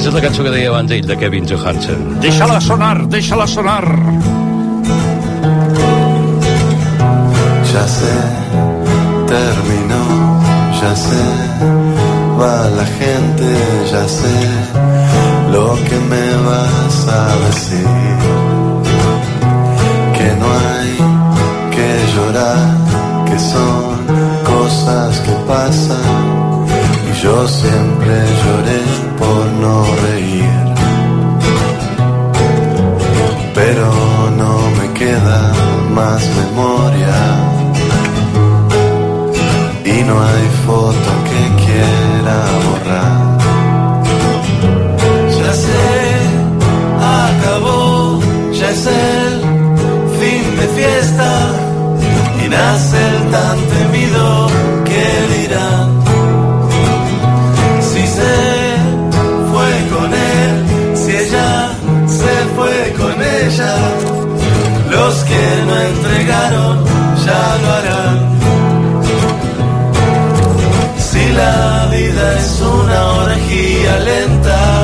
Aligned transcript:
Aquesta 0.00 0.16
és 0.16 0.16
la 0.16 0.20
cançó 0.24 0.44
que 0.46 0.50
deia 0.54 0.68
abans 0.70 0.92
ell, 0.96 1.04
de 1.04 1.14
Kevin 1.20 1.44
Johansen. 1.44 2.04
Deixa-la 2.24 2.54
sonar, 2.64 3.02
deixa-la 3.12 3.44
sonar. 3.46 3.84
Ya 7.68 7.82
sé, 7.94 8.14
terminó, 9.28 10.00
ya 10.80 10.94
sé, 11.02 11.26
va 12.40 12.54
la 12.78 12.86
gente, 12.94 13.50
ya 13.92 14.06
sé 14.08 14.32
lo 15.52 15.66
que 15.84 16.00
me 16.08 16.26
vas 16.48 16.96
a 17.18 17.22
decir. 17.44 18.16
Que 20.16 20.30
no 20.40 20.48
hay 20.62 20.96
que 21.76 21.90
llorar, 22.14 22.64
que 23.28 23.38
son 23.38 24.00
cosas 24.48 25.20
que 25.20 25.34
pasan. 25.46 26.59
Yo 27.22 27.46
siempre 27.46 28.14
lloré 28.42 28.80
por 29.18 29.46
no 29.60 29.84
reír. 30.06 30.64
Pero 33.54 33.86
no 34.38 34.54
me 34.78 34.92
queda 34.94 35.52
más 35.94 36.22
memoria. 36.40 37.18
Y 39.84 40.02
no 40.08 40.14
hay 40.28 40.46
foto 40.66 41.10
que 41.28 41.42
quiera 41.62 42.38
borrar. 42.64 43.38
Ya 45.38 45.52
sé, 45.64 45.88
acabó, 47.28 48.20
ya 48.50 48.70
es 48.70 48.86
el 48.86 49.40
fin 50.18 50.56
de 50.58 50.66
fiesta. 50.78 51.30
Y 52.42 52.48
nace 52.48 52.96
el 53.08 53.30
tan 53.30 53.58
temido 53.74 54.46
que 54.86 55.04
dirán. 55.34 55.99
Con 63.50 63.56
ella, 63.56 63.76
los 64.90 65.14
que 65.24 65.62
no 65.66 65.76
entregaron 65.76 66.84
ya 67.24 67.58
lo 67.62 67.72
harán. 67.72 68.18
Si 70.98 71.32
la 71.32 71.88
vida 71.90 72.38
es 72.38 72.60
una 72.60 73.06
orgía 73.24 73.98
lenta, 73.98 74.79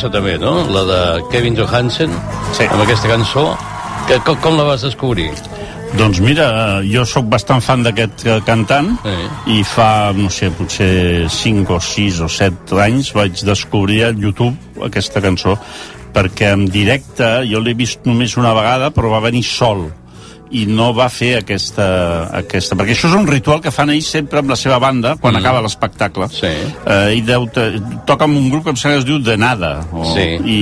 convidar-se 0.00 0.10
també, 0.10 0.38
no? 0.38 0.64
La 0.72 0.84
de 0.84 1.22
Kevin 1.30 1.56
Johansen, 1.56 2.10
Sí. 2.52 2.64
amb 2.64 2.82
aquesta 2.82 3.08
cançó. 3.08 3.56
Que, 4.08 4.18
com, 4.24 4.36
com 4.36 4.56
la 4.56 4.64
vas 4.64 4.82
descobrir? 4.82 5.30
Doncs 5.96 6.20
mira, 6.20 6.80
jo 6.84 7.04
sóc 7.04 7.26
bastant 7.26 7.60
fan 7.60 7.82
d'aquest 7.82 8.24
eh, 8.26 8.40
cantant 8.46 8.96
Sí. 9.04 9.58
i 9.58 9.62
fa, 9.64 10.12
no 10.14 10.30
sé, 10.30 10.50
potser 10.50 11.28
5 11.28 11.74
o 11.74 11.80
6 11.80 12.20
o 12.20 12.28
7 12.28 12.80
anys 12.80 13.12
vaig 13.12 13.32
descobrir 13.44 14.04
a 14.04 14.10
YouTube 14.12 14.56
aquesta 14.82 15.20
cançó 15.20 15.58
perquè 16.12 16.52
en 16.52 16.66
directe 16.66 17.44
jo 17.46 17.60
l'he 17.60 17.74
vist 17.74 18.00
només 18.06 18.36
una 18.36 18.52
vegada 18.54 18.90
però 18.90 19.10
va 19.10 19.20
venir 19.20 19.44
sol 19.44 19.92
i 20.50 20.64
no 20.66 20.90
va 20.96 21.06
fer 21.12 21.34
aquesta, 21.40 21.86
aquesta... 22.40 22.76
Perquè 22.78 22.94
això 22.96 23.10
és 23.10 23.16
un 23.18 23.28
ritual 23.30 23.60
que 23.62 23.72
fan 23.74 23.92
ells 23.94 24.08
sempre 24.10 24.42
amb 24.42 24.50
la 24.50 24.58
seva 24.58 24.80
banda 24.82 25.14
quan 25.20 25.34
mm. 25.34 25.42
acaba 25.42 25.62
l'espectacle. 25.64 26.26
Sí. 26.34 26.50
Eh, 26.50 27.18
I 27.18 27.22
deu, 27.26 27.46
toca 28.08 28.26
amb 28.26 28.38
un 28.38 28.50
grup 28.50 28.66
que 28.66 28.74
em 28.74 28.80
sembla 28.80 28.98
que 28.98 29.04
es 29.04 29.08
diu 29.08 29.20
De 29.22 29.38
Nada. 29.40 29.76
O, 29.92 30.08
Sí. 30.10 30.26
I, 30.40 30.60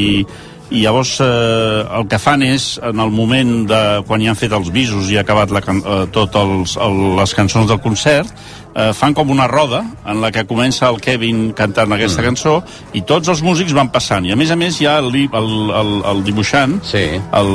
i 0.71 0.83
llavors 0.85 1.15
eh, 1.25 1.87
el 1.97 2.07
que 2.11 2.19
fan 2.21 2.43
és 2.45 2.75
en 2.85 3.01
el 3.01 3.11
moment 3.15 3.67
de 3.71 3.83
quan 4.07 4.21
ja 4.21 4.35
han 4.35 4.39
fet 4.39 4.53
els 4.53 4.69
visos 4.75 5.09
i 5.11 5.17
ha 5.17 5.23
acabat 5.25 5.51
la, 5.55 5.63
eh, 5.65 6.07
tot 6.13 6.35
els, 6.37 6.77
el, 6.77 6.99
les 7.17 7.33
cançons 7.35 7.69
del 7.71 7.81
concert 7.81 8.29
eh, 8.77 8.91
fan 8.93 9.15
com 9.17 9.31
una 9.33 9.47
roda 9.49 9.81
en 10.05 10.21
la 10.21 10.29
que 10.35 10.45
comença 10.47 10.91
el 10.93 11.01
Kevin 11.01 11.55
cantant 11.57 11.93
aquesta 11.97 12.21
mm. 12.21 12.27
cançó 12.29 12.59
i 12.93 13.01
tots 13.09 13.33
els 13.33 13.41
músics 13.43 13.73
van 13.73 13.89
passant 13.95 14.29
i 14.29 14.35
a 14.35 14.37
més 14.37 14.53
a 14.53 14.59
més 14.61 14.77
hi 14.83 14.87
ha 14.91 14.99
el, 15.01 15.09
el, 15.25 15.49
el, 15.81 15.95
el 16.13 16.21
dibuixant 16.27 16.79
Sí. 16.85 17.07
el 17.17 17.51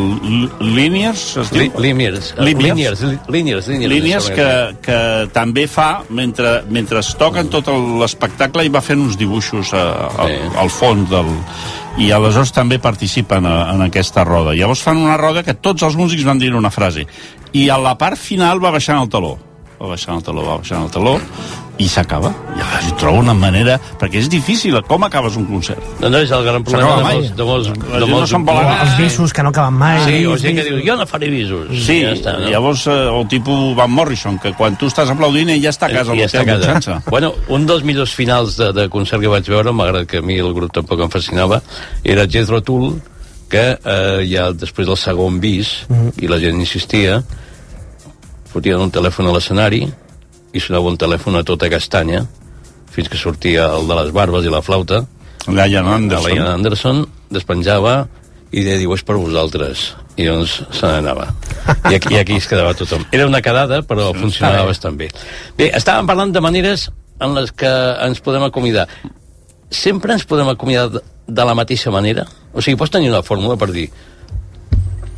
Liniers 0.74 1.28
es 1.44 1.54
diu? 1.54 1.70
Liniers. 1.78 2.34
Liniers. 2.40 3.04
Liniers. 3.30 3.68
Liniers. 3.70 4.32
Que, 4.34 4.50
que 4.82 5.00
també 5.38 5.68
fa 5.70 6.02
mentre, 6.10 6.64
mentre 6.70 7.00
es 7.06 7.14
toquen 7.20 7.50
tot 7.54 7.70
el- 7.70 8.00
l'espectacle 8.02 8.66
i 8.66 8.74
va 8.74 8.82
fent 8.82 9.02
uns 9.06 9.18
dibuixos 9.22 9.74
a, 9.78 9.86
a, 10.10 10.28
Sí. 10.28 10.42
al 10.66 10.70
fons 10.74 11.10
del 11.14 11.30
i 11.98 12.10
aleshores 12.12 12.54
també 12.56 12.80
participen 12.82 13.46
a, 13.46 13.56
en 13.74 13.86
aquesta 13.86 14.26
roda. 14.26 14.56
Llavors 14.58 14.82
fan 14.84 15.02
una 15.02 15.18
roda 15.18 15.44
que 15.46 15.54
tots 15.54 15.86
els 15.86 15.98
músics 16.00 16.26
van 16.26 16.42
dir 16.42 16.54
una 16.56 16.74
frase. 16.74 17.08
I 17.54 17.68
a 17.70 17.78
la 17.78 17.98
part 17.98 18.18
final 18.18 18.64
va 18.64 18.74
baixant 18.74 19.02
el 19.02 19.12
taló 19.14 19.36
va 19.84 19.92
baixant 19.92 20.16
el 20.16 20.24
taló, 20.24 20.46
va 20.48 20.60
baixant 20.62 20.86
el 20.86 20.92
taló 20.94 21.18
i 21.82 21.88
s'acaba. 21.90 22.30
I 22.54 22.62
jo 22.86 22.96
trobo 23.02 23.20
una 23.24 23.34
manera... 23.34 23.80
Perquè 24.00 24.20
és 24.22 24.28
difícil, 24.30 24.76
com 24.88 25.06
acabes 25.08 25.38
un 25.40 25.46
concert? 25.50 25.82
No, 26.02 26.10
no, 26.12 26.20
és 26.22 26.32
el 26.36 26.44
gran 26.46 26.66
problema 26.66 26.98
de 27.00 27.06
mai. 27.06 27.16
molts... 27.18 27.32
De 27.38 27.48
molts, 27.48 27.70
de 27.74 28.02
no 28.04 28.10
molts 28.12 28.34
vol 28.36 28.60
anar. 28.62 28.76
Els 28.86 28.98
visos 29.00 29.34
que 29.34 29.46
no 29.46 29.50
acaben 29.54 29.80
mai. 29.80 30.02
Sí, 30.06 30.20
o 30.30 30.36
gent 30.42 30.60
que 30.60 30.66
diu, 30.68 30.82
jo 30.86 30.98
no 31.00 31.08
faré 31.10 31.32
visos. 31.34 31.72
Sí, 31.86 32.00
ja 32.04 32.12
està, 32.14 32.36
no? 32.42 32.52
llavors 32.54 32.86
eh, 32.92 32.98
el 33.10 33.26
tipus 33.32 33.74
Van 33.80 33.92
Morrison, 33.92 34.38
que 34.44 34.54
quan 34.60 34.78
tu 34.80 34.92
estàs 34.92 35.10
aplaudint 35.14 35.54
ell 35.56 35.64
ja 35.64 35.74
està 35.74 35.90
a 35.90 35.96
casa 35.96 36.14
a 36.14 36.20
I 36.20 36.26
està 36.28 36.44
a 36.44 36.50
casa. 36.52 37.00
Bueno, 37.10 37.34
un 37.54 37.66
dels 37.70 37.88
millors 37.88 38.14
finals 38.14 38.60
de, 38.60 38.70
de 38.76 38.86
concert 38.94 39.24
que 39.24 39.32
vaig 39.34 39.50
veure, 39.50 39.74
malgrat 39.74 40.10
que 40.10 40.22
a 40.22 40.26
mi 40.26 40.38
el 40.44 40.54
grup 40.54 40.76
tampoc 40.78 41.02
em 41.08 41.14
fascinava, 41.14 41.64
era 42.04 42.28
Jethro 42.30 42.62
Tull, 42.62 42.94
que 43.50 43.66
eh, 43.74 44.22
ja 44.30 44.52
després 44.54 44.90
del 44.90 45.00
segon 45.00 45.42
bis, 45.42 45.74
i 46.22 46.30
la 46.30 46.40
gent 46.42 46.62
insistia, 46.62 47.20
fotien 48.54 48.82
un 48.82 48.94
telèfon 48.94 49.26
a 49.30 49.34
l'escenari 49.34 49.88
i 50.54 50.62
sonava 50.62 50.92
un 50.92 51.00
telèfon 51.02 51.40
a 51.40 51.44
tota 51.48 51.70
castanya, 51.72 52.24
fins 52.94 53.10
que 53.10 53.18
sortia 53.18 53.68
el 53.74 53.90
de 53.90 53.98
les 53.98 54.14
barbes 54.14 54.46
i 54.46 54.54
la 54.54 54.62
flauta, 54.62 55.04
Lion 55.48 55.88
Anderson. 55.90 56.36
Ian 56.38 56.48
Anderson 56.48 57.04
despenjava 57.34 58.04
i 58.54 58.62
deia, 58.62 58.78
diu, 58.78 58.94
és 58.94 59.04
per 59.04 59.18
vosaltres. 59.18 59.92
I 60.16 60.28
doncs 60.30 60.60
se 60.78 60.86
n'anava. 60.86 61.32
I 61.90 61.96
aquí, 61.98 62.14
I 62.14 62.20
aquí 62.22 62.38
es 62.38 62.48
quedava 62.48 62.76
tothom. 62.78 63.02
Era 63.12 63.26
una 63.26 63.42
quedada, 63.42 63.82
però 63.88 64.12
funcionava 64.14 64.68
bastant 64.70 65.00
bé. 65.00 65.10
Bé, 65.58 65.72
estàvem 65.74 66.08
parlant 66.08 66.32
de 66.36 66.44
maneres 66.44 66.88
en 67.24 67.34
les 67.34 67.52
que 67.52 67.72
ens 68.06 68.22
podem 68.24 68.46
acomiadar. 68.46 68.86
Sempre 69.74 70.14
ens 70.14 70.28
podem 70.30 70.52
acomiadar 70.54 71.00
de, 71.00 71.04
de 71.28 71.48
la 71.50 71.58
mateixa 71.58 71.92
manera? 71.92 72.28
O 72.54 72.62
sigui, 72.62 72.78
pots 72.78 72.94
tenir 72.94 73.10
una 73.10 73.24
fórmula 73.26 73.58
per 73.58 73.72
dir 73.74 73.88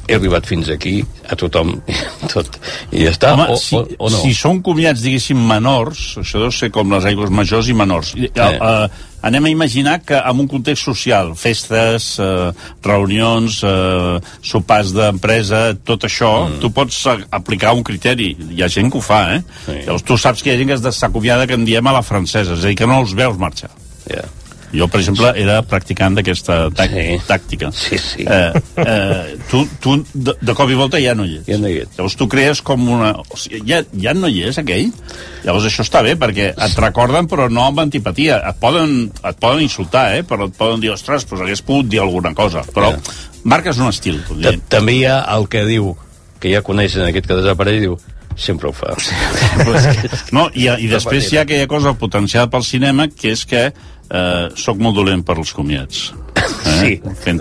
he 0.07 0.17
arribat 0.17 0.45
fins 0.45 0.69
aquí, 0.69 0.99
a 1.29 1.37
tothom, 1.39 1.73
tot, 2.33 2.59
i 2.91 3.05
ja 3.05 3.13
està, 3.15 3.33
Home, 3.33 3.49
o, 3.53 3.57
si, 3.61 3.77
o, 3.77 3.85
o 3.97 4.11
no? 4.13 4.21
si 4.21 4.35
són 4.37 4.61
comiats, 4.65 5.03
diguéssim, 5.05 5.39
menors, 5.49 6.05
això 6.21 6.41
deu 6.43 6.53
ser 6.53 6.71
com 6.73 6.93
les 6.93 7.07
aigües 7.09 7.33
majors 7.33 7.69
i 7.71 7.75
menors. 7.77 8.13
Eh. 8.19 8.29
Eh, 8.35 9.03
anem 9.25 9.49
a 9.49 9.49
imaginar 9.49 9.97
que 10.05 10.17
en 10.19 10.43
un 10.43 10.49
context 10.51 10.85
social, 10.85 11.33
festes, 11.39 12.11
eh, 12.21 12.51
reunions, 12.85 13.61
eh, 13.65 14.19
sopars 14.45 14.93
d'empresa, 14.93 15.65
tot 15.83 16.05
això, 16.05 16.31
mm. 16.45 16.61
tu 16.61 16.69
pots 16.75 17.01
aplicar 17.33 17.73
un 17.73 17.83
criteri. 17.83 18.35
Hi 18.53 18.61
ha 18.61 18.69
gent 18.69 18.93
que 18.93 19.01
ho 19.01 19.05
fa, 19.05 19.23
eh? 19.37 19.41
Sí. 19.65 19.81
Llavors 19.87 20.05
tu 20.05 20.19
saps 20.21 20.45
que 20.45 20.53
hi 20.53 20.55
ha 20.55 20.61
gent 20.61 20.73
que 20.73 20.77
és 20.77 21.01
s'acomiada 21.01 21.49
que 21.49 21.57
en 21.57 21.65
diem 21.65 21.89
a 21.89 21.97
la 21.97 22.05
francesa, 22.05 22.53
és 22.53 22.61
a 22.61 22.69
dir, 22.69 22.77
que 22.77 22.89
no 22.89 23.01
els 23.01 23.17
veus 23.17 23.41
marxar. 23.41 23.73
Yeah. 24.05 24.29
Jo, 24.75 24.87
per 24.91 24.99
exemple, 24.99 25.31
era 25.39 25.61
practicant 25.63 26.15
d'aquesta 26.17 26.69
Sí. 26.75 27.05
tàctica. 27.27 27.71
Sí, 27.71 27.97
sí. 27.97 28.25
Eh, 28.27 28.61
eh, 28.83 29.35
tu, 29.49 29.63
tu 29.79 29.95
de, 30.13 30.33
de 30.41 30.53
cop 30.57 30.69
i 30.69 30.75
volta 30.77 30.99
ja 30.99 31.13
no 31.15 31.25
hi 31.25 31.37
ets. 31.39 31.47
Ja 31.47 31.57
no 31.61 31.69
hi 31.71 31.77
ets. 31.83 31.95
Llavors 31.97 32.15
tu 32.19 32.27
crees 32.31 32.61
com 32.61 32.87
una... 32.89 33.13
O 33.17 33.37
sigui, 33.39 33.61
ja, 33.69 33.81
ja 33.93 34.13
no 34.13 34.27
hi 34.27 34.43
és, 34.49 34.57
aquell? 34.61 34.91
Llavors 35.45 35.65
això 35.69 35.85
està 35.85 36.01
bé, 36.05 36.15
perquè 36.19 36.49
et 36.53 36.79
recorden, 36.81 37.27
però 37.31 37.47
no 37.49 37.63
amb 37.69 37.79
antipatia. 37.85 38.41
Et 38.49 38.59
poden, 38.61 39.11
et 39.23 39.39
poden 39.41 39.61
insultar, 39.65 40.09
eh? 40.17 40.23
Però 40.27 40.49
et 40.49 40.57
poden 40.57 40.81
dir, 40.83 40.91
ostres, 40.93 41.25
doncs 41.29 41.45
hagués 41.45 41.61
pogut 41.65 41.87
dir 41.91 42.01
alguna 42.03 42.33
cosa. 42.35 42.65
Però 42.75 42.91
Ja. 42.91 42.99
marques 43.43 43.77
un 43.79 43.87
estil. 43.89 44.19
També 44.69 44.99
hi 44.99 45.05
ha 45.05 45.21
el 45.37 45.47
que 45.47 45.63
diu, 45.65 45.95
que 46.39 46.51
ja 46.51 46.61
coneixen 46.65 47.05
aquest 47.07 47.27
que 47.29 47.37
desapareix, 47.39 47.79
diu, 47.85 47.95
sempre 48.35 48.67
ho 48.67 48.73
fa. 48.75 48.91
No, 50.35 50.49
i, 50.53 50.67
i 50.67 50.87
després 50.91 51.29
hi 51.31 51.37
ha 51.39 51.43
aquella 51.45 51.67
cosa 51.71 51.93
potenciada 51.97 52.49
pel 52.51 52.65
cinema, 52.67 53.07
que 53.07 53.31
és 53.31 53.45
que 53.47 53.69
eh, 54.09 54.47
sóc 54.55 54.77
molt 54.79 54.95
dolent 54.95 55.23
per 55.25 55.37
els 55.41 55.53
comiats. 55.53 56.13
Eh? 56.35 56.79
Sí, 56.79 56.95
Fent 57.23 57.39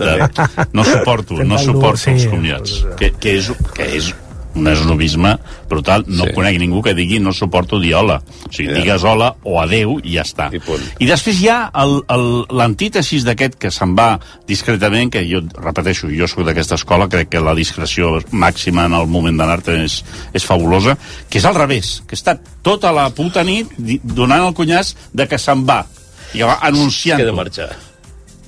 no 0.73 0.83
suporto, 0.83 1.35
no 1.43 1.57
suporto 1.59 1.97
sí. 1.97 2.11
els 2.11 2.27
comiats. 2.27 2.83
Que, 2.97 3.11
que, 3.19 3.37
és, 3.39 3.51
que 3.75 3.89
és 3.97 4.13
un 4.55 4.69
esnovisme 4.71 5.33
brutal. 5.67 6.05
No 6.07 6.23
Sí. 6.23 6.31
conec 6.33 6.55
ningú 6.61 6.79
que 6.81 6.93
digui 6.95 7.19
no 7.19 7.33
suporto 7.33 7.77
dir 7.79 7.93
hola. 7.95 8.21
O 8.47 8.53
sigui, 8.53 8.71
digues 8.73 9.03
hola 9.03 9.33
o 9.43 9.57
adeu 9.59 9.97
i 10.01 10.13
ja 10.15 10.23
està. 10.23 10.47
I 10.55 10.61
punt. 10.63 10.79
I 11.03 11.05
després 11.09 11.41
hi 11.41 11.49
ha 11.51 11.69
el- 11.83 12.01
el- 12.07 12.45
l'antítesis 12.55 13.25
d'aquest 13.27 13.55
que 13.59 13.69
se'n 13.69 13.95
va 13.97 14.17
discretament, 14.47 15.11
que 15.11 15.25
jo 15.27 15.41
repeteixo, 15.61 16.07
jo 16.07 16.25
sóc 16.27 16.45
d'aquesta 16.47 16.75
escola, 16.79 17.09
crec 17.09 17.29
que 17.29 17.41
la 17.43 17.53
discreció 17.53 18.21
màxima 18.31 18.85
en 18.85 18.93
el 18.93 19.07
moment 19.07 19.37
d'anar-te 19.37 19.75
és, 19.83 20.03
és 20.33 20.45
fabulosa, 20.45 20.97
que 21.29 21.37
és 21.39 21.45
al 21.45 21.55
revés, 21.55 22.01
que 22.07 22.15
està 22.15 22.39
tota 22.63 22.93
la 22.95 23.09
puta 23.09 23.43
nit 23.43 23.67
donant 24.03 24.47
el 24.47 24.53
cunyàs 24.55 24.95
de 25.13 25.27
que 25.27 25.37
se'n 25.37 25.65
va 25.67 25.85
i 26.33 26.39
que 26.39 26.45
va 26.47 26.55
Queda 26.59 26.67
anunciant-ho. 26.71 27.35
marxar. 27.35 27.69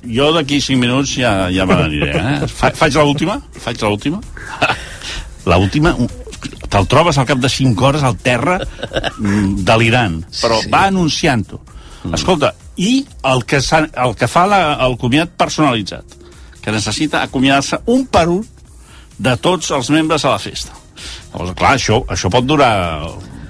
Jo 0.08 0.32
d'aquí 0.32 0.60
5 0.62 0.78
minuts 0.78 1.16
ja, 1.18 1.50
ja 1.50 1.66
me 1.66 1.74
n'aniré, 1.74 2.10
eh? 2.16 2.46
Fa, 2.46 2.70
faig 2.74 2.94
l'última? 2.94 3.40
Faig 3.58 3.80
l'última? 3.82 4.20
L'última, 5.48 5.94
te'l 6.68 6.86
trobes 6.90 7.16
al 7.18 7.24
cap 7.26 7.38
de 7.40 7.48
5 7.48 7.84
hores 7.86 8.02
al 8.04 8.16
terra 8.20 8.58
mm, 8.60 9.64
delirant, 9.64 10.18
però 10.42 10.58
Sí. 10.62 10.68
va 10.70 10.82
anunciant-ho. 10.90 11.60
Escolta, 12.14 12.52
i 12.76 13.04
el 13.24 13.44
que, 13.44 13.58
el 13.58 14.14
que 14.14 14.28
fa 14.28 14.46
la, 14.46 14.60
el 14.86 14.96
comiat 15.00 15.32
personalitzat, 15.40 16.04
que 16.62 16.70
necessita 16.74 17.22
acomiadar-se 17.24 17.80
un 17.86 18.04
per 18.06 18.28
un 18.28 18.44
de 19.18 19.34
tots 19.42 19.70
els 19.74 19.88
membres 19.90 20.24
a 20.24 20.30
la 20.36 20.38
festa. 20.38 20.76
Llavors, 21.32 21.54
clar, 21.58 21.74
això, 21.78 22.02
això 22.06 22.30
pot 22.30 22.44
durar 22.46 22.70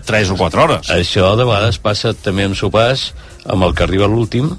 3 0.08 0.32
o 0.34 0.36
4 0.40 0.64
hores. 0.64 0.90
Això 0.96 1.30
de 1.38 1.44
vegades 1.44 1.78
passa 1.84 2.14
també 2.16 2.48
amb 2.48 2.56
sopars, 2.58 3.10
amb 3.46 3.68
el 3.68 3.74
que 3.76 3.84
arriba 3.86 4.08
l'últim, 4.10 4.50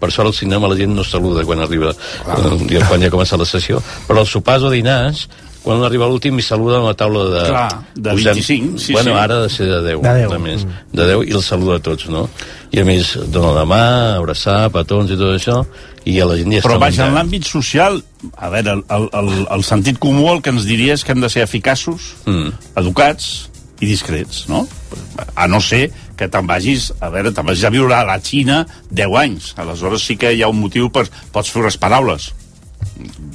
per 0.00 0.10
sort 0.12 0.28
al 0.28 0.34
cinema 0.36 0.68
la 0.68 0.76
gent 0.76 0.92
no 0.92 1.04
saluda 1.06 1.44
quan 1.48 1.60
arriba 1.64 1.92
eh, 1.94 2.80
quan 2.84 3.00
ja 3.00 3.06
ha 3.08 3.12
començat 3.14 3.38
la 3.40 3.46
sessió 3.48 3.78
però 4.04 4.18
als 4.20 4.32
sopars 4.34 4.66
o 4.66 4.68
dinars 4.68 5.22
quan 5.62 5.80
arriba 5.86 6.04
a 6.04 6.08
l'últim 6.10 6.36
i 6.36 6.44
saluda 6.44 6.82
a 6.82 6.84
la 6.84 6.92
taula 6.94 7.22
de... 7.30 7.44
Clar, 7.48 7.70
de 7.94 8.10
posem- 8.18 8.36
25, 8.42 8.78
sí, 8.82 8.92
bueno, 8.92 9.14
sí. 9.14 9.16
ara 9.22 9.38
ha 9.38 9.42
de 9.46 9.48
ser 9.54 9.66
de 9.70 9.80
10. 9.86 10.02
De 10.04 10.12
10, 10.20 10.28
De, 10.34 10.38
més, 10.42 10.66
mm. 10.66 10.76
de 11.00 11.06
10 11.14 11.24
i 11.30 11.34
els 11.38 11.48
saluda 11.48 11.78
a 11.80 11.82
tots, 11.88 12.06
no? 12.12 12.26
I 12.76 12.82
a 12.82 12.84
més, 12.86 13.14
dona 13.34 13.50
la 13.56 13.64
mà, 13.66 13.80
abraçar, 14.20 14.58
petons 14.74 15.10
i 15.10 15.16
tot 15.18 15.32
això, 15.38 15.56
i 16.06 16.20
a 16.22 16.28
la 16.28 16.36
gent 16.38 16.54
ja 16.54 16.62
Però 16.68 16.76
està 16.76 16.84
vaja, 16.84 17.08
en 17.08 17.16
l'àmbit 17.18 17.48
social, 17.50 17.98
a 18.36 18.52
veure, 18.52 18.76
el, 18.76 18.84
el, 18.98 19.08
el, 19.22 19.32
el 19.56 19.64
sentit 19.66 19.98
comú 20.02 20.28
el 20.36 20.38
que 20.44 20.52
ens 20.54 20.68
diria 20.68 20.94
és 20.94 21.02
que 21.02 21.16
hem 21.16 21.24
de 21.24 21.32
ser 21.32 21.42
eficaços, 21.48 22.12
Mm. 22.30 22.52
educats 22.84 23.32
i 23.80 23.88
discrets, 23.88 24.46
no? 24.48 24.64
A 25.34 25.46
no 25.50 25.60
ser 25.60 25.90
que 26.16 26.28
te'n 26.32 26.48
vagis, 26.48 26.90
a 27.00 27.10
veure, 27.12 27.32
te'n 27.34 27.46
vagis 27.46 27.66
a 27.68 27.72
viure 27.74 27.96
a 27.96 28.04
la 28.08 28.18
Xina 28.24 28.62
10 28.90 29.20
anys. 29.20 29.52
Aleshores 29.60 30.06
sí 30.06 30.16
que 30.20 30.32
hi 30.32 30.42
ha 30.42 30.52
un 30.52 30.60
motiu 30.60 30.88
per... 30.92 31.06
Pots 31.32 31.52
fer 31.52 31.62
unes 31.64 31.76
paraules. 31.80 32.30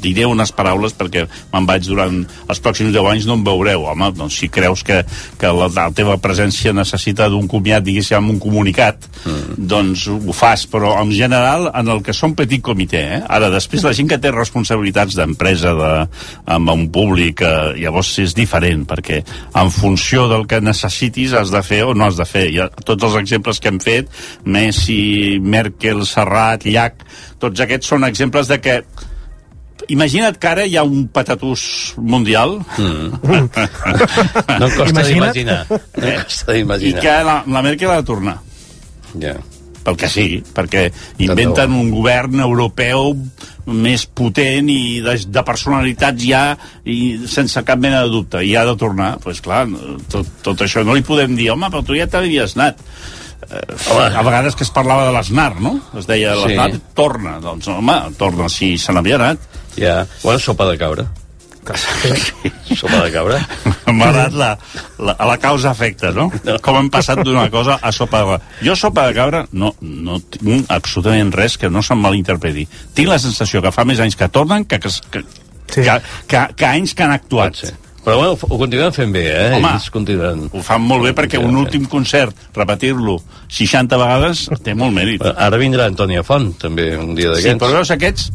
Diré 0.01 0.25
unes 0.25 0.49
paraules 0.55 0.95
perquè 0.97 1.27
me'n 1.51 1.67
vaig 1.69 1.85
durant 1.85 2.15
els 2.49 2.61
pròxims 2.63 2.93
10 2.93 3.09
anys 3.11 3.27
no 3.29 3.37
em 3.37 3.43
veureu. 3.45 3.85
Home, 3.91 4.11
doncs 4.17 4.39
si 4.41 4.49
creus 4.49 4.81
que, 4.87 5.01
que 5.37 5.51
la, 5.53 5.67
la 5.75 5.87
teva 5.95 6.17
presència 6.21 6.73
necessita 6.73 7.29
d'un 7.29 7.47
comiat, 7.51 7.85
diguéssim, 7.85 8.17
amb 8.17 8.33
un 8.35 8.39
comunicat, 8.41 9.05
mm. 9.25 9.59
doncs 9.71 10.07
ho 10.11 10.35
fas, 10.35 10.65
però 10.71 10.95
en 11.01 11.13
general 11.15 11.69
en 11.77 11.91
el 11.93 12.01
que 12.05 12.15
són 12.17 12.35
petit 12.37 12.63
comitè, 12.65 13.03
eh? 13.17 13.21
Ara, 13.29 13.51
després 13.53 13.85
la 13.85 13.93
gent 13.97 14.09
que 14.09 14.19
té 14.21 14.31
responsabilitats 14.33 15.17
d'empresa, 15.19 15.75
de, 15.77 15.91
amb 16.55 16.73
un 16.73 16.87
públic, 16.93 17.43
eh, 17.45 17.77
llavors 17.81 18.11
és 18.23 18.35
diferent, 18.37 18.87
perquè 18.89 19.21
en 19.61 19.71
funció 19.73 20.27
del 20.31 20.47
que 20.49 20.61
necessitis 20.63 21.35
has 21.37 21.53
de 21.53 21.61
fer 21.65 21.83
o 21.85 21.93
no 21.93 22.07
has 22.09 22.17
de 22.19 22.27
fer. 22.27 22.47
I 22.51 22.67
tots 22.85 23.07
els 23.07 23.19
exemples 23.21 23.61
que 23.61 23.71
hem 23.71 23.79
fet, 23.83 24.09
Messi, 24.45 25.39
Merkel, 25.41 26.05
Serrat, 26.09 26.65
Llach, 26.65 27.05
tots 27.41 27.63
aquests 27.63 27.93
són 27.93 28.05
exemples 28.07 28.49
de 28.51 28.59
que 28.61 28.81
Imagina't 29.89 30.37
que 30.37 30.47
ara 30.47 30.65
hi 30.65 30.75
ha 30.77 30.83
un 30.83 31.07
patatús 31.09 31.93
mundial 31.97 32.59
No 34.59 34.67
em 34.67 34.75
costa 34.77 35.03
d'imaginar. 35.07 35.65
No 35.69 36.11
costa 36.23 36.53
i 36.53 36.61
d'imaginar. 36.61 37.01
que 37.01 37.15
la, 37.27 37.37
la 37.47 37.61
Merkel 37.65 37.89
ha 37.91 37.97
de 38.01 38.07
tornar. 38.07 38.37
Ja. 39.19 39.35
pel 39.81 39.95
que 39.97 40.05
sigui, 40.13 40.43
perquè 40.53 40.83
inventen 41.25 41.71
un 41.73 41.87
govern 41.89 42.37
europeu 42.43 43.15
més 43.65 44.03
potent 44.05 44.67
i 44.69 44.99
de, 45.01 45.15
de 45.25 45.41
personalitats 45.47 46.21
ja 46.21 46.41
i 46.85 47.15
sense 47.25 47.63
cap 47.65 47.81
mena 47.81 48.03
de 48.05 48.11
dubte 48.13 48.43
i 48.45 48.53
ha 48.55 48.61
de 48.69 48.75
tornar, 48.77 49.15
doncs 49.15 49.23
pues 49.25 49.41
clar 49.41 49.63
tot, 50.13 50.29
tot 50.45 50.61
això 50.61 50.83
no 50.85 50.93
li 50.93 51.01
podem 51.01 51.33
dir, 51.35 51.49
home, 51.55 51.65
però 51.73 51.81
tu 51.81 51.97
ja 51.97 52.05
t'havies 52.05 52.53
anat 52.59 52.77
eh, 53.49 54.05
a 54.13 54.21
vegades 54.21 54.53
que 54.55 54.67
es 54.67 54.73
parlava 54.75 55.07
de 55.09 55.15
l'Asnar, 55.17 55.55
no? 55.59 55.73
Es 55.97 56.05
deia 56.05 56.35
Sí. 56.37 56.43
l'Asnar, 56.45 56.69
torna 56.93 57.39
doncs 57.41 57.67
home, 57.73 57.97
torna 58.21 58.49
si 58.53 58.75
se 58.77 58.93
n'havia 58.93 59.17
anat 59.17 59.49
Ja. 59.77 60.05
Bueno, 60.23 60.39
sopa 60.39 60.65
de 60.71 60.77
cabra. 60.77 61.07
sopa 62.75 63.03
de 63.05 63.11
cabra. 63.13 63.37
M'ha 63.91 64.07
agradat 64.09 64.33
la, 64.33 64.49
la, 64.99 65.15
la 65.29 65.37
causa-efecte, 65.37 66.11
no? 66.15 66.29
No. 66.47 66.57
Com 66.63 66.79
hem 66.79 66.89
passat 66.93 67.21
d'una 67.23 67.47
cosa 67.53 67.77
a 67.81 67.91
sopa 67.93 68.21
de 68.23 68.25
cabra. 68.31 68.55
Jo 68.65 68.75
sopa 68.75 69.05
de 69.09 69.13
cabra 69.17 69.43
no, 69.53 69.73
no 69.81 70.17
tinc 70.33 70.65
absolutament 70.73 71.31
res 71.37 71.57
que 71.61 71.69
no 71.69 71.83
se'm 71.85 72.01
malinterpreti. 72.01 72.65
Tinc 72.97 73.11
la 73.11 73.19
sensació 73.21 73.61
que 73.61 73.71
fa 73.75 73.85
més 73.85 74.01
anys 74.03 74.17
que 74.19 74.27
tornen 74.29 74.65
que, 74.65 74.79
que, 74.81 74.89
que, 75.11 75.23
Sí. 75.71 75.85
que, 75.87 75.93
que, 76.27 76.39
que 76.57 76.65
anys 76.67 76.91
que 76.97 77.03
han 77.05 77.13
actuat. 77.15 77.55
Ser. 77.55 77.69
Però 78.03 78.17
bueno, 78.17 78.33
ho 78.33 78.57
continuen 78.57 78.91
fent 78.91 79.11
bé, 79.13 79.21
eh? 79.29 79.51
Home. 79.55 79.69
Ells 79.77 79.85
continuen... 79.93 80.47
Ho 80.57 80.63
fan 80.65 80.81
molt 80.83 81.05
bé 81.05 81.11
perquè 81.15 81.37
un 81.39 81.55
últim 81.61 81.85
concert, 81.87 82.33
repetir-lo 82.57 83.19
60 83.47 83.99
vegades, 84.01 84.41
té 84.65 84.73
molt 84.75 84.91
mèrit. 84.97 85.21
Bueno, 85.21 85.37
Ara 85.37 85.59
vindrà 85.61 85.85
Antònia 85.87 86.23
Font, 86.27 86.49
també, 86.59 86.89
un 86.97 87.13
dia 87.15 87.29
Sí, 87.37 87.43
d'aquests. 87.45 87.61
però 87.61 87.77
veus, 87.77 87.93
aquests 87.93 88.31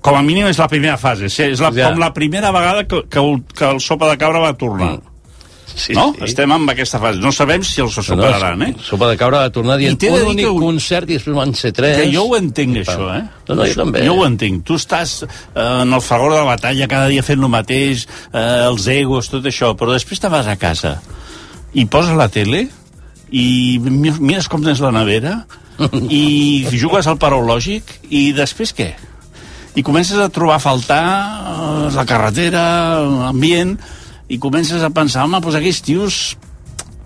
com 0.00 0.16
a 0.16 0.22
mínim 0.22 0.46
és 0.48 0.58
la 0.58 0.68
primera 0.68 0.96
fase. 0.98 1.28
Sí, 1.28 1.42
és 1.54 1.60
la, 1.60 1.70
Ja. 1.72 1.90
com 1.90 1.98
la 2.00 2.12
primera 2.14 2.50
vegada 2.50 2.86
que, 2.88 3.04
que, 3.08 3.18
el, 3.20 3.42
que 3.56 3.64
el 3.70 3.80
Sopa 3.80 4.08
de 4.10 4.18
Cabra 4.18 4.38
va 4.40 4.54
tornar. 4.56 4.98
sí, 5.74 5.92
no? 5.94 6.12
sí. 6.18 6.24
Estem 6.26 6.50
en 6.52 6.64
aquesta 6.68 6.98
fase. 6.98 7.20
No 7.22 7.30
sabem 7.32 7.62
si 7.64 7.80
els 7.80 7.94
superaran, 7.94 8.60
eh? 8.66 8.74
Sopa 8.82 9.06
de 9.08 9.16
cabra 9.16 9.38
va 9.46 9.50
tornar 9.54 9.76
dient 9.78 9.96
un 10.10 10.26
únic 10.32 10.44
que 10.48 10.52
concert 10.58 11.08
i 11.08 11.14
després 11.14 11.36
van 11.36 11.54
ser 11.54 11.70
tres. 11.72 11.96
Que 11.96 12.08
jo 12.12 12.24
ho 12.26 12.34
entenc, 12.36 12.76
això, 12.82 13.06
eh? 13.16 13.22
No, 13.48 13.54
no, 13.54 13.64
jo 13.64 13.76
també. 13.78 14.02
Jo 14.04 14.16
ho 14.18 14.26
entenc. 14.26 14.64
Tu 14.66 14.74
estàs 14.76 15.22
eh, 15.22 15.28
en 15.84 15.92
el 15.94 16.02
fragor 16.02 16.32
de 16.34 16.38
la 16.42 16.48
batalla 16.50 16.88
cada 16.90 17.06
dia 17.08 17.22
fent 17.22 17.40
el 17.40 17.48
mateix, 17.48 18.06
eh, 18.32 18.66
els 18.66 18.88
egos, 18.92 19.30
tot 19.30 19.46
això, 19.46 19.72
però 19.78 19.94
després 19.94 20.20
te 20.20 20.28
vas 20.28 20.46
a 20.50 20.56
casa 20.60 20.96
i 21.72 21.86
poses 21.86 22.16
la 22.18 22.26
tele 22.28 22.64
i 23.30 23.78
mi- 23.80 24.10
mires 24.18 24.48
com 24.50 24.62
tens 24.66 24.80
la 24.82 24.90
nevera 24.90 25.44
i 26.10 26.66
jugues 26.74 27.06
al 27.06 27.16
paraulògic 27.16 28.00
i 28.10 28.32
després 28.36 28.74
què? 28.76 28.90
I 29.78 29.82
comences 29.86 30.18
a 30.18 30.28
trobar 30.34 30.56
a 30.56 30.62
faltar 30.62 31.02
eh, 31.06 31.90
la 31.94 32.04
carretera, 32.08 32.62
l'ambient, 33.06 33.76
i 34.30 34.38
comences 34.38 34.82
a 34.82 34.90
pensar, 34.94 35.24
home, 35.26 35.40
doncs 35.42 35.58
aquells 35.60 35.82
tios 35.86 36.20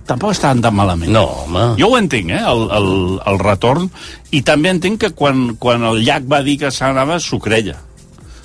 tampoc 0.08 0.34
estaven 0.34 0.60
tan 0.64 0.74
malament. 0.76 1.12
No, 1.12 1.24
home. 1.44 1.62
Jo 1.80 1.88
ho 1.92 1.98
entenc, 1.98 2.30
eh, 2.36 2.42
el, 2.44 2.66
el, 2.76 2.88
el 3.32 3.38
retorn, 3.40 3.88
i 4.36 4.42
també 4.44 4.72
entenc 4.72 5.00
que 5.00 5.10
quan, 5.16 5.54
quan 5.60 5.84
el 5.88 6.02
llac 6.04 6.26
va 6.28 6.42
dir 6.44 6.58
que 6.60 6.70
s'anava, 6.72 7.16
s'ho 7.20 7.38
creia. 7.40 7.76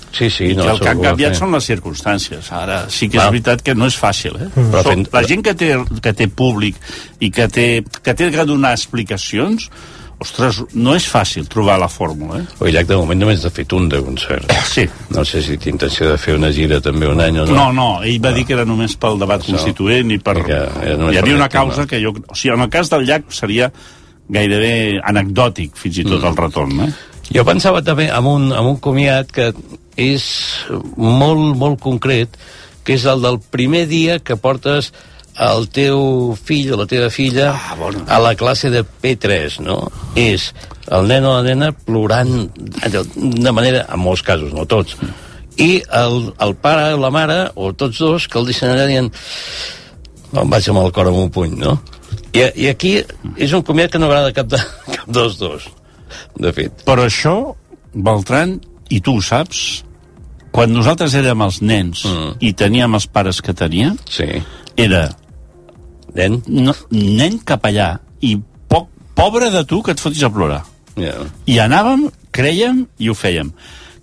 Sí, 0.09 0.25
sí, 0.33 0.47
I 0.49 0.55
no, 0.57 0.63
que 0.63 0.71
el 0.71 0.79
que 0.81 0.89
han 0.89 1.01
canviat 1.03 1.35
són 1.37 1.51
les 1.53 1.67
circumstàncies. 1.69 2.47
Ara 2.55 2.79
sí 2.89 3.05
que 3.11 3.19
és 3.19 3.21
Clar. 3.21 3.29
veritat 3.35 3.61
que 3.61 3.75
no 3.77 3.85
és 3.85 3.93
fàcil, 3.99 4.39
eh? 4.41 4.47
Però 4.55 4.81
Som- 4.81 4.95
fent- 4.95 5.11
La 5.13 5.21
gent 5.27 5.43
que 5.45 5.53
té, 5.53 5.67
que 6.01 6.13
té 6.17 6.25
públic 6.27 6.79
i 7.21 7.29
que 7.29 7.45
té, 7.47 7.67
que 8.01 8.15
té 8.17 8.31
que 8.33 8.45
donar 8.49 8.71
explicacions, 8.73 9.67
ostres, 10.19 10.57
no 10.75 10.93
és 10.97 11.05
fàcil 11.07 11.45
trobar 11.47 11.77
la 11.79 11.87
fórmula, 11.87 12.41
eh? 12.41 12.45
El 12.65 12.73
llac 12.75 12.87
de 12.89 12.97
moment 12.99 13.19
només 13.21 13.45
ha 13.47 13.51
fet 13.55 13.71
un 13.73 13.87
de 13.89 14.01
concert. 14.03 14.51
Sí. 14.67 14.83
No 15.15 15.23
sé 15.25 15.41
si 15.45 15.57
té 15.57 15.69
intenció 15.71 16.09
de 16.11 16.17
fer 16.19 16.35
una 16.35 16.51
gira 16.51 16.81
també 16.83 17.07
un 17.07 17.21
any 17.23 17.39
o 17.39 17.45
no. 17.47 17.55
No, 17.55 17.67
no, 17.73 17.87
ell 18.03 18.19
va 18.23 18.33
dir 18.35 18.43
que 18.45 18.53
era 18.57 18.65
només 18.67 18.95
pel 18.99 19.17
debat 19.21 19.41
Això. 19.41 19.53
constituent 19.55 20.11
i 20.11 20.19
per... 20.19 20.37
I 20.41 20.43
que 20.49 20.59
Hi 21.13 21.17
havia 21.21 21.35
una 21.39 21.49
causa 21.49 21.87
que 21.87 22.01
jo... 22.03 22.11
O 22.27 22.35
sigui, 22.35 22.53
en 22.55 22.65
el 22.67 22.69
cas 22.73 22.91
del 22.91 23.07
llac 23.07 23.31
seria 23.31 23.71
gairebé 24.29 24.99
anecdòtic, 25.03 25.75
fins 25.79 25.97
i 26.03 26.03
tot, 26.05 26.19
Mm. 26.21 26.27
el 26.27 26.37
retorn, 26.37 26.79
eh? 26.81 26.91
Jo 27.33 27.43
pensava 27.45 27.81
també 27.85 28.09
en 28.09 28.25
un, 28.25 28.51
en 28.51 28.65
un 28.65 28.77
comiat 28.81 29.31
que 29.31 29.51
és 29.97 30.23
molt, 30.97 31.55
molt 31.57 31.79
concret, 31.81 32.37
que 32.83 32.93
és 32.97 33.05
el 33.05 33.21
del 33.21 33.39
primer 33.53 33.85
dia 33.87 34.19
que 34.19 34.35
portes 34.35 34.91
el 35.39 35.69
teu 35.71 36.35
fill 36.35 36.73
o 36.73 36.77
la 36.81 36.85
teva 36.89 37.09
filla 37.09 37.53
Ah, 37.55 37.75
bueno. 37.79 38.01
a 38.07 38.19
la 38.19 38.35
classe 38.35 38.69
de 38.69 38.83
P3, 38.83 39.59
no? 39.63 39.77
És 40.19 40.49
el 40.91 41.07
nen 41.07 41.23
o 41.25 41.35
la 41.37 41.43
nena 41.45 41.71
plorant 41.71 42.49
de 43.15 43.51
manera, 43.55 43.85
en 43.93 43.99
molts 44.03 44.21
casos, 44.25 44.51
no 44.53 44.65
tots, 44.67 44.97
i 45.59 45.81
el, 45.91 46.33
el 46.39 46.55
pare 46.59 46.93
o 46.95 46.99
la 46.99 47.09
mare, 47.11 47.39
o 47.55 47.71
tots 47.73 47.99
dos, 47.99 48.27
que 48.27 48.39
el 48.39 48.45
deixen 48.49 48.71
allà 48.73 48.87
dient 48.87 49.09
em 50.39 50.49
vaig 50.51 50.67
amb 50.69 50.83
el 50.83 50.91
cor 50.93 51.07
amb 51.09 51.17
un 51.23 51.31
puny, 51.33 51.55
no? 51.57 51.77
I, 52.33 52.43
i 52.65 52.67
aquí 52.69 52.97
és 53.37 53.53
un 53.57 53.63
comiat 53.65 53.91
que 53.91 53.99
no 54.01 54.05
agrada 54.09 54.33
cap, 54.35 54.47
de, 54.51 54.59
cap 54.95 55.07
dels 55.09 55.37
dos, 55.39 55.65
de 56.37 56.51
fet. 56.53 56.83
Però 56.85 57.05
això, 57.07 57.35
Beltran, 57.93 58.59
i 58.89 58.99
tu 59.01 59.15
ho 59.17 59.21
saps, 59.25 59.83
quan 60.51 60.71
nosaltres 60.73 61.13
érem 61.17 61.41
els 61.45 61.61
nens 61.61 62.03
Mm. 62.09 62.35
i 62.41 62.53
teníem 62.57 62.93
els 62.97 63.05
pares 63.07 63.41
que 63.41 63.53
teníem, 63.53 63.97
Sí. 64.09 64.27
era 64.77 65.09
Nen? 66.15 66.39
no, 66.47 66.75
nen 66.91 67.39
cap 67.45 67.65
allà 67.69 67.91
i 68.25 68.35
poc, 68.71 68.89
pobre 69.17 69.51
de 69.53 69.63
tu 69.67 69.83
que 69.85 69.95
et 69.95 70.01
fotis 70.01 70.23
a 70.25 70.31
plorar. 70.33 70.63
Ja. 70.99 71.13
I 71.47 71.59
anàvem, 71.63 72.09
creiem 72.35 72.85
i 72.99 73.09
ho 73.09 73.15
fèiem. 73.17 73.51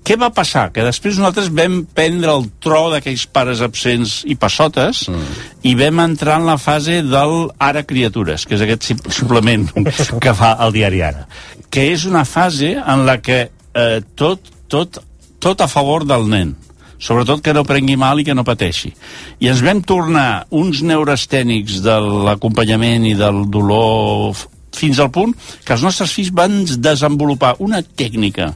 Què 0.06 0.14
va 0.14 0.28
passar? 0.30 0.68
Que 0.70 0.84
després 0.86 1.16
nosaltres 1.18 1.48
vam 1.50 1.80
prendre 1.96 2.30
el 2.30 2.44
tro 2.62 2.84
d'aquells 2.92 3.24
pares 3.34 3.62
absents 3.64 4.20
i 4.30 4.36
passotes 4.38 5.02
mm. 5.10 5.40
i 5.66 5.72
vam 5.78 6.04
entrar 6.04 6.36
en 6.38 6.46
la 6.46 6.54
fase 6.62 7.00
del 7.02 7.34
Ara 7.58 7.82
Criatures, 7.88 8.44
que 8.46 8.54
és 8.54 8.62
aquest 8.62 9.10
suplement 9.10 9.66
que 10.22 10.36
fa 10.38 10.52
el 10.62 10.76
diari 10.76 11.02
Ara, 11.02 11.26
que 11.74 11.88
és 11.90 12.06
una 12.06 12.22
fase 12.28 12.76
en 12.78 13.02
la 13.08 13.18
que 13.18 13.40
eh, 13.50 13.98
tot, 14.14 14.46
tot, 14.70 15.00
tot 15.42 15.66
a 15.66 15.68
favor 15.70 16.06
del 16.06 16.30
nen 16.30 16.54
sobretot 16.98 17.42
que 17.44 17.54
no 17.54 17.64
prengui 17.64 17.96
mal 17.96 18.20
i 18.20 18.24
que 18.24 18.34
no 18.34 18.44
pateixi. 18.44 18.92
I 19.40 19.48
ens 19.52 19.62
vam 19.64 19.82
tornar 19.84 20.46
uns 20.50 20.82
neurastènics 20.82 21.80
de 21.84 21.96
l'acompanyament 22.26 23.06
i 23.06 23.14
del 23.18 23.44
dolor 23.50 24.36
fins 24.76 24.98
al 25.00 25.08
punt 25.10 25.32
que 25.64 25.72
els 25.72 25.82
nostres 25.86 26.12
fills 26.12 26.32
van 26.36 26.58
desenvolupar 26.84 27.54
una 27.64 27.80
tècnica 27.80 28.50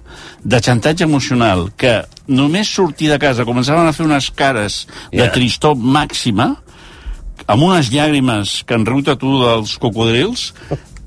de 0.44 0.61
xantatge 0.61 1.06
emocional 1.06 1.70
que 1.80 2.02
només 2.28 2.68
sortir 2.68 3.09
de 3.09 3.16
casa 3.18 3.47
començaven 3.49 3.88
a 3.88 3.94
fer 3.97 4.04
unes 4.04 4.28
cares 4.37 4.87
de 5.11 5.25
Ja. 5.25 5.32
tristor 5.32 5.76
màxima 5.76 6.56
amb 7.47 7.62
unes 7.62 7.88
llàgrimes 7.90 8.64
que 8.66 8.75
en 8.76 8.85
riu-te 8.85 9.16
tu 9.16 9.40
dels 9.40 9.78
cocodrils 9.78 10.52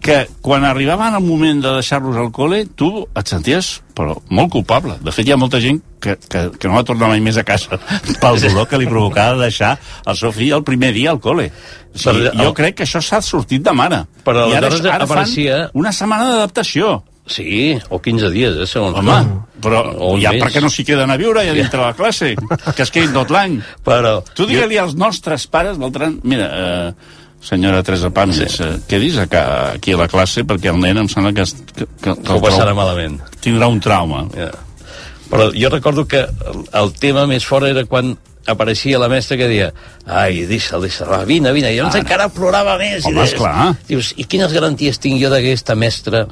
que 0.01 0.27
quan 0.41 0.65
arribaven 0.65 1.13
el 1.13 1.23
moment 1.23 1.61
de 1.61 1.75
deixar-los 1.77 2.17
al 2.17 2.31
col·le, 2.33 2.65
tu 2.75 3.05
et 3.15 3.27
senties 3.27 3.82
però 3.95 4.15
molt 4.33 4.51
culpable. 4.51 4.95
De 5.01 5.11
fet, 5.13 5.27
hi 5.27 5.31
ha 5.33 5.37
molta 5.37 5.59
gent 5.61 5.79
que, 6.01 6.15
que, 6.29 6.49
que 6.59 6.67
no 6.67 6.75
va 6.79 6.83
tornar 6.83 7.07
mai 7.11 7.21
més 7.21 7.37
a 7.37 7.43
casa 7.47 7.77
pel 8.21 8.39
dolor 8.41 8.67
que 8.67 8.79
li 8.81 8.87
provocava 8.89 9.37
deixar 9.43 9.75
el 10.05 10.17
seu 10.19 10.31
fill 10.35 10.53
el 10.57 10.63
primer 10.67 10.91
dia 10.95 11.11
al 11.13 11.19
col·le. 11.23 11.49
O 11.93 11.97
sigui, 11.97 12.25
Però, 12.25 12.35
jo 12.41 12.49
el- 12.49 12.53
crec 12.57 12.75
que 12.81 12.87
això 12.87 13.01
s'ha 13.05 13.21
sortit 13.21 13.61
de 13.63 13.71
mare. 13.77 14.03
Però 14.25 14.47
I 14.49 14.55
ara, 14.57 14.67
ara 14.73 15.05
fan 15.07 15.07
apareixia- 15.07 15.65
una 15.73 15.91
setmana 15.93 16.31
d'adaptació. 16.33 17.03
Sí, 17.25 17.77
o 17.87 18.01
15 18.03 18.29
dies, 18.33 18.57
eh, 18.59 18.65
segons. 18.67 18.97
Home, 18.99 19.15
però 19.63 19.79
O 19.95 20.17
ja 20.19 20.33
mes. 20.33 20.41
perquè 20.43 20.59
no 20.59 20.67
s'hi 20.69 20.83
queden 20.83 21.09
a 21.13 21.15
viure 21.15 21.45
ja 21.47 21.53
dintre 21.55 21.79
la 21.79 21.93
classe, 21.95 22.33
que 22.75 22.83
es 22.83 22.91
quedin 22.91 23.13
tot 23.15 23.29
l'any. 23.31 23.61
Però... 23.85 24.17
Tu 24.35 24.43
digue-li 24.49 24.75
als 24.81 24.97
nostres 24.99 25.45
pares, 25.47 25.77
Beltran, 25.79 26.17
mira, 26.27 26.49
eh, 26.51 27.21
senyora 27.43 27.83
Teresa 27.83 28.09
Pàmies, 28.09 28.55
Sí. 28.57 28.63
eh, 28.63 28.77
quedis 28.87 29.17
aquí, 29.17 29.35
aquí 29.37 29.91
a 29.93 29.97
la 29.97 30.07
classe 30.07 30.45
perquè 30.47 30.71
el 30.71 30.79
nen 30.79 30.97
em 30.97 31.07
sembla 31.11 31.33
que, 31.33 31.43
que, 31.75 31.85
que, 32.01 32.13
que 32.15 32.31
Ho 32.31 32.39
passarà 32.41 32.71
trau- 32.71 32.75
malament. 32.75 33.19
tindrà 33.43 33.67
un 33.67 33.79
trauma. 33.83 34.27
Ja. 34.35 34.51
Però 35.29 35.49
jo 35.53 35.69
recordo 35.69 36.05
que 36.07 36.21
el, 36.73 36.93
tema 36.99 37.25
més 37.27 37.45
fort 37.45 37.65
era 37.67 37.83
quan 37.85 38.13
apareixia 38.45 38.99
la 38.99 39.07
mestra 39.09 39.37
que 39.39 39.47
deia 39.47 39.71
ai, 40.05 40.43
deixa'l, 40.45 40.81
deixa'l, 40.83 41.09
va, 41.09 41.23
vine, 41.25 41.51
vine. 41.55 41.71
I 41.73 41.77
llavors 41.77 41.95
Ara. 41.95 42.03
encara 42.03 42.29
plorava 42.29 42.77
més. 42.77 43.05
Home, 43.05 43.15
i 43.15 43.19
deies, 43.19 43.33
esclar. 43.33 43.75
Dius, 43.87 44.13
i 44.17 44.25
quines 44.25 44.51
garanties 44.53 44.99
tinc 44.99 45.19
jo 45.21 45.29
que 45.31 45.39
aquesta 45.39 45.75
mestra 45.75 46.27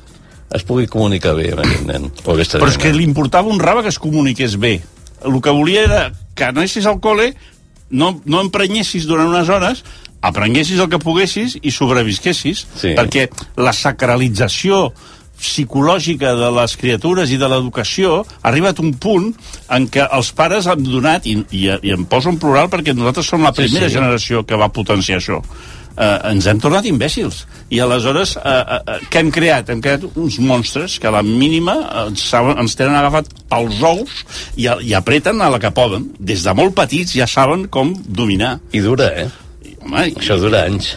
es 0.53 0.63
pugui 0.67 0.87
comunicar 0.91 1.33
bé 1.35 1.51
amb 1.53 1.63
aquest 1.63 1.85
nen? 1.87 2.09
O 2.25 2.33
aquesta 2.35 2.59
Però 2.59 2.67
és 2.67 2.77
nena? 2.77 2.83
que 2.83 2.93
li 2.97 3.03
importava 3.07 3.47
un 3.49 3.59
rave 3.59 3.81
que 3.83 3.89
es 3.89 3.99
comuniqués 3.99 4.57
bé. 4.59 4.81
El 5.25 5.39
que 5.41 5.49
volia 5.55 5.83
era 5.87 6.11
que 6.35 6.43
anessis 6.43 6.85
al 6.85 6.99
col·le, 6.99 7.33
no, 7.89 8.21
no 8.25 8.41
emprenyessis 8.41 9.07
durant 9.07 9.27
unes 9.31 9.49
hores, 9.49 9.83
aprenguessis 10.21 10.79
el 10.79 10.89
que 10.89 10.99
poguessis 11.01 11.57
i 11.61 11.71
sobrevisquessis, 11.71 12.65
Sí. 12.77 12.93
perquè 12.97 13.27
la 13.57 13.73
sacralització 13.73 14.91
psicològica 15.41 16.35
de 16.37 16.51
les 16.53 16.75
criatures 16.77 17.31
i 17.33 17.37
de 17.41 17.47
l'educació 17.49 18.19
ha 18.21 18.47
arribat 18.51 18.79
un 18.83 18.93
punt 19.01 19.31
en 19.73 19.87
què 19.89 20.05
els 20.13 20.29
pares 20.37 20.67
han 20.69 20.83
donat, 20.85 21.25
i, 21.25 21.39
i, 21.49 21.65
i 21.81 21.93
em 21.95 22.05
poso 22.05 22.29
en 22.29 22.37
plural 22.41 22.69
perquè 22.69 22.93
nosaltres 22.93 23.25
som 23.33 23.41
la 23.41 23.53
Sí, 23.55 23.63
primera 23.65 23.89
sí. 23.89 23.95
generació 23.97 24.45
que 24.45 24.55
va 24.59 24.69
potenciar 24.69 25.17
això, 25.17 25.41
eh, 25.97 26.31
ens 26.31 26.45
hem 26.45 26.59
tornat 26.61 26.85
imbècils. 26.85 27.45
I 27.73 27.79
aleshores, 27.81 28.35
eh, 28.37 28.55
eh, 28.77 28.99
què 29.09 29.23
hem 29.23 29.31
creat? 29.33 29.69
Hem 29.73 29.81
creat 29.81 30.05
uns 30.13 30.37
monstres 30.39 30.99
que 31.01 31.07
a 31.09 31.15
la 31.17 31.23
mínima 31.25 31.73
eh, 31.89 32.07
ens, 32.11 32.27
ens 32.35 32.75
tenen 32.77 32.95
agafat 33.01 33.33
pels 33.49 33.81
ous 33.81 34.21
i, 34.57 34.67
i 34.69 34.93
apreten 34.93 35.41
a 35.41 35.49
la 35.49 35.59
que 35.59 35.71
poden. 35.73 36.11
Des 36.19 36.43
de 36.45 36.53
molt 36.53 36.75
petits 36.77 37.17
ja 37.17 37.25
saben 37.27 37.65
com 37.67 37.95
dominar. 38.05 38.59
I 38.71 38.79
dura, 38.85 39.09
eh? 39.25 39.29
Home, 39.81 40.03
i, 40.07 40.15
Això 40.19 40.37
dura 40.39 40.63
anys. 40.67 40.93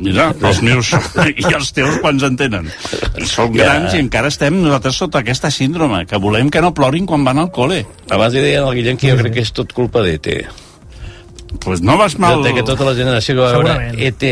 Mira, 0.00 0.30
els 0.48 0.60
meus 0.64 0.90
i 1.40 1.44
els 1.50 1.72
teus 1.76 1.98
quants 2.00 2.22
en 2.24 2.36
tenen. 2.40 2.68
I 3.20 3.26
són 3.28 3.52
Ja. 3.56 3.66
grans 3.66 3.94
i 3.96 4.00
encara 4.00 4.28
estem 4.32 4.56
nosaltres 4.62 4.96
sota 5.02 5.20
aquesta 5.20 5.50
síndrome, 5.52 6.04
que 6.08 6.16
volem 6.20 6.48
que 6.52 6.60
no 6.64 6.72
plorin 6.76 7.06
quan 7.08 7.24
van 7.24 7.38
al 7.42 7.50
col·le. 7.52 7.82
Abans 8.08 8.34
li 8.36 8.40
deien 8.44 8.64
al 8.64 8.74
Guillem 8.76 8.96
que 9.00 9.10
jo 9.12 9.18
crec 9.20 9.34
que 9.38 9.44
és 9.44 9.52
tot 9.56 9.72
culpa 9.76 10.00
d'ET. 10.04 10.28
Pues 11.60 11.80
no 11.82 11.96
vas 11.98 12.16
mal... 12.18 12.42
De 12.44 12.52
que 12.54 12.62
tota 12.62 12.84
la 12.86 12.94
generació 12.94 13.34
que 13.34 13.40
va 13.42 13.64
veure. 13.64 13.90
ET 13.98 14.22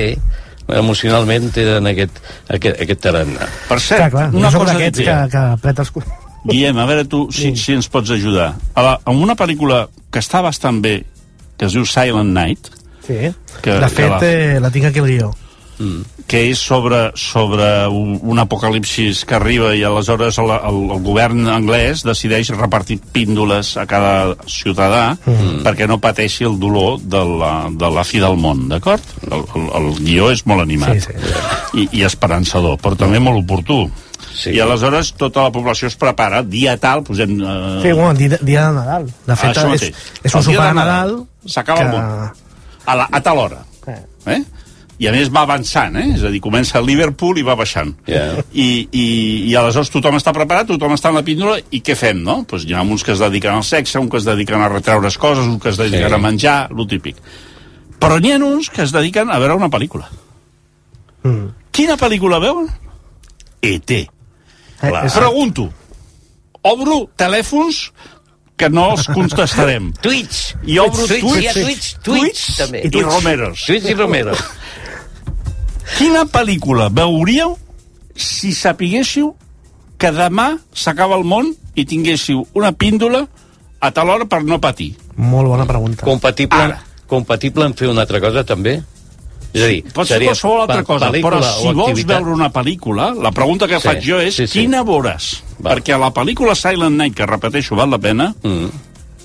emocionalment 0.69 1.49
tenen 1.55 1.87
aquest, 1.89 2.19
aquest, 2.53 2.81
aquest 2.85 3.01
tarannà. 3.01 3.47
Per 3.71 3.79
cert, 3.81 4.03
Clar, 4.03 4.11
clar, 4.13 4.25
una 4.37 4.51
cosa 4.53 4.75
d'aquests 4.75 5.01
que, 5.01 5.05
que, 5.07 5.29
que 5.33 5.45
apreta 5.57 5.85
els. 5.87 5.93
Guillem, 6.49 6.79
a 6.79 6.85
veure 6.89 7.05
tu 7.09 7.23
si, 7.35 7.55
si 7.57 7.75
ens 7.77 7.89
pots 7.93 8.13
ajudar. 8.15 8.51
A 8.79 8.85
la, 8.85 8.93
en 9.09 9.23
una 9.25 9.35
pel·lícula 9.37 9.87
que 10.13 10.21
està 10.23 10.43
bastant 10.45 10.81
bé, 10.85 11.01
que 11.59 11.67
es 11.67 11.75
diu 11.75 11.85
Silent 11.89 12.31
Night, 12.37 12.69
Sí. 13.09 13.33
Que- 13.65 13.79
de 13.81 13.81
que 13.81 13.95
fet, 13.97 14.11
la- 14.15 14.21
eh, 14.23 14.61
la 14.61 14.71
tinc 14.71 14.87
aquí 14.93 15.01
al 15.03 15.07
guió. 15.11 15.35
que 16.27 16.51
és 16.51 16.59
sobre, 16.59 17.13
sobre 17.15 17.87
un, 17.87 18.19
un 18.21 18.39
apocalipsis 18.43 19.21
que 19.25 19.37
arriba 19.37 19.69
i 19.79 19.85
aleshores 19.87 20.37
el, 20.43 20.51
el, 20.51 20.79
el 20.91 21.03
govern 21.07 21.47
anglès 21.49 22.03
decideix 22.03 22.51
repartir 22.51 22.97
píndoles 23.15 23.77
a 23.79 23.85
cada 23.87 24.35
ciutadà 24.51 25.13
mm. 25.25 25.63
perquè 25.63 25.87
no 25.87 26.01
pateixi 26.03 26.49
el 26.49 26.59
dolor 26.59 26.99
de 27.01 27.23
la, 27.23 27.53
de 27.71 27.91
la 27.95 28.03
fi 28.03 28.19
del 28.19 28.35
món, 28.37 28.67
d'acord? 28.73 29.07
El, 29.31 29.45
el, 29.55 29.69
el 29.79 29.87
guió 30.03 30.33
és 30.35 30.43
molt 30.51 30.65
animat 30.67 30.99
Sí, 30.99 31.15
sí. 31.15 31.79
I, 31.79 31.87
i 32.01 32.03
esperançador, 32.03 32.75
però 32.83 32.99
també 32.99 33.23
molt 33.23 33.39
oportú. 33.45 33.85
Sí. 34.35 34.51
I 34.57 34.61
aleshores 34.67 35.13
tota 35.15 35.47
la 35.47 35.55
població 35.55 35.87
es 35.87 35.97
prepara, 35.97 36.43
dia 36.43 36.75
tal, 36.77 37.05
posem... 37.07 37.39
Eh, 37.39 37.79
Sí, 37.87 37.93
bueno, 37.95 38.15
dia, 38.19 38.35
dia 38.43 38.67
de 38.67 38.75
Nadal. 38.81 39.07
De 39.31 39.37
fet, 39.39 39.55
això 39.55 39.71
és, 39.79 39.95
és 40.27 40.35
un 40.35 40.43
sopar 40.51 40.73
de 40.73 40.77
Nadal... 40.83 41.17
S'acaba 41.47 41.87
el 41.87 41.95
món. 41.95 42.45
A, 42.89 42.95
la, 42.97 43.05
a 43.13 43.21
tal 43.21 43.39
hora. 43.43 43.61
Eh. 43.87 44.01
Eh? 44.33 44.41
I 44.99 45.07
a 45.07 45.13
més 45.15 45.29
va 45.31 45.45
avançant, 45.47 45.95
eh? 46.01 46.07
És 46.17 46.25
a 46.27 46.31
dir, 46.33 46.41
comença 46.43 46.81
a 46.81 46.83
Liverpool 46.83 47.39
i 47.39 47.45
va 47.47 47.55
baixant. 47.59 47.93
Ja. 48.09 48.41
I, 48.51 48.89
i, 48.91 49.05
I 49.47 49.53
aleshores 49.61 49.93
tothom 49.95 50.17
està 50.19 50.33
preparat, 50.35 50.67
tothom 50.67 50.97
està 50.97 51.13
en 51.13 51.21
la 51.21 51.23
píndola, 51.27 51.61
i 51.71 51.79
què 51.87 51.95
fem, 51.95 52.19
no? 52.25 52.41
Pues 52.51 52.65
hi 52.67 52.75
ha 52.75 52.83
uns 52.83 53.05
que 53.07 53.13
es 53.15 53.23
dediquen 53.23 53.55
al 53.55 53.63
sexe, 53.69 54.01
uns 54.01 54.11
que 54.11 54.19
es 54.19 54.27
dediquen 54.27 54.65
a 54.65 54.71
retreure's 54.73 55.21
coses, 55.23 55.45
uns 55.47 55.63
que 55.63 55.71
es 55.71 55.79
dediquen 55.79 56.09
Sí. 56.09 56.15
a 56.17 56.19
menjar, 56.19 56.57
lo 56.73 56.87
típic. 56.91 57.21
Però 58.01 58.19
n'hi 58.19 58.33
ha 58.35 58.41
uns 58.43 58.71
que 58.75 58.83
es 58.83 58.95
dediquen 58.95 59.31
a 59.31 59.39
veure 59.39 59.55
una 59.61 59.71
pel·lícula. 59.71 60.09
Mm. 61.23 61.47
Quina 61.71 61.97
pel·lícula 62.01 62.41
veuen? 62.43 62.67
E.T. 63.63 64.01
Eh, 64.83 64.93
Pregunto. 65.15 65.69
Obro 66.63 67.05
telèfons 67.19 67.93
que 68.59 68.69
no 68.73 68.91
els 68.95 69.07
contestarem. 69.15 69.93
Twitch. 70.05 70.57
I 70.67 70.79
obro 70.83 71.07
Twitch, 71.07 71.23
Twitch, 71.23 71.43
hi 71.43 71.49
ha 71.49 71.55
Twitch, 71.57 71.89
Twitch, 72.05 72.45
també. 72.59 72.83
i 72.89 73.03
Romeros. 73.05 73.65
Twitch 73.67 73.89
i 73.93 73.97
Romeros. 73.99 74.43
Quina 75.97 76.27
pel·lícula 76.29 76.91
veuríeu 76.93 77.55
si 78.19 78.53
sapiguéssiu 78.53 79.33
que 79.99 80.11
demà 80.15 80.51
s'acaba 80.75 81.17
el 81.19 81.25
món 81.27 81.49
i 81.79 81.87
tinguéssiu 81.89 82.45
una 82.59 82.73
píndola 82.75 83.25
a 83.81 83.91
tal 83.95 84.11
hora 84.11 84.27
per 84.27 84.43
no 84.45 84.61
patir? 84.61 84.93
Molt 85.17 85.49
bona 85.51 85.67
pregunta. 85.67 86.05
Compatible, 86.07 86.59
Ara. 86.59 86.83
compatible 87.11 87.67
en 87.67 87.75
fer 87.79 87.89
una 87.91 88.05
altra 88.07 88.21
cosa, 88.23 88.45
també? 88.47 88.81
És 89.53 89.63
a 89.63 89.67
dir, 89.67 89.83
Pot 89.93 90.07
ser 90.07 90.17
seria 90.19 90.29
qualsevol 90.35 90.61
altra 90.61 90.83
cosa, 90.85 91.11
però 91.11 91.39
si 91.43 91.73
vols 91.73 91.91
activitat- 91.95 92.19
veure 92.23 92.35
una 92.35 92.51
pel·lícula, 92.53 93.15
la 93.15 93.31
pregunta 93.33 93.67
que 93.67 93.81
Sí, 93.81 93.89
faig 93.89 94.03
jo 94.05 94.19
és 94.21 94.35
sí, 94.35 94.47
sí. 94.47 94.61
quina 94.61 94.83
veuràs? 94.85 95.43
Va. 95.65 95.75
Perquè 95.75 95.95
a 95.95 95.99
la 95.99 96.13
pel·lícula 96.13 96.55
Silent 96.55 96.97
Night, 96.97 97.15
que 97.17 97.27
repeteixo, 97.27 97.75
val 97.75 97.91
la 97.91 97.99
pena, 97.99 98.35
Mm. 98.43 98.69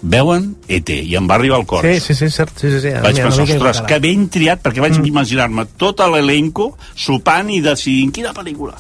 veuen 0.02 0.56
E.T. 0.68 0.94
i 1.04 1.16
em 1.16 1.28
va 1.30 1.36
arribar 1.36 1.58
al 1.60 1.66
cor. 1.66 1.86
Sí, 1.86 2.00
sí, 2.00 2.14
sí, 2.16 2.30
cert. 2.30 2.52
Sí, 2.60 2.70
sí, 2.72 2.80
sí. 2.82 2.90
Vaig 2.90 3.14
Mira, 3.16 3.28
pensar, 3.30 3.44
ostres, 3.44 3.82
que 3.88 4.00
ben 4.00 4.30
triat, 4.30 4.62
perquè 4.64 4.80
vaig 4.84 4.98
mm. 5.00 5.06
imaginar-me 5.08 5.66
tot 5.78 6.00
l'elenco 6.12 6.78
sopant 6.96 7.50
i 7.50 7.62
decidint 7.62 8.12
quina 8.12 8.34
pel·lícula. 8.34 8.74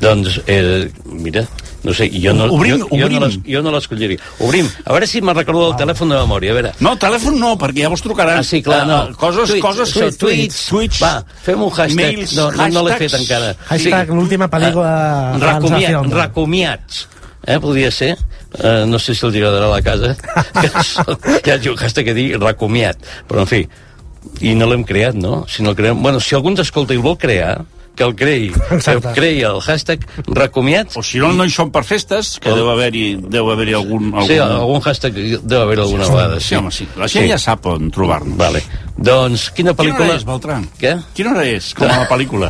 Doncs, 0.00 0.40
eh, 0.46 0.90
mira, 1.04 1.46
No 1.84 1.92
sé, 1.94 2.08
jo 2.10 2.32
no, 2.34 2.48
Obrim, 2.52 2.80
jo, 2.80 2.88
jo 2.90 3.06
obrim. 3.06 3.20
no 3.22 3.28
jo 3.46 3.60
no 3.62 3.70
l'escolliria. 3.70 4.18
Obrim, 4.42 4.66
a 4.84 4.90
veure 4.92 5.06
si 5.06 5.20
me'n 5.22 5.36
recordo 5.36 5.68
del 5.68 5.76
telèfon 5.78 6.10
de 6.10 6.16
memòria, 6.18 6.50
a 6.50 6.54
veure. 6.56 6.72
No, 6.82 6.96
telèfon 6.98 7.36
no, 7.38 7.52
perquè 7.56 7.84
ja 7.84 7.88
vos 7.92 8.02
trucaran. 8.02 8.40
Ah, 8.40 8.42
sí, 8.42 8.58
clar, 8.66 8.80
Eh, 8.82 8.86
no. 8.90 8.96
eh, 9.08 9.14
Coses, 9.16 9.46
Tuits, 9.52 9.62
coses... 9.62 9.92
això, 9.96 10.08
tuits. 10.18 10.58
tuits. 10.68 10.98
Va, 11.00 11.12
fem 11.46 11.62
un 11.62 11.70
hashtag. 11.70 11.94
Mails, 12.16 12.34
no, 12.36 12.50
no, 12.50 12.66
no 12.74 12.82
l'he 12.82 12.96
fet 12.98 13.14
encara. 13.20 13.54
Hashtag 13.70 14.10
l'última 14.10 14.48
pel·lícula 14.50 14.90
Eh, 15.36 15.38
de 15.38 15.46
recomiat, 15.52 15.94
el- 16.02 16.10
recomiats. 16.18 17.06
Eh, 17.46 17.60
podria 17.62 17.90
ser. 17.94 18.16
Eh, 18.58 18.84
no 18.86 18.98
sé 18.98 19.14
si 19.14 19.24
els 19.24 19.34
agradarà 19.38 19.70
a 19.70 19.76
la 19.78 19.80
casa. 19.80 20.16
que 21.42 21.50
hi 21.50 21.54
hagi 21.54 21.68
un 21.70 21.76
hashtag 21.78 22.04
que 22.10 22.14
digui 22.18 22.36
recomiat. 22.42 22.98
Però, 23.30 23.46
en 23.46 23.46
fi, 23.46 23.62
i 24.40 24.54
no 24.58 24.66
l'hem 24.66 24.82
creat, 24.84 25.14
no? 25.14 25.44
Si 25.48 25.62
no 25.62 25.70
el 25.70 25.76
creem... 25.78 26.02
Bueno, 26.02 26.18
si 26.20 26.34
algú 26.34 26.50
ens 26.50 26.60
escolta 26.66 26.92
i 26.92 26.96
el 26.98 27.02
vol 27.06 27.16
crear, 27.16 27.62
que 27.98 28.06
el 28.06 28.14
creï. 28.16 28.48
Que 28.54 28.76
Exacte. 28.78 29.10
el 29.10 29.14
creï 29.18 29.42
el 29.48 29.60
hashtag 29.64 30.04
recomiats. 30.38 30.96
O 30.96 31.02
si 31.02 31.18
no, 31.22 31.32
no 31.36 31.44
hi 31.44 31.52
són 31.52 31.72
per 31.74 31.82
festes, 31.88 32.36
que 32.42 32.54
deu 32.54 32.70
haver-hi 32.72 33.06
deu 33.28 33.50
haver 33.52 33.72
algun, 33.76 34.12
algun... 34.14 34.28
Sí, 34.30 34.38
algun 34.44 34.84
hashtag 34.86 35.18
deu 35.42 35.62
haver 35.66 35.80
alguna 35.84 36.06
vegada. 36.08 36.38
Sí, 36.40 36.54
home, 36.58 36.70
sí. 36.74 36.86
La 36.96 37.10
gent 37.10 37.28
ja 37.30 37.38
sap 37.42 37.66
on 37.68 37.90
trobar-nos. 37.94 38.38
Vale. 38.38 38.62
Doncs, 38.98 39.48
quina 39.54 39.70
Quina 39.70 39.74
pel·lícula... 39.78 40.06
hora 40.08 40.16
és, 40.18 40.24
Beltran? 40.26 40.64
Què? 40.80 40.94
Quina 41.14 41.30
hora 41.34 41.44
és, 41.46 41.68
com 41.78 41.86
a 41.86 42.00
la 42.00 42.08
pel·lícula? 42.12 42.48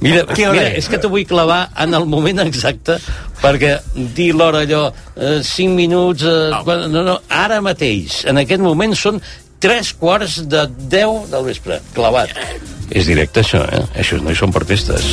Mira, 0.00 0.22
Quina 0.30 0.52
hora 0.52 0.60
mira, 0.60 0.70
és? 0.72 0.84
és 0.84 0.88
que 0.92 1.00
t'ho 1.02 1.10
vull 1.12 1.26
clavar 1.28 1.60
en 1.84 1.96
el 1.98 2.06
moment 2.08 2.40
exacte 2.46 2.96
perquè 3.42 3.74
dir 4.16 4.30
l'hora 4.36 4.62
allò, 4.64 4.86
eh, 5.16 5.38
5 5.44 5.76
minuts... 5.76 6.24
Eh, 6.24 6.50
Au. 6.56 6.64
quan, 6.64 6.86
no, 6.92 7.04
no, 7.04 7.18
ara 7.28 7.60
mateix, 7.64 8.22
en 8.28 8.40
aquest 8.40 8.60
moment 8.64 8.96
són 8.96 9.20
3 9.60 9.92
quarts 10.00 10.38
de 10.48 10.64
10 10.88 11.28
del 11.34 11.44
vespre, 11.50 11.80
clavat. 11.92 12.32
És 12.90 13.06
directe, 13.06 13.44
això, 13.44 13.62
eh? 13.70 13.84
Això 14.02 14.18
no 14.22 14.32
hi 14.32 14.38
són 14.38 14.52
per 14.54 14.64
festes. 14.66 15.06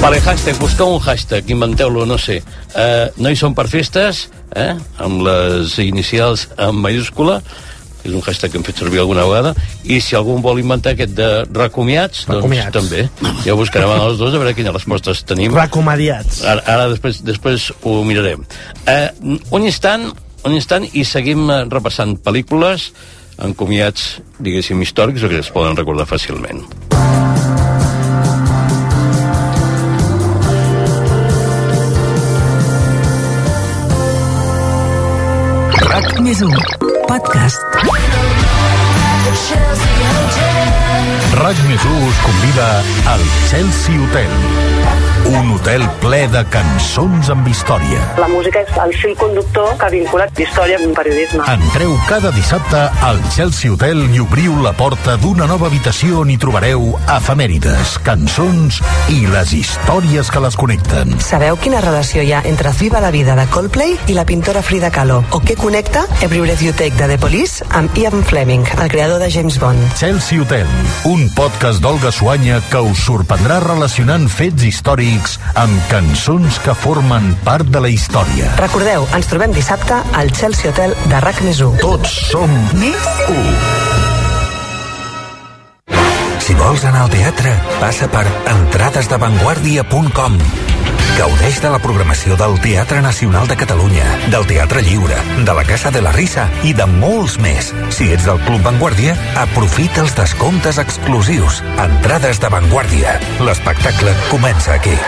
Vale, 0.00 0.18
hashtag, 0.20 0.58
busqueu 0.60 0.90
un 0.96 1.00
hashtag, 1.00 1.48
inventeu-lo, 1.54 2.04
no 2.04 2.18
sé. 2.20 2.42
Uh, 2.74 3.08
no 3.24 3.30
hi 3.32 3.38
són 3.40 3.54
per 3.56 3.64
festes, 3.72 4.26
eh? 4.52 4.74
amb 5.00 5.22
les 5.24 5.78
inicials 5.80 6.48
en 6.60 6.76
mayúscula, 6.76 7.38
és 8.04 8.12
un 8.12 8.20
hashtag 8.20 8.52
que 8.52 8.60
hem 8.60 8.66
fet 8.66 8.82
servir 8.82 9.00
alguna 9.00 9.24
vegada, 9.24 9.54
i 9.88 9.96
si 10.04 10.12
algú 10.18 10.36
vol 10.44 10.60
inventar 10.60 10.92
aquest 10.92 11.14
de 11.16 11.28
recomiats, 11.56 12.26
doncs 12.28 12.36
Recomiats. 12.42 12.74
també. 12.76 13.06
Ja 13.46 13.54
ho 13.54 13.56
buscarem 13.56 13.94
els 13.96 14.20
dos 14.20 14.36
a 14.36 14.42
veure 14.42 14.52
quines 14.56 14.76
respostes 14.76 15.24
tenim. 15.24 15.56
Recomadiats. 15.56 16.42
Ara, 16.44 16.66
ara 16.68 16.90
després, 16.92 17.22
després 17.24 17.70
ho 17.80 18.02
mirarem. 18.04 18.44
Eh, 18.84 19.08
un 19.56 19.64
instant, 19.64 20.10
un 20.44 20.52
instant 20.52 20.84
i 20.92 21.06
seguim 21.08 21.48
eh, 21.48 21.62
repassant 21.72 22.18
pel·lícules 22.20 22.90
encomiats, 23.42 24.20
diguéssim, 24.38 24.80
històrics 24.82 25.24
o 25.24 25.30
que 25.30 25.40
es 25.42 25.50
poden 25.54 25.76
recordar 25.76 26.06
fàcilment. 26.06 26.62
RAC 35.94 36.20
més 36.26 36.40
1 36.42 36.54
podcast. 37.08 37.60
RAC 41.34 41.60
més 41.68 41.84
1 41.90 42.08
us 42.08 42.22
convida 42.26 42.70
al 43.14 43.28
Chelsea 43.50 44.00
Hotel. 44.02 44.73
Un 45.24 45.54
hotel 45.54 45.80
ple 46.02 46.26
de 46.28 46.42
cançons 46.52 47.30
amb 47.32 47.46
història. 47.48 48.00
La 48.20 48.26
música 48.28 48.60
és 48.60 48.72
el 48.82 48.90
fil 49.00 49.14
conductor 49.16 49.70
que 49.80 49.88
vincula 49.94 50.26
història 50.36 50.76
amb 50.76 50.92
periodisme. 50.98 51.46
Entreu 51.48 51.94
cada 52.04 52.28
dissabte 52.34 52.82
al 53.08 53.22
Chelsea 53.32 53.72
Hotel 53.72 54.02
i 54.12 54.20
obriu 54.20 54.58
la 54.60 54.74
porta 54.76 55.14
d'una 55.20 55.46
nova 55.48 55.70
habitació 55.70 56.20
on 56.20 56.32
hi 56.34 56.36
trobareu 56.40 56.90
efemèrides, 57.16 57.94
cançons 58.04 58.82
i 59.14 59.22
les 59.32 59.54
històries 59.56 60.28
que 60.28 60.42
les 60.44 60.58
connecten. 60.60 61.16
Sabeu 61.24 61.56
quina 61.62 61.80
relació 61.80 62.20
hi 62.20 62.34
ha 62.36 62.42
entre 62.44 62.74
Viva 62.76 63.00
la 63.00 63.12
vida 63.14 63.38
de 63.38 63.48
Coldplay 63.54 63.96
i 64.12 64.18
la 64.18 64.26
pintora 64.28 64.60
Frida 64.66 64.92
Kahlo? 64.92 65.22
O 65.32 65.40
què 65.40 65.56
connecta 65.56 66.04
Every 66.20 66.42
Breath 66.44 66.66
You 66.66 66.76
Take 66.76 67.00
de 67.00 67.08
The 67.14 67.18
Police 67.22 67.64
amb 67.72 67.96
Ian 67.96 68.26
Fleming, 68.28 68.68
el 68.76 68.92
creador 68.92 69.24
de 69.24 69.32
James 69.32 69.56
Bond? 69.62 69.88
Chelsea 69.96 70.42
Hotel, 70.42 70.68
un 71.08 71.24
podcast 71.32 71.80
d'Olga 71.80 72.12
Suanya 72.12 72.60
que 72.68 72.84
us 72.84 73.06
sorprendrà 73.08 73.62
relacionant 73.64 74.28
fets 74.28 74.68
històrics 74.68 75.13
amb 75.60 75.76
cançons 75.90 76.58
que 76.64 76.74
formen 76.74 77.36
part 77.46 77.68
de 77.70 77.80
la 77.84 77.90
història. 77.92 78.50
Recordeu, 78.60 79.06
ens 79.16 79.28
trobem 79.30 79.52
dissabte 79.54 79.94
al 80.18 80.32
Chelsea 80.34 80.70
Hotel 80.72 80.94
de 81.06 81.20
RAC 81.24 81.38
més 81.46 81.62
1. 81.64 81.78
Tots 81.82 82.10
som 82.32 82.50
Més 82.80 83.04
u. 83.30 83.38
Si 86.44 86.52
vols 86.58 86.84
anar 86.84 87.02
al 87.06 87.12
teatre, 87.14 87.54
passa 87.80 88.06
per 88.12 88.26
entradesdevanguardia.com. 88.52 90.32
Gaudeix 91.14 91.60
de 91.62 91.70
la 91.70 91.78
programació 91.78 92.34
del 92.34 92.56
Teatre 92.58 92.98
Nacional 93.04 93.46
de 93.46 93.54
Catalunya, 93.54 94.06
del 94.32 94.46
Teatre 94.50 94.82
Lliure, 94.82 95.18
de 95.46 95.54
la 95.54 95.62
Casa 95.68 95.92
de 95.94 96.02
la 96.02 96.10
Risa 96.16 96.48
i 96.66 96.72
de 96.74 96.88
molts 96.90 97.36
més. 97.38 97.70
Si 97.94 98.08
ets 98.16 98.26
del 98.26 98.40
Club 98.48 98.66
Vanguardia, 98.66 99.14
aprofita 99.44 100.02
els 100.02 100.16
descomptes 100.18 100.82
exclusius. 100.82 101.62
Entrades 101.78 102.42
de 102.42 102.50
Vanguardia. 102.56 103.14
L'espectacle 103.46 104.16
comença 104.32 104.74
aquí. 104.74 104.98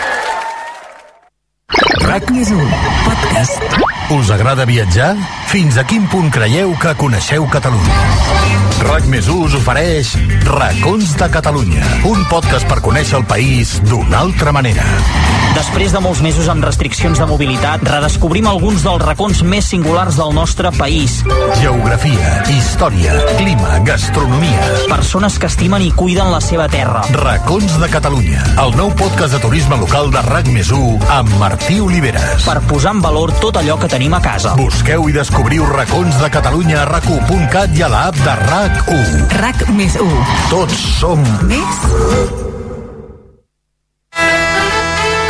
RAC 2.07 2.31
més 2.31 2.55
1 2.55 2.71
podcast. 3.03 3.96
Us 4.09 4.29
agrada 4.31 4.63
viatjar? 4.63 5.17
Fins 5.51 5.75
a 5.75 5.83
quin 5.83 6.05
punt 6.07 6.29
creieu 6.31 6.71
que 6.79 6.93
coneixeu 6.95 7.43
Catalunya? 7.51 7.97
RAC 8.87 9.07
més 9.11 9.27
us 9.27 9.55
ofereix 9.57 10.13
Racons 10.47 11.15
de 11.19 11.27
Catalunya, 11.33 11.83
un 12.07 12.23
podcast 12.31 12.69
per 12.69 12.79
conèixer 12.85 13.17
el 13.19 13.25
país 13.27 13.81
d'una 13.83 14.21
altra 14.23 14.53
manera. 14.55 14.85
Després 15.57 15.91
de 15.91 15.99
molts 16.03 16.21
mesos 16.21 16.47
amb 16.51 16.63
restriccions 16.63 17.17
de 17.17 17.25
mobilitat, 17.25 17.81
redescobrim 17.81 18.45
alguns 18.47 18.83
dels 18.85 19.01
racons 19.01 19.41
més 19.41 19.65
singulars 19.73 20.19
del 20.19 20.35
nostre 20.35 20.69
país. 20.77 21.17
Geografia, 21.57 22.35
història, 22.53 23.15
clima, 23.39 23.79
gastronomia. 23.87 24.67
Persones 24.91 25.39
que 25.41 25.49
estimen 25.49 25.81
i 25.81 25.89
cuiden 25.97 26.29
la 26.31 26.39
seva 26.45 26.67
terra. 26.69 27.01
Racons 27.17 27.79
de 27.81 27.89
Catalunya, 27.89 28.43
el 28.61 28.77
nou 28.77 28.93
podcast 28.99 29.33
de 29.33 29.41
turisme 29.41 29.81
local 29.81 30.13
de 30.13 30.21
RAC 30.29 30.51
més 30.53 30.69
amb 31.09 31.33
Martí 31.41 31.79
Oliveres. 31.81 32.45
Per 32.45 32.59
posar 32.69 32.93
en 32.93 33.01
valor 33.01 33.33
tot 33.41 33.57
allò 33.57 33.79
que 33.81 33.89
tenim 33.89 33.96
a 33.97 34.19
casa. 34.21 34.53
Busqueu 34.53 35.07
i 35.09 35.13
descobriu 35.13 35.65
Racons 35.65 36.19
de 36.21 36.29
Catalunya 36.29 36.83
a 36.83 36.85
rac1.cat 36.85 37.73
i 37.73 37.81
a 37.81 37.87
l'app 37.89 38.19
de 38.21 38.33
RAC1. 38.45 39.23
RAC 39.41 39.63
més 39.73 39.95
1 39.97 40.11
Tots 40.51 40.83
som 40.99 41.23
més 41.49 41.81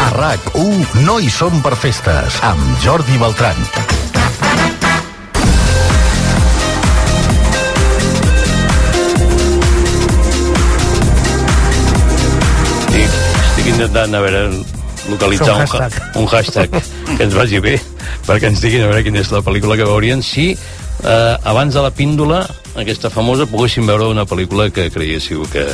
a 0.04 0.10
RAC1 0.12 1.00
no 1.08 1.16
hi 1.24 1.32
som 1.32 1.62
per 1.64 1.78
festes 1.80 2.42
amb 2.44 2.84
Jordi 2.84 3.16
Beltran. 3.24 3.56
Estic, 12.84 13.20
estic 13.48 13.72
intentant, 13.78 14.12
a 14.12 14.26
veure, 14.28 14.48
localitzar 15.08 15.62
un 15.64 16.26
un 16.26 16.34
hashtag 16.36 16.82
que 17.16 17.24
ens 17.24 17.38
vagi 17.38 17.64
bé, 17.64 17.80
perquè 18.28 18.50
ens 18.52 18.62
diguin 18.64 18.84
a 18.86 18.92
veure 18.92 19.04
quina 19.06 19.20
és 19.24 19.32
la 19.32 19.42
pel·lícula 19.46 19.78
que 19.80 19.88
veurien 19.88 20.22
si 20.24 20.52
eh, 20.54 21.36
abans 21.44 21.74
de 21.74 21.82
la 21.82 21.92
píndola, 21.92 22.44
aquesta 22.76 23.10
famosa, 23.14 23.46
poguéssim 23.50 23.86
veure 23.90 24.08
una 24.12 24.26
pel·lícula 24.26 24.70
que 24.74 24.90
creiéssiu 24.94 25.46
que, 25.52 25.66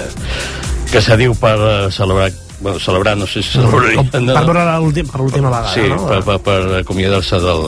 que 0.91 1.01
s'adiu 1.01 1.35
per 1.35 1.57
eh, 1.59 1.91
celebrar 1.91 2.31
bueno, 2.63 2.79
celebrar, 2.79 3.17
no 3.17 3.25
sé 3.27 3.41
si 3.43 3.57
celebraria 3.57 3.99
Per 4.07 4.21
veure 4.23 4.61
l'últim- 4.79 5.09
per 5.11 5.19
l'última 5.19 5.49
vegada, 5.49 5.73
sí, 5.73 5.81
no? 5.89 6.05
per, 6.07 6.21
per, 6.23 6.37
per 6.39 6.77
acomiadar-se 6.77 7.35
del, 7.43 7.65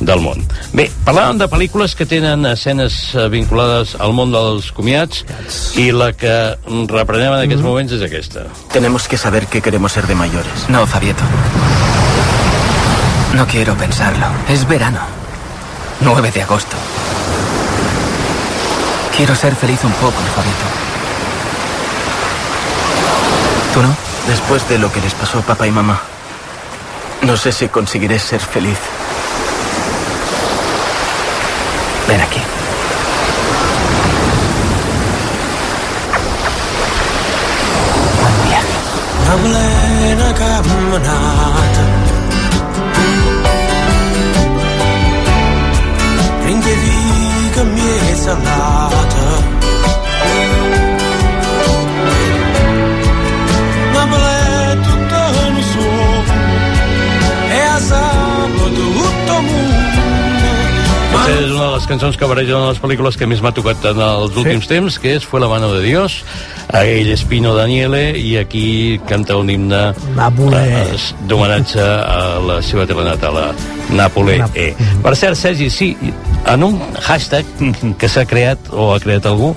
del 0.00 0.22
món. 0.24 0.40
Bé, 0.72 0.86
parlàvem 1.04 1.36
de 1.42 1.48
pel·lícules 1.52 1.92
que 1.98 2.06
tenen 2.08 2.46
escenes 2.48 2.96
eh, 3.12 3.26
vinculades 3.28 3.92
al 4.00 4.14
món 4.16 4.32
dels 4.32 4.70
comiats 4.72 5.20
i 5.76 5.90
la 5.92 6.14
que 6.16 6.32
reprenem 6.88 7.34
en 7.34 7.44
aquests 7.44 7.66
moments 7.66 7.92
és 7.98 8.06
aquesta. 8.08 8.46
Tenemos 8.72 9.04
que 9.10 9.18
saber 9.20 9.44
qué 9.52 9.60
queremos 9.60 9.92
ser 9.92 10.06
de 10.08 10.14
mayores. 10.16 10.64
No, 10.72 10.86
Fabieto. 10.86 11.28
No 13.34 13.46
quiero 13.46 13.74
pensarlo. 13.76 14.26
Es 14.48 14.66
verano. 14.66 15.00
9 16.00 16.30
de 16.30 16.42
agosto. 16.42 16.76
Quiero 19.16 19.34
ser 19.34 19.54
feliz 19.54 19.82
un 19.84 19.92
poco, 19.92 20.20
Fabieto. 20.34 20.64
¿Tú 23.74 23.82
no? 23.82 23.94
Después 24.26 24.68
de 24.68 24.78
lo 24.78 24.92
que 24.92 25.00
les 25.00 25.14
pasó 25.14 25.38
a 25.38 25.42
papá 25.42 25.66
y 25.66 25.70
mamá, 25.70 26.00
no 27.22 27.36
sé 27.36 27.52
si 27.52 27.68
conseguiré 27.68 28.18
ser 28.18 28.40
feliz. 28.40 28.78
Cançons 62.08 62.16
que 62.16 62.54
una 62.54 62.64
de 62.64 62.68
les 62.72 62.80
pel·lícules 62.80 63.16
que 63.18 63.26
més 63.28 63.40
m'ha 63.42 63.50
tocat 63.52 63.82
en 63.90 63.98
els 64.00 64.36
últims 64.36 64.68
temps, 64.68 64.98
que 64.98 65.16
és 65.16 65.24
Fue 65.28 65.40
la 65.40 65.48
mano 65.48 65.72
de 65.74 65.82
Dios. 65.82 66.24
A 66.72 66.84
ell 66.84 67.08
és 67.12 67.24
Pino 67.24 67.54
Daniele 67.56 68.16
i 68.16 68.36
aquí 68.36 69.00
canta 69.08 69.36
un 69.36 69.50
himne 69.50 69.80
eh, 69.92 70.96
d'homenatge 71.28 71.80
a 71.82 72.38
la 72.44 72.60
seva 72.62 72.86
terra 72.86 73.04
natal, 73.04 73.36
a 73.36 73.52
Napoli. 73.92 74.38
E. 74.54 74.70
Per 75.02 75.14
cert, 75.16 75.36
Sergi, 75.36 75.68
sí, 75.70 75.90
en 76.46 76.64
un 76.64 76.80
hashtag 77.00 77.44
que 77.98 78.08
s'ha 78.08 78.24
creat, 78.28 78.70
o 78.72 78.92
ha 78.94 79.00
creat 79.00 79.28
algú, 79.28 79.54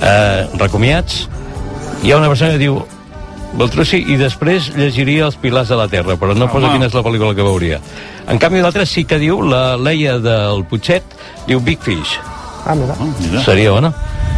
eh, 0.00 0.46
recomiats, 0.56 1.26
hi 2.02 2.12
ha 2.12 2.20
una 2.20 2.32
persona 2.32 2.56
que 2.56 2.64
diu 2.64 2.80
Beltrossi 3.58 3.98
i 4.12 4.16
després 4.20 4.70
llegiria 4.76 5.24
Els 5.26 5.36
pilars 5.40 5.68
de 5.72 5.76
la 5.78 5.88
Terra, 5.90 6.14
però 6.16 6.36
no 6.36 6.46
posa 6.48 6.68
Home. 6.68 6.76
quina 6.78 6.86
és 6.86 6.94
la 6.94 7.02
pel·lícula 7.02 7.34
que 7.34 7.42
veuria. 7.42 7.80
En 8.30 8.38
canvi, 8.38 8.60
l'altre 8.62 8.86
sí 8.86 9.04
que 9.04 9.18
diu, 9.18 9.40
la 9.42 9.76
Leia 9.76 10.18
del 10.22 10.64
Putxet, 10.70 11.02
diu 11.48 11.60
Big 11.60 11.80
Fish. 11.82 12.18
Ah, 12.64 12.74
mira. 12.74 12.94
Mira. 13.18 13.42
Seria 13.42 13.72
bona. 13.72 13.92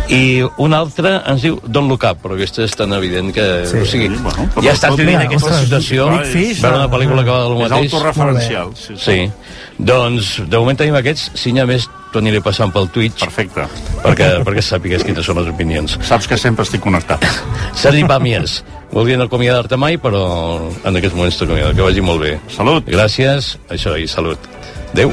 I 0.08 0.42
un 0.58 0.74
altre 0.74 1.20
ens 1.30 1.42
diu 1.44 1.60
Don't 1.66 1.88
Look 1.88 2.02
Up, 2.08 2.18
però 2.24 2.34
aquesta 2.34 2.64
és 2.64 2.74
tan 2.76 2.92
evident 2.96 3.30
que... 3.34 3.44
Sí. 3.68 3.78
o 3.78 3.86
sigui, 3.86 4.08
Sí, 4.10 4.22
bueno, 4.24 4.48
ja 4.64 4.72
estàs 4.72 4.96
vivint 4.96 5.16
Mira, 5.18 5.28
aquesta 5.28 5.48
ostres, 5.48 5.64
situació, 5.68 6.08
Big 6.10 6.26
Fish, 6.32 6.60
veure 6.62 6.80
una 6.80 6.88
ah, 6.88 6.92
pel·lícula 6.92 7.24
que 7.24 7.30
va 7.30 7.40
del 7.44 7.52
És 7.52 7.62
mateix. 7.70 7.92
autorreferencial. 7.94 8.72
Sí, 8.74 8.94
sí. 8.96 9.02
Sí. 9.04 9.30
Doncs, 9.78 10.32
de 10.48 10.58
moment 10.58 10.78
tenim 10.78 10.96
aquests. 10.98 11.30
Si 11.38 11.52
n'hi 11.52 11.60
ha 11.62 11.66
més, 11.68 11.88
t'ho 12.12 12.20
aniré 12.20 12.42
passant 12.44 12.72
pel 12.72 12.88
Twitch. 12.92 13.24
Perfecte. 13.24 13.66
Perquè, 14.02 14.28
perquè 14.46 14.64
sàpigues 14.64 15.04
quines 15.06 15.26
són 15.26 15.40
les 15.40 15.50
opinions. 15.52 15.96
Saps 16.06 16.28
que 16.28 16.38
sempre 16.40 16.66
estic 16.66 16.84
connectat. 16.84 17.24
Sergi 17.82 18.04
Pàmies, 18.08 18.60
voldrien 18.92 19.24
acomiadar-te 19.24 19.80
mai, 19.80 19.98
però 20.02 20.22
en 20.84 21.00
aquests 21.00 21.16
moments 21.16 21.40
t'acomiado. 21.40 21.74
Que 21.78 21.88
vagi 21.88 22.04
molt 22.04 22.24
bé. 22.26 22.36
Salut. 22.52 22.86
Gràcies, 22.92 23.56
això, 23.72 23.96
i 23.96 24.08
salut. 24.10 24.50
Adéu. 24.92 25.12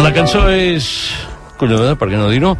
La 0.00 0.14
cançó 0.16 0.46
és 0.48 0.86
collonuda, 1.60 1.92
per 2.00 2.08
què 2.08 2.16
no 2.16 2.30
dir-ho, 2.32 2.54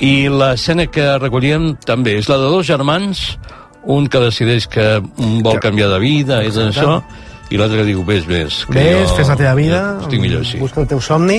i 0.00 0.28
l'escena 0.32 0.86
que 0.92 1.04
recollíem 1.20 1.74
també 1.84 2.16
és 2.20 2.28
la 2.30 2.38
de 2.40 2.48
dos 2.52 2.66
germans, 2.68 3.20
un 3.86 4.08
que 4.10 4.20
decideix 4.20 4.66
que 4.66 4.86
un 5.22 5.40
vol 5.46 5.60
canviar 5.62 5.88
de 5.92 5.98
vida, 6.02 6.42
és 6.44 6.56
això, 6.58 6.98
i 7.50 7.58
l'altre 7.60 7.84
diu, 7.86 8.02
vés, 8.04 8.26
vés. 8.26 8.64
que 8.66 8.74
Ves, 8.74 9.08
jo 9.10 9.16
fes 9.20 9.28
la 9.30 9.36
teva 9.38 9.54
vida, 9.54 9.80
Estic 10.02 10.20
millor 10.20 10.42
així. 10.42 10.58
busca 10.58 10.80
el 10.82 10.88
teu 10.90 11.00
somni, 11.00 11.38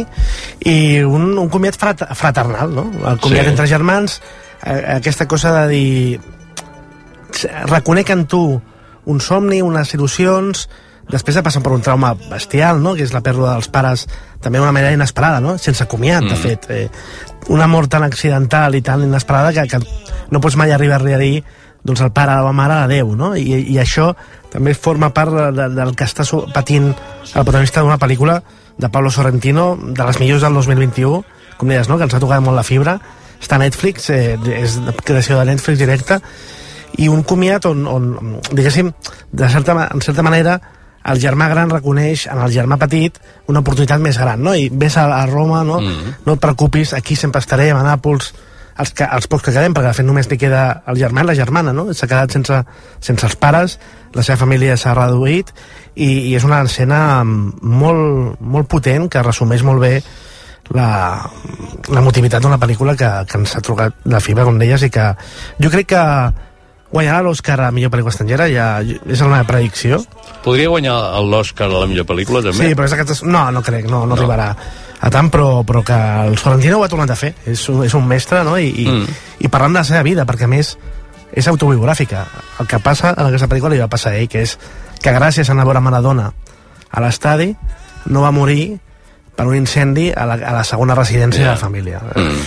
i 0.64 0.78
un, 1.04 1.34
un 1.38 1.50
comiat 1.52 1.76
frat, 1.76 2.06
fraternal, 2.16 2.72
no? 2.74 2.88
El 3.04 3.20
comiat 3.20 3.44
Sí. 3.44 3.52
entre 3.52 3.68
germans, 3.68 4.22
eh, 4.64 4.84
aquesta 4.98 5.28
cosa 5.28 5.54
de 5.62 5.68
dir... 5.74 6.20
Reconec 7.68 8.10
en 8.10 8.26
tu 8.26 8.62
un 9.06 9.20
somni, 9.22 9.62
unes 9.62 9.92
il·lusions, 9.94 10.64
després 11.12 11.36
de 11.36 11.44
passar 11.44 11.62
per 11.64 11.72
un 11.76 11.84
trauma 11.84 12.14
bestial, 12.32 12.82
no? 12.84 12.96
que 12.96 13.04
és 13.06 13.14
la 13.14 13.22
pèrdua 13.24 13.54
dels 13.54 13.70
pares 13.72 14.08
també 14.44 14.60
d'una 14.60 14.74
manera 14.76 14.96
inesperada, 14.96 15.40
no? 15.44 15.58
sense 15.58 15.86
comiat, 15.88 16.24
mm. 16.24 16.30
de 16.30 16.36
fet. 16.36 16.68
Eh, 16.70 16.90
una 17.54 17.68
mort 17.68 17.92
tan 17.92 18.04
accidental 18.04 18.76
i 18.76 18.82
tan 18.82 19.04
inesperada 19.06 19.54
que, 19.54 19.68
que 19.70 19.80
no 20.32 20.42
pots 20.44 20.58
mai 20.60 20.74
arribar-li 20.76 21.14
a 21.16 21.22
dir 21.22 21.44
doncs 21.88 22.04
el 22.04 22.12
pare 22.12 22.36
o 22.36 22.46
la 22.46 22.54
mare 22.56 22.82
adeu, 22.84 23.16
no? 23.16 23.32
I, 23.40 23.64
i 23.72 23.80
això 23.80 24.12
també 24.52 24.76
forma 24.76 25.14
part 25.16 25.34
de, 25.34 25.48
de, 25.56 25.68
del 25.76 25.96
que 25.96 26.08
està 26.08 26.26
patint 26.54 26.92
el 26.92 27.44
protagonista 27.44 27.84
d'una 27.84 28.00
pel·lícula 28.02 28.42
de 28.78 28.90
Pablo 28.94 29.12
Sorrentino, 29.12 29.76
de 29.80 30.06
les 30.06 30.20
millors 30.20 30.44
del 30.44 30.60
2021, 30.60 31.24
com 31.58 31.72
deies, 31.72 31.90
no? 31.90 31.98
que 31.98 32.06
ens 32.06 32.14
ha 32.14 32.22
tocat 32.22 32.44
molt 32.44 32.60
la 32.60 32.66
fibra, 32.68 32.98
està 33.42 33.58
a 33.58 33.64
Netflix, 33.64 34.12
eh, 34.14 34.38
és 34.58 34.78
de 34.84 34.94
creació 35.04 35.40
de 35.40 35.48
Netflix 35.50 35.80
directa, 35.82 36.20
i 36.98 37.10
un 37.12 37.24
comiat 37.28 37.66
on, 37.70 37.86
on 37.90 38.10
diguéssim, 38.52 38.92
de 39.32 39.50
certa, 39.54 39.76
en 39.94 40.04
certa 40.06 40.26
manera, 40.26 40.58
el 41.08 41.22
germà 41.24 41.48
gran 41.50 41.72
reconeix 41.72 42.26
en 42.28 42.42
el 42.44 42.52
germà 42.52 42.78
petit 42.82 43.18
una 43.48 43.62
oportunitat 43.64 44.02
més 44.04 44.18
gran, 44.20 44.42
no? 44.44 44.54
I 44.56 44.68
ves 44.70 44.98
a, 45.00 45.06
a 45.22 45.26
Roma, 45.30 45.64
no? 45.68 45.80
Mm. 45.82 46.18
No 46.26 46.36
et 46.36 46.44
preocupis, 46.44 46.94
aquí 46.98 47.16
sempre 47.16 47.42
estarem, 47.44 47.78
a 47.78 47.86
Nàpols, 47.86 48.34
els, 48.80 48.94
que, 48.94 49.08
els 49.18 49.28
pocs 49.30 49.48
que 49.48 49.54
quedem, 49.56 49.76
perquè 49.76 49.92
de 49.92 49.98
fet 50.00 50.08
només 50.08 50.30
li 50.32 50.38
queda 50.40 50.64
el 50.90 51.00
germà 51.00 51.24
i 51.24 51.30
la 51.30 51.36
germana, 51.38 51.74
no? 51.76 51.88
S'ha 51.94 52.10
quedat 52.10 52.34
sense, 52.36 52.62
sense 53.04 53.28
els 53.28 53.36
pares, 53.40 53.78
la 54.16 54.24
seva 54.26 54.40
família 54.44 54.78
s'ha 54.78 54.96
reduït, 54.98 55.52
i, 55.96 56.10
i 56.30 56.36
és 56.38 56.46
una 56.48 56.62
escena 56.66 57.00
molt, 57.26 58.40
molt 58.42 58.70
potent 58.72 59.10
que 59.12 59.26
resumeix 59.26 59.66
molt 59.68 59.84
bé 59.84 59.94
la, 60.76 60.90
la 61.94 62.04
motivitat 62.04 62.44
d'una 62.44 62.60
pel·lícula 62.60 62.98
que, 63.00 63.10
que 63.30 63.40
ens 63.40 63.56
ha 63.56 63.64
trucat 63.64 64.04
la 64.12 64.22
fibra, 64.24 64.46
com 64.48 64.60
deies, 64.60 64.84
i 64.84 64.92
que 64.94 65.14
jo 65.64 65.72
crec 65.74 65.94
que 65.96 66.04
guanyarà 66.92 67.22
l'Oscar 67.26 67.60
a 67.66 67.72
millor 67.76 67.92
pel·lícula 67.92 68.14
estrangera, 68.14 68.48
ja, 68.52 68.68
és 68.84 69.22
la 69.24 69.32
meva 69.32 69.48
predicció. 69.48 70.00
Podria 70.46 70.72
guanyar 70.72 70.98
l'Oscar 71.28 71.68
a 71.68 71.82
la 71.82 71.88
millor 71.90 72.08
pel·lícula, 72.08 72.44
també? 72.46 72.62
Sí, 72.62 72.78
però 72.78 72.88
és 72.88 72.96
aquestes... 72.96 73.24
No, 73.28 73.48
no 73.52 73.64
crec, 73.66 73.90
no, 73.90 74.06
no, 74.06 74.14
no. 74.14 74.20
arribarà 74.20 74.54
a 75.00 75.10
tant, 75.14 75.30
però, 75.30 75.64
però 75.68 75.84
que 75.86 75.94
el 76.28 76.38
Sorrentino 76.42 76.80
ho 76.80 76.84
ha 76.84 76.90
tornat 76.90 77.12
a 77.12 77.16
fer. 77.20 77.34
És, 77.46 77.68
un- 77.70 77.84
és 77.86 77.94
un 77.94 78.08
mestre, 78.08 78.44
no? 78.44 78.58
I, 78.58 78.70
i, 78.84 78.88
mm. 78.90 79.18
i 79.46 79.48
parlant 79.54 79.74
de 79.76 79.80
la 79.84 79.86
seva 79.86 80.02
vida, 80.04 80.26
perquè 80.26 80.46
a 80.46 80.52
més 80.52 80.78
és 81.38 81.48
autobiogràfica. 81.48 82.26
El 82.60 82.68
que 82.68 82.80
passa 82.80 83.12
en 83.14 83.28
aquesta 83.28 83.48
pel·lícula 83.52 83.74
li 83.76 83.80
va 83.84 83.88
passar 83.92 84.12
a 84.16 84.18
ell, 84.18 84.28
que 84.32 84.42
és 84.48 84.58
que 85.04 85.14
gràcies 85.14 85.50
a 85.50 85.54
anar 85.54 85.68
a 85.68 85.70
veure 85.70 85.82
Maradona 85.86 86.32
a 86.90 87.02
l'estadi 87.04 87.52
no 88.08 88.22
va 88.24 88.32
morir 88.32 88.78
per 89.38 89.46
un 89.46 89.54
incendi 89.56 90.08
a 90.18 90.24
la, 90.26 90.34
a 90.40 90.54
la 90.56 90.64
segona 90.66 90.96
residència 90.98 91.44
Ja. 91.44 91.50
de 91.52 91.54
la 91.54 91.62
família. 91.62 92.00
Mm. 92.16 92.40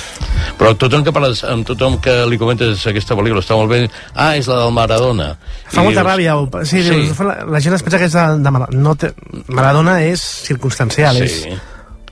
Però 0.59 0.73
tothom 0.77 1.05
que 1.07 1.13
parles, 1.15 1.45
amb 1.47 1.63
tothom 1.69 2.01
que 2.03 2.17
li 2.27 2.37
comentes 2.41 2.83
aquesta 2.91 3.15
pel·lícula 3.15 3.45
està 3.45 3.55
molt 3.55 3.71
bé, 3.71 3.85
ah, 4.17 4.35
és 4.37 4.49
la 4.51 4.57
del 4.65 4.73
Maradona. 4.75 5.29
Fa 5.71 5.85
I 5.85 5.85
molta 5.87 6.03
dius, 6.03 6.11
ràbia. 6.11 6.35
O, 6.35 6.65
sí, 6.65 6.83
Sí. 6.83 6.91
Dius, 6.91 7.21
la, 7.21 7.45
la 7.47 7.61
gent 7.63 7.77
es 7.79 7.85
pensa 7.87 7.99
que 8.01 8.09
és 8.11 8.13
de, 8.13 8.25
de 8.43 8.51
Maradona. 8.51 8.83
No 8.83 8.97
té, 8.99 9.13
Maradona 9.49 10.01
és 10.03 10.21
circumstancial, 10.51 11.15
Sí. 11.17 11.23
és 11.23 11.61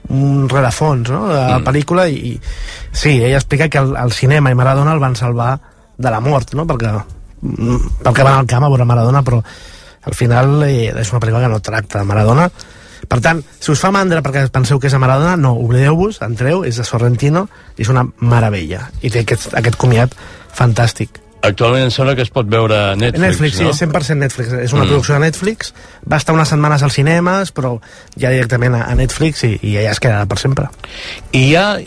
un 0.08 0.48
rerefons 0.48 1.10
no? 1.10 1.26
de 1.28 1.36
la 1.36 1.58
Mm. 1.58 1.64
pel·lícula 1.66 2.08
i, 2.08 2.32
i 2.32 2.40
sí, 2.92 3.18
ella 3.22 3.36
explica 3.36 3.68
que 3.68 3.78
el, 3.78 3.94
el 3.96 4.12
cinema 4.12 4.50
i 4.50 4.56
Maradona 4.56 4.92
el 4.92 5.02
van 5.02 5.16
salvar 5.16 5.58
de 5.98 6.10
la 6.10 6.20
mort 6.20 6.54
no? 6.54 6.64
perquè, 6.66 6.94
mm, 7.42 8.00
perquè 8.04 8.24
van 8.24 8.40
al 8.40 8.46
camp 8.46 8.64
a 8.64 8.72
veure 8.72 8.86
Maradona 8.88 9.22
però 9.22 9.42
al 10.08 10.14
final 10.14 10.62
eh, 10.64 10.88
és 10.96 11.12
una 11.12 11.20
pel·lícula 11.20 11.44
que 11.44 11.52
no 11.52 11.60
tracta 11.60 11.98
de 12.00 12.08
Maradona 12.08 12.48
per 13.08 13.20
tant, 13.22 13.42
si 13.60 13.70
us 13.70 13.80
fa 13.80 13.92
mandra 13.94 14.22
perquè 14.22 14.48
penseu 14.50 14.80
que 14.80 14.88
és 14.88 14.94
a 14.94 14.98
Maradona, 14.98 15.36
no, 15.36 15.52
oblideu-vos, 15.54 16.18
entreu, 16.26 16.64
és 16.66 16.76
de 16.76 16.84
Sorrentino 16.84 17.46
i 17.76 17.84
és 17.86 17.88
una 17.92 18.02
meravella 18.20 18.88
i 19.00 19.10
té 19.10 19.22
aquest, 19.22 19.52
aquest 19.54 19.76
comiat 19.76 20.16
fantàstic 20.52 21.20
Actualment 21.40 21.84
em 21.86 21.90
sembla 21.94 22.16
que 22.18 22.24
es 22.26 22.30
pot 22.34 22.48
veure 22.50 22.74
a 22.74 22.96
Netflix, 22.98 23.20
Netflix, 23.22 23.60
no? 23.62 23.72
sí, 23.72 23.84
100% 23.86 24.16
Netflix. 24.18 24.52
És 24.52 24.72
una 24.72 24.84
Mm. 24.84 24.88
producció 24.88 25.14
de 25.14 25.20
Netflix. 25.20 25.72
Va 26.10 26.16
estar 26.16 26.34
unes 26.34 26.48
setmanes 26.48 26.82
als 26.82 26.94
cinemes, 26.94 27.52
però 27.54 27.78
ja 28.18 28.30
directament 28.30 28.74
a, 28.74 28.94
Netflix 28.94 29.44
i, 29.44 29.58
i 29.62 29.74
ja 29.74 29.90
es 29.92 30.00
quedarà 30.00 30.26
per 30.26 30.38
sempre. 30.38 30.66
I 31.32 31.44
hi 31.50 31.54
ha 31.56 31.78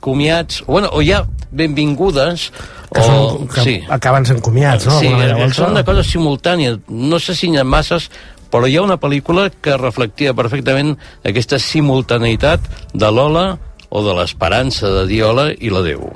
comiats, 0.00 0.64
bueno, 0.66 0.88
o 0.92 1.02
hi 1.02 1.12
ha 1.12 1.24
benvingudes, 1.50 2.50
Que, 2.92 3.00
o... 3.00 3.04
són, 3.04 3.48
que 3.50 3.60
sí. 3.62 3.72
acaben 3.90 4.24
sent 4.26 4.40
comiats, 4.40 4.86
no? 4.86 4.98
Sí, 5.00 5.08
manera 5.10 5.36
o 5.44 5.48
són 5.52 5.72
una 5.74 5.82
cosa 5.84 6.02
simultània. 6.06 6.76
No 6.88 7.18
sé 7.18 7.34
si 7.34 7.48
n'hi 7.50 7.58
ha 7.58 7.64
masses, 7.64 8.10
però 8.50 8.68
hi 8.70 8.76
ha 8.76 8.82
una 8.82 8.96
pel·lícula 8.98 9.50
que 9.60 9.76
reflectia 9.76 10.32
perfectament 10.34 10.96
aquesta 11.24 11.58
simultaneïtat 11.58 12.60
de 12.94 13.10
l'Ola 13.10 13.58
o 13.90 14.02
de 14.06 14.14
l'esperança 14.14 14.86
de 14.88 15.06
dir 15.10 15.22
hola 15.24 15.50
i 15.58 15.68
l'adeu. 15.70 16.06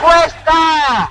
¡Cuesta! 0.00 1.10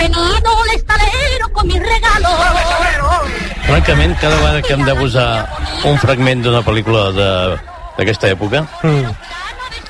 venido, 0.00 0.50
un 0.62 0.70
estalero 0.74 1.48
con 1.52 1.66
mis 1.68 1.80
regalos. 1.80 2.32
Francament, 3.66 4.18
cada 4.20 4.36
vegada 4.36 4.62
que 4.62 4.72
hem 4.74 4.84
de 4.84 4.94
posar 4.94 5.48
un 5.84 5.98
fragment 5.98 6.42
d'una 6.44 6.62
pel·lícula 6.66 7.10
de- 7.12 7.58
d'aquesta 7.98 8.28
època, 8.32 8.64
Mm. 8.82 9.12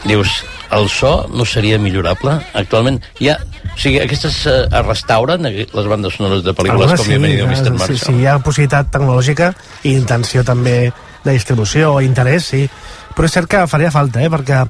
dius, 0.04 0.44
el 0.72 0.88
so 0.88 1.28
no 1.32 1.44
seria 1.44 1.78
millorable? 1.78 2.40
Actualment 2.54 3.00
hi 3.18 3.28
ha... 3.30 3.38
O 3.70 3.78
sigui, 3.80 4.00
aquestes 4.00 4.46
eh, 4.46 4.66
es 4.70 4.86
restauren, 4.86 5.46
eh, 5.46 5.66
les 5.72 5.86
bandes 5.86 6.14
sonores 6.14 6.42
de 6.44 6.52
pel·lícules 6.52 6.90
Algunes 6.90 7.00
com 7.00 7.08
Bienvenido 7.08 7.46
sí, 7.46 7.52
Mr. 7.52 7.64
sí, 7.64 7.70
Marshall? 7.78 7.98
sí, 7.98 8.12
hi 8.20 8.26
ha 8.26 8.38
possibilitat 8.38 8.90
tecnològica 8.92 9.54
i 9.84 9.92
intenció 9.94 10.42
també 10.44 10.92
de 11.24 11.32
distribució 11.32 11.94
o 11.94 12.00
interès, 12.02 12.44
sí. 12.50 12.68
Però 13.14 13.24
és 13.24 13.32
cert 13.32 13.48
que 13.48 13.66
faria 13.68 13.90
falta, 13.90 14.20
eh? 14.22 14.28
perquè 14.30 14.66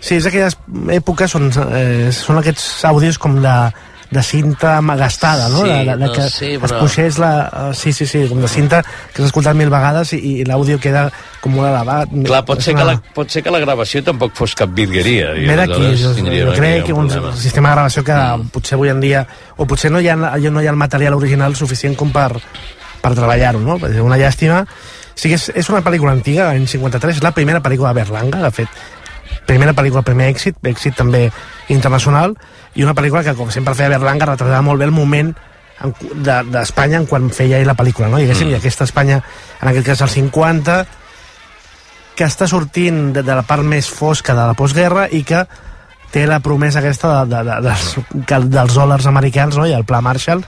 sí, 0.00 0.16
és 0.16 0.26
aquelles 0.26 0.56
èpoques 0.94 1.34
on 1.34 1.50
eh, 1.72 2.10
són 2.12 2.38
aquests 2.38 2.84
àudios 2.84 3.18
com 3.18 3.40
de 3.42 3.56
de 4.10 4.22
cinta 4.22 4.76
ama- 4.78 4.94
gastada, 4.96 5.48
no? 5.48 5.64
Sí, 5.64 5.68
de, 5.70 5.84
de 5.84 5.96
no 5.96 6.12
que 6.12 6.22
sé, 6.30 6.54
es 6.54 6.60
però- 6.62 6.78
puixés 6.80 7.18
la... 7.18 7.30
eh, 7.70 7.74
Sí, 7.74 7.92
sí, 7.92 8.06
sí, 8.06 8.26
com 8.28 8.40
de 8.40 8.48
cinta 8.48 8.82
que 8.82 9.20
s'ha 9.22 9.26
escoltat 9.26 9.56
mil 9.58 9.68
vegades 9.72 10.12
i, 10.14 10.20
i 10.40 10.44
l'àudio 10.46 10.78
queda 10.78 11.08
com 11.42 11.52
molt 11.58 11.68
elevat. 11.68 12.12
Clar, 12.26 12.44
pot 12.46 12.62
ser, 12.62 12.74
que 12.76 12.82
una- 12.84 12.92
la, 12.94 13.14
pot 13.14 13.30
ser 13.30 13.42
que 13.42 13.50
la 13.50 13.58
gravació 13.64 14.02
tampoc 14.06 14.34
fos 14.38 14.54
cap 14.54 14.70
virgueria. 14.70 15.32
Ve 15.34 15.56
d'aquí, 15.58 15.90
jo, 15.98 16.14
jo 16.14 16.54
crec 16.54 16.84
que 16.86 16.92
un 16.94 17.08
problema. 17.08 17.34
sistema 17.36 17.70
de 17.70 17.74
gravació 17.80 18.04
que 18.04 18.14
mm. 18.14 18.48
potser 18.54 18.76
avui 18.78 18.88
en 18.94 19.00
dia 19.00 19.26
o 19.56 19.66
potser 19.66 19.90
no 19.90 20.00
hi 20.00 20.08
ha, 20.08 20.16
no 20.16 20.62
hi 20.62 20.66
ha 20.66 20.70
el 20.70 20.76
material 20.78 21.14
original 21.18 21.56
suficient 21.58 21.96
com 21.98 22.12
per, 22.14 22.30
per 23.02 23.12
treballar-ho, 23.14 23.58
no? 23.60 23.76
És 23.88 23.98
una 24.00 24.16
llàstima. 24.20 24.62
Sí 25.16 25.30
que 25.32 25.34
és, 25.40 25.50
és 25.56 25.68
una 25.72 25.82
pel·lícula 25.82 26.12
antiga, 26.12 26.52
l'any 26.52 26.66
53, 26.68 27.16
és 27.18 27.22
la 27.24 27.32
primera 27.34 27.62
pel·lícula 27.64 27.90
de 27.94 28.02
Berlanga, 28.02 28.42
de 28.42 28.50
fet, 28.52 28.68
primera 29.46 29.72
pel·lícula, 29.72 30.02
primer 30.04 30.26
èxit, 30.34 30.58
èxit 30.62 30.94
també 30.98 31.30
internacional, 31.68 32.36
i 32.74 32.84
una 32.84 32.94
pel·lícula 32.94 33.24
que, 33.24 33.34
com 33.34 33.50
sempre 33.50 33.74
feia 33.74 33.88
Berlanga, 33.92 34.26
retratava 34.26 34.62
molt 34.62 34.78
bé 34.78 34.84
el 34.86 34.94
moment 34.94 35.34
en 35.84 35.92
cu- 35.92 36.12
de- 36.14 36.42
d'Espanya 36.52 36.98
en 37.02 37.06
quan 37.06 37.30
feia 37.30 37.58
ell 37.58 37.66
la 37.66 37.74
pel·lícula, 37.76 38.08
no? 38.08 38.16
Diguéssim, 38.18 38.48
Mm. 38.48 38.52
i 38.52 38.54
aquesta 38.60 38.84
Espanya, 38.84 39.22
en 39.60 39.68
aquest 39.68 39.86
cas, 39.86 40.02
als 40.02 40.12
50, 40.12 40.86
que 42.16 42.24
està 42.24 42.46
sortint 42.48 43.12
de, 43.12 43.22
de 43.22 43.34
la 43.34 43.42
part 43.42 43.62
més 43.62 43.88
fosca 43.92 44.32
de 44.34 44.46
la 44.46 44.54
postguerra 44.54 45.08
i 45.12 45.22
que 45.22 45.42
té 46.12 46.26
la 46.26 46.38
promesa 46.40 46.78
aquesta 46.80 47.24
de, 47.26 47.42
de, 47.44 47.56
de, 47.60 47.74
dels, 48.24 48.48
dels 48.48 48.74
dòlars 48.74 49.06
americans 49.10 49.56
no? 49.58 49.66
i 49.66 49.74
el 49.76 49.84
pla 49.84 50.00
Marshall 50.00 50.44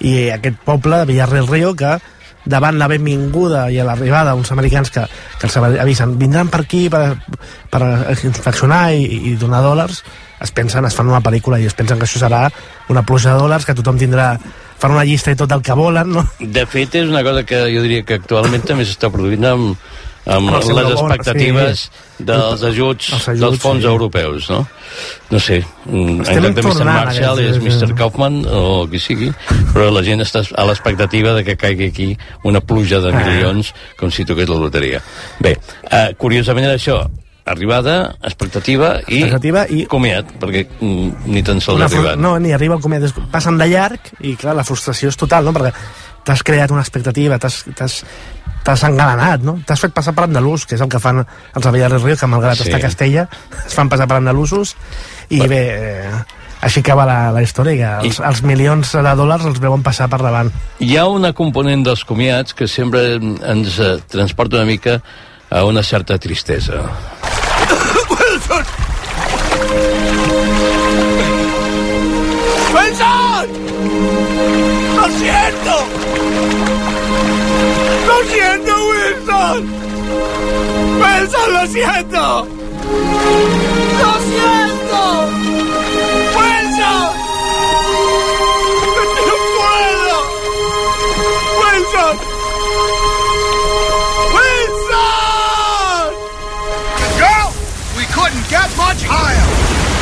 i 0.00 0.30
aquest 0.32 0.56
poble 0.64 0.96
de 1.02 1.04
Villarreal 1.10 1.48
Río 1.50 1.74
que 1.76 1.98
davant 2.44 2.78
la 2.80 2.88
benvinguda 2.88 3.66
i 3.70 3.78
a 3.80 3.84
l'arribada 3.84 4.34
uns 4.38 4.52
americans 4.52 4.90
que, 4.90 5.04
que 5.38 5.48
els 5.48 5.56
avisen 5.60 6.16
vindran 6.18 6.48
per 6.48 6.62
aquí 6.64 6.88
per, 6.92 7.18
per 7.70 7.82
infeccionar 8.24 8.82
i, 8.96 9.04
i 9.32 9.36
donar 9.40 9.62
dòlars 9.64 10.02
es 10.40 10.52
pensen, 10.56 10.86
es 10.88 10.96
fan 10.96 11.10
una 11.10 11.20
pel·lícula 11.20 11.60
i 11.60 11.68
es 11.68 11.76
pensen 11.76 12.00
que 12.00 12.08
això 12.08 12.22
serà 12.22 12.46
una 12.88 13.04
pluja 13.04 13.34
de 13.34 13.42
dòlars 13.42 13.66
que 13.68 13.76
tothom 13.76 14.00
tindrà 14.00 14.32
fan 14.80 14.96
una 14.96 15.04
llista 15.04 15.34
de 15.34 15.40
tot 15.42 15.52
el 15.52 15.62
que 15.62 15.76
volen 15.76 16.14
no? 16.16 16.24
De 16.40 16.64
fet, 16.66 16.96
és 17.02 17.10
una 17.12 17.22
cosa 17.26 17.44
que 17.44 17.66
jo 17.74 17.84
diria 17.84 18.06
que 18.08 18.16
actualment 18.22 18.64
també 18.64 18.88
s'està 18.88 19.12
produint 19.12 19.44
amb, 19.50 19.90
amb 20.26 20.50
Amb 20.50 20.72
les 20.76 20.90
expectatives 20.92 21.80
sí. 21.86 22.24
dels 22.28 22.62
ajuts, 22.62 23.12
Els 23.12 23.28
ajuts, 23.28 23.40
dels 23.40 23.58
fons 23.62 23.80
sí. 23.82 23.88
europeus, 23.88 24.50
no? 24.50 24.66
No 25.30 25.38
sé, 25.40 25.60
mm, 25.86 25.94
en 25.94 26.20
Estem 26.26 26.42
lloc 26.44 26.54
de 26.58 26.62
Mr. 26.62 26.84
Marshall 26.84 27.40
és 27.40 27.56
Mr. 27.62 27.94
Kaufman 27.96 28.42
o 28.46 28.86
qui 28.90 28.98
sigui, 29.00 29.30
però 29.72 29.88
la 29.94 30.02
gent 30.04 30.20
està 30.20 30.42
a 30.54 30.66
l'expectativa 30.68 31.32
de 31.38 31.44
que 31.44 31.56
caigui 31.56 31.88
aquí 31.88 32.10
una 32.44 32.60
pluja 32.60 33.00
de 33.00 33.12
Ah. 33.14 33.22
milions 33.24 33.72
com 33.96 34.10
si 34.10 34.24
toqués 34.24 34.48
la 34.48 34.56
loteria. 34.56 35.00
Bé, 35.40 35.56
eh, 35.90 36.14
curiosament 36.18 36.66
era 36.66 36.74
això, 36.76 37.00
arribada, 37.46 38.14
expectativa 38.22 39.00
i, 39.08 39.22
Expectativa 39.24 39.64
i- 39.68 39.86
comiat, 39.86 40.26
perquè 40.38 40.66
mm, 40.80 41.24
ni 41.26 41.42
tan 41.42 41.60
sols 41.60 41.80
arribat. 41.82 42.16
no, 42.18 42.38
ni 42.38 42.52
arriba 42.52 42.74
el 42.76 42.80
comiat 42.82 43.10
passen 43.32 43.56
de 43.58 43.66
llarg 43.66 44.00
i 44.20 44.36
clar, 44.36 44.54
la 44.54 44.62
frustració 44.64 45.08
és 45.08 45.16
total 45.16 45.44
no? 45.44 45.52
perquè 45.52 45.72
t'has 46.22 46.42
creat 46.44 46.70
una 46.70 46.82
expectativa 46.82 47.38
t'has 47.40 48.04
t'has- 48.64 48.84
engalanat 48.88 49.40
no? 49.42 49.58
t'has 49.66 49.80
fet 49.80 49.92
passar 49.92 50.14
per 50.14 50.24
andalús 50.24 50.66
que 50.66 50.74
és 50.76 50.80
el 50.80 50.88
que 50.88 50.98
fan 51.00 51.22
els 51.24 51.66
Avellarres 51.66 52.02
Rio 52.02 52.16
que 52.16 52.26
malgrat 52.26 52.56
Sí. 52.56 52.62
estar 52.68 52.78
a 52.78 52.82
Castella 52.82 53.28
es 53.66 53.74
fan 53.74 53.88
passar 53.88 54.06
per 54.08 54.16
andalusos 54.18 54.76
i 55.30 55.40
bé, 55.46 55.62
eh, 55.70 56.10
així 56.60 56.80
acaba 56.80 57.06
la, 57.06 57.30
la 57.32 57.42
història 57.42 57.74
que 58.00 58.08
els, 58.08 58.20
els 58.20 58.42
milions 58.42 58.92
de 58.92 59.14
dòlars 59.16 59.46
els 59.48 59.60
veuen 59.60 59.82
passar 59.82 60.08
per 60.12 60.20
davant 60.22 60.50
Hi 60.78 60.96
ha 60.96 61.06
una 61.08 61.32
component 61.32 61.82
dels 61.86 62.04
comiats 62.04 62.52
que 62.54 62.68
sempre 62.68 63.14
ens 63.16 63.78
eh, 63.80 63.98
transporta 64.08 64.56
una 64.56 64.66
mica 64.66 65.00
a 65.50 65.64
una 65.64 65.82
certa 65.82 66.16
tristesa. 66.18 66.74
¡Wilson! 68.10 68.64
¡Wilson! 72.74 73.46
¡Lo 74.96 75.08
siento! 75.18 76.69
¡Lo 78.20 78.26
siento, 78.26 78.72
Wilson! 78.90 79.60
¡Wilson, 81.00 81.52
lo 81.54 81.66
siento! 81.66 82.46
¡Lo 83.98 84.12
siento! 84.28 85.00
¡Wilson! 86.36 87.12
¡No 89.26 89.34
puedo! 89.56 90.16
¡Wilson! 91.62 92.14
¡Wilson! 94.36 96.12
Girl, 97.16 97.48
we 97.96 98.04
couldn't 98.12 98.46
get 98.50 98.68
much 98.76 99.02
higher. 99.02 99.48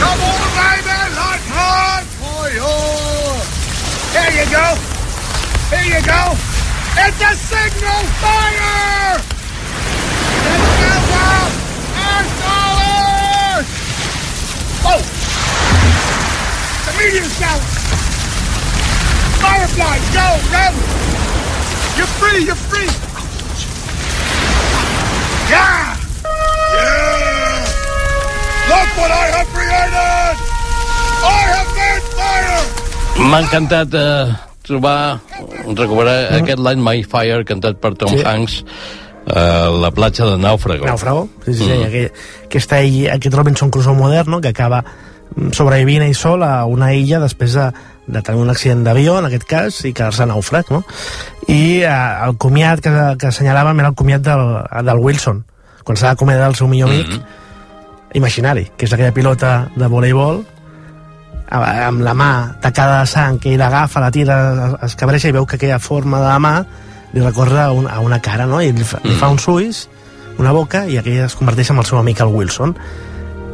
Come 0.00 0.20
on, 0.26 0.48
baby, 0.58 0.98
let's 1.14 1.46
run 1.54 2.02
for 2.18 2.50
you. 2.50 2.74
Here 4.10 4.32
you 4.42 4.46
go. 4.50 4.66
Here 5.70 5.86
you 5.86 6.02
go. 6.04 6.47
It's 7.08 7.22
a 7.22 7.34
signal 7.36 8.02
fire! 8.20 9.16
Out! 11.16 11.52
Our! 12.44 13.64
Oh! 14.84 15.00
The 16.84 16.92
meteor 16.98 17.24
shower! 17.32 17.64
Firefly, 19.40 19.96
go, 20.12 20.26
run! 20.52 20.74
You're 21.96 22.12
free, 22.20 22.44
you're 22.44 22.60
free! 22.68 22.92
Yeah! 25.48 25.96
Yeah! 26.76 27.64
Look 28.68 28.88
what 29.00 29.10
I 29.10 29.26
have 29.32 29.48
created! 29.56 30.36
I 31.24 31.40
have 31.56 31.70
made 31.72 32.04
fire! 32.12 32.60
M'ha 33.30 33.38
encantat 33.40 33.94
eh, 33.94 34.36
trobar, 34.62 35.20
recuperar 35.76 36.34
aquest 36.40 36.58
Light 36.58 36.78
My 36.78 37.02
Fire 37.04 37.44
cantat 37.44 37.76
per 37.82 37.94
Tom 37.94 38.10
Sí. 38.14 38.22
Hanks 38.24 38.64
a 39.28 39.68
la 39.68 39.90
platja 39.92 40.24
de 40.24 40.38
Nàufrago. 40.40 40.86
Nàufrago, 40.86 41.28
sí, 41.44 41.52
sí, 41.54 41.64
sí 41.66 41.70
Mm. 41.76 41.84
aquell, 41.84 42.12
aquesta 42.46 42.80
illa, 42.82 43.14
aquest 43.14 43.34
Robinson 43.34 43.70
Crusoe 43.70 43.94
modern 43.94 44.30
no? 44.30 44.40
que 44.40 44.48
acaba 44.48 44.82
mm, 45.36 45.50
sobrevivint 45.52 46.02
ell 46.06 46.14
sol 46.14 46.42
a 46.42 46.64
una 46.64 46.94
illa 46.94 47.18
després 47.20 47.52
de, 47.52 47.66
de 48.06 48.22
tenir 48.22 48.40
un 48.40 48.48
accident 48.48 48.82
d'avió, 48.86 49.18
en 49.18 49.26
aquest 49.26 49.44
cas, 49.44 49.82
i 49.84 49.92
quedar-se 49.92 50.24
nàufrag, 50.24 50.70
no? 50.72 50.82
I 51.46 51.82
eh, 51.82 51.90
el 52.24 52.38
comiat 52.38 52.80
que, 52.80 52.94
que 53.20 53.26
assenyalàvem 53.28 53.78
era 53.84 53.88
el 53.92 53.94
comiat 53.94 54.22
del, 54.24 54.46
del 54.88 54.98
Wilson, 55.04 55.44
quan 55.84 55.96
s'ha 56.00 56.14
d'acomiadar 56.14 56.48
el 56.48 56.56
seu 56.56 56.68
millor 56.68 56.88
amic 56.88 57.08
Mm. 57.12 57.22
imaginari, 58.14 58.70
que 58.76 58.86
és 58.86 58.92
aquella 58.94 59.12
pilota 59.12 59.68
de 59.76 59.86
voleibol 59.86 60.46
amb 61.50 62.02
la 62.04 62.14
mà 62.14 62.30
tacada 62.60 63.00
de 63.00 63.06
sang 63.08 63.38
que 63.40 63.54
ell 63.54 63.62
agafa, 63.64 64.00
la 64.00 64.10
tira, 64.12 64.36
es 64.84 64.96
cabreja 64.96 65.30
i 65.30 65.36
veu 65.36 65.46
que 65.46 65.56
aquella 65.56 65.78
forma 65.78 66.20
de 66.20 66.28
la 66.28 66.38
mà 66.38 66.54
li 67.12 67.22
recorre 67.24 67.60
a, 67.62 67.70
un, 67.72 67.88
a 67.88 68.00
una 68.04 68.20
cara, 68.20 68.46
no? 68.46 68.60
I 68.60 68.72
li 68.72 68.84
fa, 68.84 69.00
li 69.04 69.14
fa 69.16 69.30
uns 69.32 69.46
ulls, 69.48 69.86
una 70.38 70.52
boca, 70.52 70.84
i 70.86 70.98
aquell 71.00 71.24
es 71.24 71.36
converteix 71.38 71.72
en 71.72 71.80
el 71.80 71.88
seu 71.88 71.98
amic, 71.98 72.20
el 72.20 72.34
Wilson, 72.34 72.74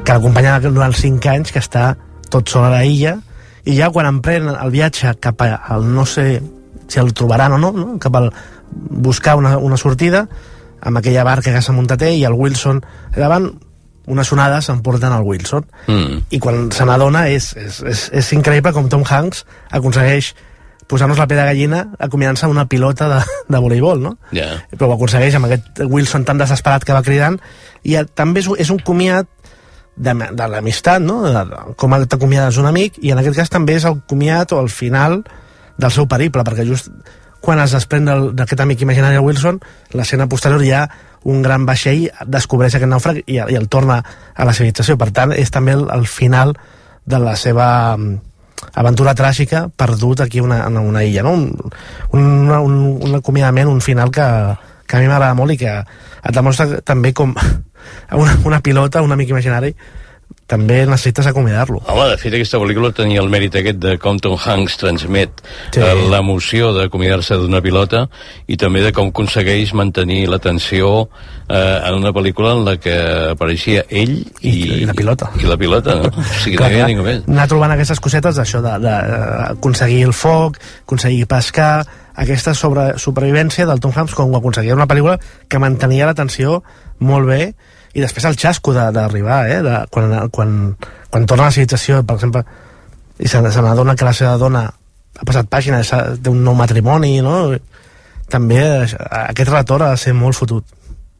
que 0.04 0.12
l'acompanya 0.12 0.58
durant 0.64 0.92
5 0.92 1.30
anys, 1.30 1.54
que 1.54 1.62
està 1.62 1.94
tot 2.30 2.50
sol 2.50 2.66
a 2.66 2.72
la 2.72 2.82
illa, 2.84 3.16
i 3.64 3.78
ja 3.78 3.88
quan 3.94 4.10
emprèn 4.10 4.50
el 4.50 4.74
viatge 4.74 5.14
cap 5.22 5.40
al 5.46 5.86
no 5.86 6.04
sé 6.04 6.42
si 6.88 7.00
el 7.00 7.14
trobaran 7.16 7.54
o 7.56 7.58
no, 7.58 7.72
no? 7.72 7.94
cap 8.02 8.16
al 8.18 8.32
buscar 8.74 9.38
una, 9.40 9.56
una 9.56 9.78
sortida, 9.80 10.26
amb 10.84 10.98
aquella 11.00 11.24
barca 11.24 11.54
que 11.54 11.62
s'ha 11.64 11.72
muntat 11.72 12.02
ell 12.04 12.18
i 12.18 12.26
el 12.28 12.36
Wilson 12.36 12.82
davant, 13.14 13.48
unes 14.06 14.32
onades 14.32 14.66
s'emporten 14.68 15.12
el 15.12 15.22
Wilson 15.24 15.64
Mm. 15.88 16.18
i 16.30 16.38
quan 16.40 16.70
se 16.72 16.84
n'adona 16.84 17.26
és, 17.32 17.52
és, 17.56 17.80
és, 17.82 18.02
és 18.12 18.32
increïble 18.36 18.72
com 18.72 18.88
Tom 18.88 19.04
Hanks 19.08 19.44
aconsegueix 19.70 20.34
posar-nos 20.86 21.16
la 21.18 21.26
pell 21.26 21.38
de 21.40 21.44
gallina 21.48 21.78
acomiadant-se 21.98 22.46
una 22.46 22.66
pilota 22.68 23.08
de, 23.08 23.20
de 23.48 23.58
voleibol, 23.58 24.02
no? 24.02 24.18
Ja. 24.36 24.50
però 24.76 24.90
ho 24.90 24.96
aconsegueix 24.98 25.34
amb 25.38 25.46
aquest 25.48 25.80
Wilson 25.88 26.24
tan 26.28 26.38
desesperat 26.38 26.84
que 26.84 26.92
va 26.92 27.02
cridant 27.02 27.38
i 27.82 27.96
també 28.14 28.40
és, 28.44 28.48
un- 28.52 28.58
és 28.60 28.68
un 28.70 28.78
comiat 28.84 29.26
de, 29.96 30.12
de 30.12 30.48
l'amistat, 30.50 31.00
no? 31.00 31.22
De, 31.24 31.32
de, 31.48 31.62
com 31.80 31.96
t'acomiades 32.04 32.56
un 32.60 32.66
amic 32.68 32.98
i 33.00 33.12
en 33.14 33.18
aquest 33.22 33.36
cas 33.40 33.48
també 33.52 33.76
és 33.78 33.84
el 33.88 34.00
comiat 34.10 34.52
o 34.52 34.60
el 34.60 34.68
final 34.68 35.22
del 35.78 35.90
seu 35.90 36.06
periple, 36.06 36.44
perquè 36.44 36.66
just 36.68 36.90
quan 37.44 37.60
es 37.60 37.72
desprèn 37.76 38.06
d'aquest 38.36 38.60
amic 38.60 38.80
imaginari 38.84 39.16
el 39.16 39.24
Wilson, 39.24 39.58
l'escena 39.92 40.26
posterior 40.28 40.62
ha 40.72 40.84
un 41.24 41.42
gran 41.42 41.64
vaixell, 41.66 42.08
descobreix 42.26 42.76
aquest 42.76 42.90
nàufrag 42.90 43.22
i, 43.24 43.38
i 43.40 43.58
el 43.58 43.68
torna 43.72 44.00
a 44.34 44.46
la 44.46 44.54
civilització. 44.56 44.96
Per 45.00 45.10
tant, 45.16 45.32
és 45.32 45.50
també 45.52 45.74
el, 45.76 45.86
el 45.92 46.06
final 46.10 46.54
de 47.04 47.20
la 47.20 47.34
seva 47.40 47.66
mm, 47.96 48.18
aventura 48.80 49.14
tràgica 49.16 49.66
perdut 49.76 50.24
aquí 50.24 50.40
una, 50.40 50.62
en 50.66 50.78
una 50.80 51.04
illa, 51.04 51.24
no? 51.24 51.34
Un, 51.34 51.50
un, 52.12 52.50
un, 52.50 52.78
un 53.08 53.18
acomiadament, 53.20 53.68
un 53.68 53.82
final 53.84 54.12
que, 54.14 54.24
que 54.86 54.96
a 54.96 55.02
mi 55.02 55.10
m'agrada 55.10 55.36
molt 55.36 55.56
i 55.56 55.60
que 55.60 55.74
et 55.74 56.34
demostra 56.34 56.80
també 56.84 57.12
com 57.12 57.34
una, 58.22 58.38
una 58.44 58.62
pilota, 58.64 59.02
un 59.02 59.12
amic 59.12 59.34
imaginari, 59.34 59.74
també 60.46 60.82
necessites 60.84 61.26
acomiadar-lo. 61.30 61.80
Home, 61.88 62.04
de 62.10 62.18
fet, 62.20 62.34
aquesta 62.36 62.58
pel·lícula 62.60 62.90
tenia 62.92 63.22
el 63.22 63.30
mèrit 63.32 63.54
aquest 63.56 63.78
de 63.80 63.94
com 64.02 64.18
Tom 64.20 64.36
Hanks 64.36 64.76
transmet 64.82 65.40
Sí. 65.72 65.80
sí. 65.80 66.08
l'emoció 66.12 66.72
d'acomiadar-se 66.76 67.38
d'una 67.40 67.62
pilota 67.64 68.04
i 68.46 68.58
també 68.60 68.82
de 68.84 68.92
com 68.92 69.08
aconsegueix 69.08 69.72
mantenir 69.72 70.26
l'atenció 70.28 71.08
eh, 71.48 71.80
en 71.88 71.94
una 71.94 72.12
pel·lícula 72.12 72.52
en 72.58 72.64
la 72.68 72.76
que 72.76 72.94
apareixia 73.32 73.86
ell 73.88 74.18
i, 74.42 74.54
I 74.82 74.84
la 74.84 74.94
pilota. 74.94 75.30
I 75.40 75.48
la 75.48 75.56
pilota, 75.56 75.96
no? 76.02 76.12
O 76.12 76.24
sigui, 76.42 76.58
no 76.60 76.68
hi 76.68 76.72
havia 76.72 76.86
ningú 76.92 77.04
més. 77.08 77.24
anar 77.28 77.48
trobant 77.48 77.72
aquestes 77.72 78.00
cosetes 78.00 78.36
d'això, 78.36 78.60
d'aconseguir 79.18 80.02
el 80.04 80.12
foc, 80.12 80.58
aconseguir 80.84 81.26
pescar, 81.30 81.86
aquesta 82.14 82.54
sobre, 82.54 82.92
supervivència 82.98 83.66
del 83.66 83.80
Tom 83.82 83.92
Hanks 83.96 84.14
com 84.14 84.30
ho 84.32 84.38
aconseguia 84.38 84.76
una 84.76 84.86
pel·lícula 84.86 85.18
que 85.48 85.58
mantenia 85.58 86.06
l'atenció 86.06 86.60
molt 87.00 87.26
bé 87.26 87.54
i 87.94 88.02
després 88.02 88.24
el 88.28 88.36
xasco 88.36 88.74
de- 88.74 88.90
d'arribar, 88.92 89.40
eh? 89.50 89.60
De, 89.62 89.74
quan, 89.90 90.14
quan, 90.34 90.54
quan 91.10 91.26
torna 91.26 91.46
a 91.46 91.50
la 91.50 91.54
civilització, 91.54 92.02
per 92.06 92.16
exemple, 92.18 92.44
i 93.18 93.28
se, 93.30 93.38
se 93.38 93.62
n'adona 93.62 93.94
que 93.94 94.04
la 94.08 94.12
seva 94.16 94.36
dona 94.40 94.64
ha 94.66 95.24
passat 95.26 95.46
pàgina, 95.50 95.82
té 95.84 96.30
un 96.30 96.42
nou 96.44 96.56
matrimoni, 96.58 97.20
no? 97.22 97.54
També 98.30 98.60
eh, 98.60 98.86
aquest 99.28 99.50
retorn 99.52 99.86
ha 99.86 99.92
de 99.94 100.00
ser 100.02 100.14
molt 100.16 100.36
fotut 100.38 100.64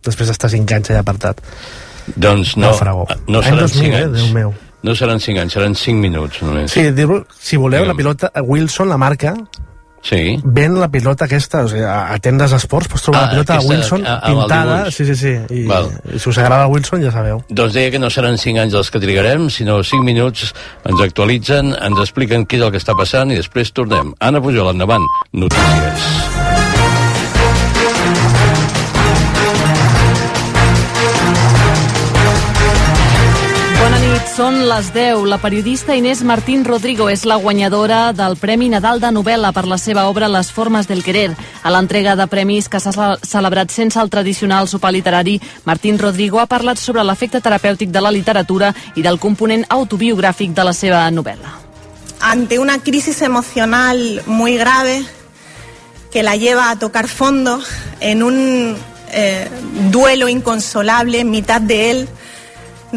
després 0.04 0.28
d'estar 0.28 0.50
cinc 0.52 0.72
anys 0.76 0.90
allà 0.90 1.04
apartat. 1.04 1.40
Doncs 2.16 2.56
no, 2.58 2.68
Naufragó. 2.68 3.06
no 3.28 3.40
Any 3.40 3.44
seran 3.44 3.60
2000, 3.60 3.78
5 3.78 3.94
eh, 3.94 4.02
anys. 4.02 4.18
Déu 4.18 4.32
meu. 4.34 4.54
No 4.84 4.92
seran 4.98 5.20
5 5.20 5.40
anys, 5.40 5.54
seran 5.56 5.74
5 5.80 5.96
minuts 6.02 6.42
només. 6.44 6.74
Sí, 6.74 6.90
dir 6.92 7.06
si 7.40 7.56
voleu, 7.56 7.86
la 7.88 7.94
pilota, 7.96 8.28
Wilson, 8.44 8.90
la 8.90 8.98
marca, 9.00 9.32
Sí. 10.04 10.36
ven 10.44 10.74
la 10.78 10.90
pilota 10.92 11.24
aquesta, 11.24 11.62
o 11.64 11.68
sigui, 11.68 11.80
a, 11.82 12.12
a 12.12 12.18
tendes 12.20 12.50
d'esports 12.52 12.90
pots 12.92 13.02
trobar 13.06 13.22
Ah, 13.22 13.24
la 13.24 13.30
pilota 13.32 13.52
de 13.54 13.58
aquesta, 13.58 13.74
Wilson 13.74 14.06
a- 14.06 14.18
el 14.28 14.34
pintada, 14.36 14.90
sí, 14.90 15.06
sí, 15.08 15.14
sí, 15.16 15.32
i, 15.48 15.62
Val. 15.66 15.88
i 16.12 16.18
si 16.18 16.28
us 16.28 16.38
agrada 16.42 16.66
Wilson 16.68 17.02
ja 17.02 17.10
sabeu. 17.14 17.40
Doncs 17.48 17.72
deia 17.72 17.90
que 17.90 17.98
no 17.98 18.10
seran 18.12 18.36
5 18.36 18.60
anys 18.60 18.74
els 18.74 18.90
que 18.92 19.00
trigarem, 19.00 19.48
sinó 19.48 19.78
5 19.82 20.04
minuts 20.04 20.52
ens 20.84 21.00
actualitzen, 21.00 21.72
ens 21.80 21.98
expliquen 22.04 22.44
què 22.46 22.60
és 22.60 22.66
el 22.68 22.70
que 22.70 22.82
està 22.84 22.92
passant 22.94 23.32
i 23.32 23.40
després 23.40 23.72
tornem. 23.72 24.12
Anna 24.20 24.42
Pujol, 24.44 24.68
endavant. 24.76 25.08
Notícies. 25.32 26.63
Són 34.34 34.56
les 34.66 34.88
10. 34.92 35.26
La 35.30 35.38
periodista 35.38 35.94
Inés 35.94 36.22
Martín 36.26 36.64
Rodrigo 36.64 37.06
és 37.10 37.22
la 37.24 37.36
guanyadora 37.36 38.12
del 38.12 38.34
Premi 38.36 38.66
Nadal 38.68 38.98
de 39.00 39.12
novel·la 39.14 39.52
per 39.54 39.62
la 39.70 39.78
seva 39.78 40.08
obra 40.10 40.26
Les 40.28 40.50
formes 40.50 40.88
del 40.90 41.04
querer. 41.06 41.30
A 41.62 41.70
l'entrega 41.70 42.16
de 42.18 42.26
premis 42.26 42.68
que 42.68 42.80
s'ha 42.80 42.90
ce- 42.92 43.28
celebrat 43.30 43.70
sense 43.70 44.00
el 44.00 44.10
tradicional 44.10 44.66
sopar 44.68 44.90
literari, 44.92 45.40
Martín 45.64 45.98
Rodrigo 45.98 46.40
ha 46.40 46.46
parlat 46.46 46.78
sobre 46.78 47.04
l'efecte 47.04 47.40
terapèutic 47.40 47.90
de 47.94 48.00
la 48.00 48.10
literatura 48.10 48.74
i 48.96 49.02
del 49.02 49.20
component 49.20 49.64
autobiogràfic 49.68 50.50
de 50.54 50.64
la 50.64 50.72
seva 50.72 51.10
novel·la. 51.10 51.60
ante 52.20 52.58
una 52.58 52.78
crisis 52.78 53.20
emocional 53.22 54.22
muy 54.26 54.56
grave 54.56 55.04
que 56.10 56.22
la 56.22 56.36
lleva 56.36 56.70
a 56.70 56.78
tocar 56.78 57.06
fondo 57.06 57.60
en 58.00 58.22
un 58.22 58.76
eh, 59.12 59.46
duelo 59.92 60.26
inconsolable 60.28 61.20
en 61.20 61.30
mitad 61.30 61.60
de 61.60 61.90
él, 61.90 62.08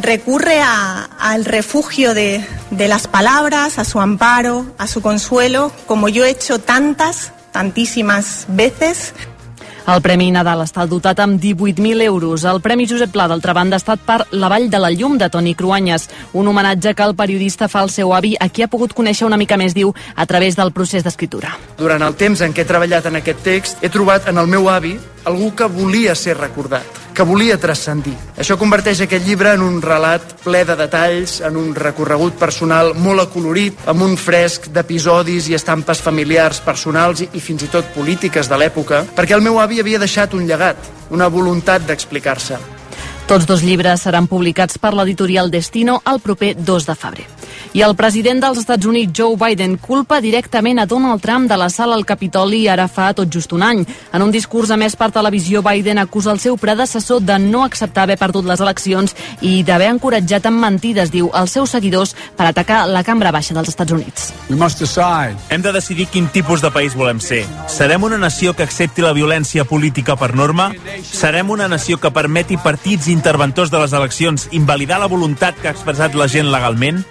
recurre 0.02 0.62
a- 0.62 1.10
al 1.20 1.46
refugio 1.46 2.14
de, 2.14 2.46
de 2.72 2.88
las 2.88 3.08
palabras, 3.08 3.80
a 3.80 3.86
su 3.86 4.00
amparo, 4.00 4.66
a 4.78 4.88
su 4.88 5.02
consuelo, 5.02 5.72
como 5.86 6.10
yo 6.10 6.26
he 6.26 6.30
hecho 6.30 6.60
tantas, 6.60 7.32
tantísimas 7.52 8.46
veces. 8.50 9.14
El 9.88 10.02
Premi 10.04 10.26
Nadal 10.36 10.60
està 10.66 10.84
dotat 10.84 11.22
amb 11.24 11.38
18.000 11.40 12.02
euros. 12.04 12.44
El 12.44 12.60
Premi 12.60 12.84
Josep 12.90 13.08
Pla, 13.14 13.24
d'altra 13.32 13.54
banda, 13.56 13.78
ha 13.78 13.80
estat 13.80 14.02
per 14.04 14.26
La 14.36 14.50
Vall 14.52 14.66
de 14.70 14.82
la 14.84 14.90
Llum, 14.92 15.16
de 15.18 15.30
Toni 15.32 15.54
Cruanyes, 15.56 16.10
un 16.34 16.46
homenatge 16.52 16.92
que 16.94 17.04
el 17.08 17.16
periodista 17.16 17.70
fa 17.72 17.80
al 17.86 17.90
seu 17.90 18.12
avi, 18.14 18.34
a 18.38 18.50
qui 18.50 18.66
ha 18.66 18.68
pogut 18.68 18.92
conèixer 18.92 19.24
una 19.26 19.38
mica 19.40 19.56
més, 19.56 19.72
diu, 19.74 19.94
a 20.16 20.26
través 20.28 20.58
del 20.60 20.74
procés 20.76 21.06
d'escriptura. 21.08 21.54
Durant 21.80 22.04
el 22.04 22.16
temps 22.20 22.42
en 22.44 22.52
què 22.54 22.66
he 22.66 22.68
treballat 22.68 23.08
en 23.08 23.16
aquest 23.22 23.40
text, 23.48 23.80
he 23.82 23.88
trobat 23.88 24.28
en 24.28 24.38
el 24.44 24.48
meu 24.52 24.68
avi 24.70 24.98
algú 25.24 25.54
que 25.56 25.72
volia 25.72 26.16
ser 26.16 26.36
recordat, 26.36 26.84
que 27.18 27.26
volia 27.26 27.58
transcendir. 27.58 28.14
Això 28.38 28.60
converteix 28.62 29.02
aquest 29.02 29.26
llibre 29.26 29.56
en 29.58 29.64
un 29.66 29.80
relat 29.82 30.36
ple 30.44 30.62
de 30.68 30.76
detalls, 30.78 31.40
en 31.42 31.58
un 31.58 31.72
recorregut 31.74 32.38
personal 32.38 32.94
molt 32.94 33.26
acolorit, 33.26 33.82
amb 33.90 34.06
un 34.06 34.14
fresc 34.22 34.70
d'episodis 34.74 35.50
i 35.50 35.58
estampes 35.58 36.04
familiars, 36.06 36.62
personals 36.62 37.26
i, 37.26 37.32
i 37.34 37.42
fins 37.42 37.66
i 37.66 37.72
tot 37.74 37.90
polítiques 37.96 38.50
de 38.52 38.62
l'època, 38.62 39.02
perquè 39.18 39.34
el 39.34 39.46
meu 39.46 39.58
avi 39.64 39.82
havia 39.82 40.02
deixat 40.04 40.38
un 40.38 40.46
llegat, 40.46 40.78
una 41.10 41.32
voluntat 41.34 41.88
d'explicar-se. 41.90 42.62
Tots 43.28 43.50
dos 43.50 43.66
llibres 43.66 44.06
seran 44.06 44.30
publicats 44.30 44.78
per 44.78 44.94
l'editorial 44.94 45.50
Destino 45.52 46.00
el 46.08 46.22
proper 46.24 46.54
2 46.56 46.88
de 46.88 46.96
febrer. 46.96 47.28
I 47.74 47.82
el 47.84 47.96
president 48.00 48.40
dels 48.42 48.62
Estats 48.62 48.86
Units, 48.88 49.12
Joe 49.18 49.36
Biden, 49.36 49.76
culpa 49.78 50.22
directament 50.24 50.80
a 50.80 50.86
Donald 50.86 51.22
Trump 51.22 51.50
de 51.50 51.58
la 51.60 51.70
sala 51.70 51.96
al 51.96 52.06
Capitoli 52.06 52.68
ara 52.68 52.88
fa 52.88 53.10
tot 53.14 53.30
just 53.34 53.52
un 53.54 53.64
any. 53.64 53.84
En 54.14 54.24
un 54.24 54.32
discurs 54.32 54.72
a 54.72 54.78
més 54.78 54.96
per 54.96 55.10
televisió, 55.12 55.62
Biden 55.66 56.00
acusa 56.00 56.32
el 56.32 56.40
seu 56.40 56.58
predecessor 56.58 57.22
de 57.22 57.38
no 57.40 57.64
acceptar 57.66 58.06
haver 58.08 58.18
perdut 58.18 58.48
les 58.48 58.64
eleccions 58.64 59.16
i 59.42 59.64
d'haver 59.68 59.90
encoratjat 59.96 60.48
amb 60.48 60.64
mentides, 60.64 61.12
diu, 61.12 61.30
els 61.34 61.52
seus 61.52 61.76
seguidors 61.76 62.16
per 62.38 62.48
atacar 62.48 62.86
la 62.88 63.04
cambra 63.04 63.34
baixa 63.36 63.58
dels 63.58 63.70
Estats 63.74 63.92
Units. 63.92 64.32
Hem 65.50 65.62
de 65.62 65.74
decidir 65.76 66.08
quin 66.14 66.32
tipus 66.32 66.64
de 66.64 66.72
país 66.72 66.96
volem 66.96 67.20
ser. 67.20 67.44
Serem 67.68 68.04
una 68.04 68.18
nació 68.18 68.56
que 68.56 68.64
accepti 68.64 69.04
la 69.04 69.14
violència 69.14 69.66
política 69.66 70.16
per 70.16 70.34
norma? 70.36 70.72
Serem 71.04 71.52
una 71.52 71.68
nació 71.68 72.00
que 72.00 72.14
permeti 72.16 72.58
partits 72.58 73.12
interventors 73.12 73.72
de 73.72 73.84
les 73.84 73.94
eleccions 73.94 74.48
invalidar 74.52 75.00
la 75.00 75.12
voluntat 75.12 75.60
que 75.60 75.68
ha 75.68 75.76
expressat 75.76 76.16
la 76.16 76.30
gent 76.32 76.52
legalment? 76.54 77.04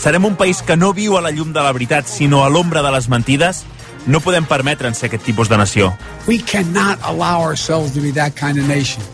Serem 0.00 0.24
un 0.24 0.34
país 0.34 0.62
que 0.64 0.78
no 0.80 0.94
viu 0.96 1.18
a 1.18 1.20
la 1.20 1.28
llum 1.28 1.50
de 1.52 1.60
la 1.60 1.74
veritat, 1.76 2.06
sinó 2.08 2.40
a 2.40 2.48
l'ombra 2.48 2.80
de 2.80 2.88
les 2.94 3.10
mentides? 3.12 3.66
No 4.08 4.22
podem 4.24 4.46
permetre'ns 4.48 4.96
ser 4.96 5.10
aquest 5.10 5.26
tipus 5.28 5.50
de 5.52 5.58
nació. 5.60 5.90
We 6.24 6.38
cannot 6.40 6.96
allow 7.04 7.44
ourselves 7.44 7.92
to 7.92 8.00
be 8.00 8.08
that 8.16 8.32
kind 8.32 8.56
of 8.56 8.64
nation. 8.64 9.04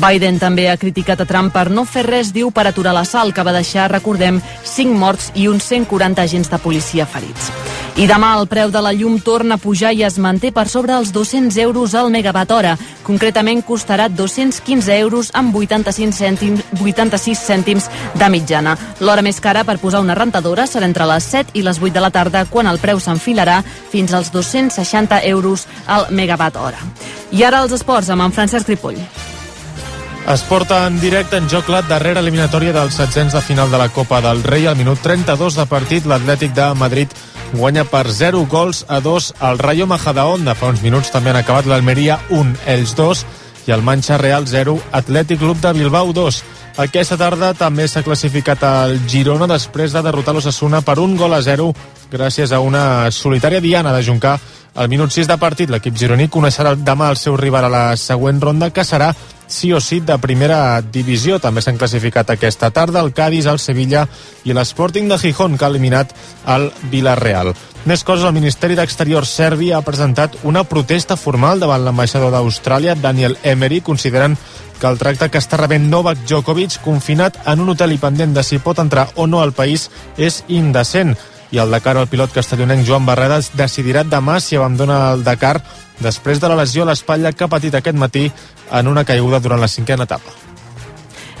Biden 0.00 0.38
també 0.38 0.68
ha 0.68 0.76
criticat 0.76 1.20
a 1.22 1.26
Trump 1.28 1.52
per 1.54 1.70
no 1.70 1.84
fer 1.88 2.04
res, 2.06 2.32
diu, 2.34 2.50
per 2.50 2.66
aturar 2.68 2.92
l'assalt 2.96 3.34
que 3.34 3.44
va 3.46 3.54
deixar, 3.54 3.90
recordem, 3.92 4.40
5 4.64 4.94
morts 4.98 5.30
i 5.34 5.48
uns 5.48 5.64
140 5.68 6.22
agents 6.22 6.50
de 6.52 6.58
policia 6.60 7.06
ferits. 7.06 7.50
I 7.96 8.04
demà 8.04 8.34
el 8.36 8.44
preu 8.44 8.68
de 8.68 8.80
la 8.84 8.90
llum 8.92 9.14
torna 9.24 9.56
a 9.56 9.60
pujar 9.62 9.94
i 9.96 10.02
es 10.04 10.18
manté 10.20 10.50
per 10.52 10.66
sobre 10.68 10.92
els 10.92 11.14
200 11.14 11.56
euros 11.62 11.94
al 11.96 12.10
megawatt 12.12 12.50
hora. 12.52 12.74
Concretament 13.06 13.62
costarà 13.64 14.10
215 14.12 14.98
euros 14.98 15.30
amb 15.32 15.56
85 15.56 16.12
cèntims, 16.12 16.60
86 16.76 17.44
cèntims 17.46 17.86
de 18.12 18.28
mitjana. 18.28 18.74
L'hora 19.00 19.24
més 19.24 19.40
cara 19.40 19.62
per 19.64 19.78
posar 19.80 20.02
una 20.04 20.16
rentadora 20.18 20.66
serà 20.68 20.84
entre 20.84 21.06
les 21.08 21.30
7 21.30 21.56
i 21.56 21.62
les 21.64 21.80
8 21.80 21.94
de 21.94 22.02
la 22.04 22.10
tarda, 22.12 22.44
quan 22.50 22.68
el 22.68 22.82
preu 22.82 23.00
s'enfilarà 23.00 23.62
fins 23.64 24.12
als 24.12 24.28
260 24.34 25.22
euros 25.30 25.64
al 25.86 26.10
megawatt 26.10 26.60
hora. 26.60 26.84
I 27.32 27.48
ara 27.48 27.64
els 27.64 27.72
esports 27.72 28.12
amb 28.12 28.28
en 28.28 28.36
Francesc 28.36 28.68
Ripoll. 28.68 29.00
Es 30.26 30.42
porta 30.42 30.88
en 30.88 30.98
directe 30.98 31.36
en 31.38 31.46
joc 31.46 31.68
la 31.70 31.84
darrera 31.86 32.18
eliminatòria 32.18 32.72
dels 32.74 32.96
setzents 32.98 33.36
de 33.36 33.40
final 33.46 33.70
de 33.70 33.78
la 33.78 33.92
Copa 33.94 34.18
del 34.20 34.42
Rei. 34.42 34.64
Al 34.66 34.74
minut 34.74 34.98
32 34.98 35.54
de 35.54 35.66
partit, 35.70 36.02
l'Atlètic 36.02 36.50
de 36.50 36.66
Madrid 36.74 37.12
guanya 37.52 37.84
per 37.86 38.08
0 38.10 38.40
gols 38.50 38.82
a 38.88 38.98
2 39.00 39.28
al 39.38 39.60
Rayo 39.62 39.86
Majadahonda. 39.86 40.56
Fa 40.58 40.72
uns 40.74 40.82
minuts 40.82 41.12
també 41.14 41.30
han 41.30 41.38
acabat 41.38 41.70
l'Almeria 41.70 42.18
1, 42.34 42.56
ells 42.74 42.96
2, 42.98 43.22
i 43.68 43.74
el 43.76 43.86
Manxa 43.86 44.18
Real 44.18 44.48
0, 44.50 44.74
Atlètic 44.98 45.38
Club 45.38 45.62
de 45.62 45.72
Bilbao 45.78 46.10
2. 46.12 46.42
Aquesta 46.82 47.16
tarda 47.16 47.52
també 47.54 47.86
s'ha 47.86 48.02
classificat 48.02 48.66
el 48.66 48.98
Girona 49.06 49.46
després 49.46 49.94
de 49.94 50.02
derrotar 50.02 50.34
l'Ossassuna 50.34 50.82
per 50.82 50.98
un 50.98 51.14
gol 51.16 51.38
a 51.38 51.40
0 51.40 51.70
gràcies 52.10 52.50
a 52.50 52.58
una 52.60 53.12
solitària 53.14 53.62
diana 53.62 53.94
de 53.94 54.02
Juncà 54.02 54.34
al 54.74 54.90
minut 54.90 55.14
6 55.14 55.30
de 55.30 55.38
partit. 55.38 55.70
L'equip 55.70 55.94
gironí 55.96 56.26
coneixerà 56.28 56.74
demà 56.74 57.14
el 57.14 57.16
seu 57.16 57.38
rival 57.38 57.70
a 57.70 57.72
la 57.72 57.86
següent 57.96 58.42
ronda, 58.42 58.70
que 58.74 58.84
serà 58.84 59.14
sí 59.46 59.72
o 59.72 59.80
sí 59.80 60.00
de 60.00 60.18
primera 60.18 60.80
divisió. 60.82 61.38
També 61.40 61.62
s'han 61.62 61.78
classificat 61.78 62.30
aquesta 62.30 62.70
tarda 62.70 63.00
el 63.00 63.12
Cádiz, 63.14 63.46
el 63.46 63.58
Sevilla 63.58 64.06
i 64.44 64.52
l'Sporting 64.52 65.08
de 65.08 65.18
Gijón, 65.18 65.56
que 65.56 65.64
ha 65.64 65.72
eliminat 65.72 66.12
el 66.46 66.70
Villarreal. 66.90 67.54
Més 67.86 68.02
coses, 68.02 68.24
el 68.26 68.34
Ministeri 68.34 68.74
d'Exteriors 68.74 69.30
serbi 69.30 69.70
ha 69.70 69.84
presentat 69.86 70.40
una 70.42 70.64
protesta 70.66 71.14
formal 71.14 71.60
davant 71.62 71.84
l'ambaixador 71.86 72.32
d'Austràlia, 72.34 72.96
Daniel 72.98 73.36
Emery, 73.44 73.80
considerant 73.80 74.34
que 74.80 74.88
el 74.90 74.98
tracte 74.98 75.30
que 75.30 75.38
està 75.38 75.60
rebent 75.60 75.86
Novak 75.88 76.26
Djokovic, 76.26 76.80
confinat 76.84 77.38
en 77.46 77.62
un 77.62 77.70
hotel 77.72 77.94
i 77.94 78.00
pendent 78.02 78.34
de 78.34 78.42
si 78.42 78.58
pot 78.58 78.82
entrar 78.82 79.06
o 79.14 79.28
no 79.30 79.40
al 79.40 79.54
país, 79.54 79.88
és 80.18 80.42
indecent. 80.48 81.14
I 81.54 81.60
el 81.62 81.70
Dakar, 81.70 81.94
el 81.96 82.10
pilot 82.10 82.34
castellonenc 82.34 82.82
Joan 82.88 83.06
Barredes, 83.06 83.52
decidirà 83.54 84.02
demà 84.02 84.40
si 84.42 84.58
abandona 84.58 85.12
el 85.14 85.22
Dakar 85.24 85.60
després 86.00 86.40
de 86.40 86.48
la 86.48 86.58
lesió 86.62 86.84
a 86.84 86.90
l'espatlla 86.90 87.32
que 87.32 87.44
ha 87.44 87.52
patit 87.52 87.74
aquest 87.74 87.96
matí 87.96 88.30
en 88.72 88.88
una 88.88 89.04
caiguda 89.04 89.40
durant 89.40 89.60
la 89.60 89.68
cinquena 89.68 90.04
etapa. 90.04 90.34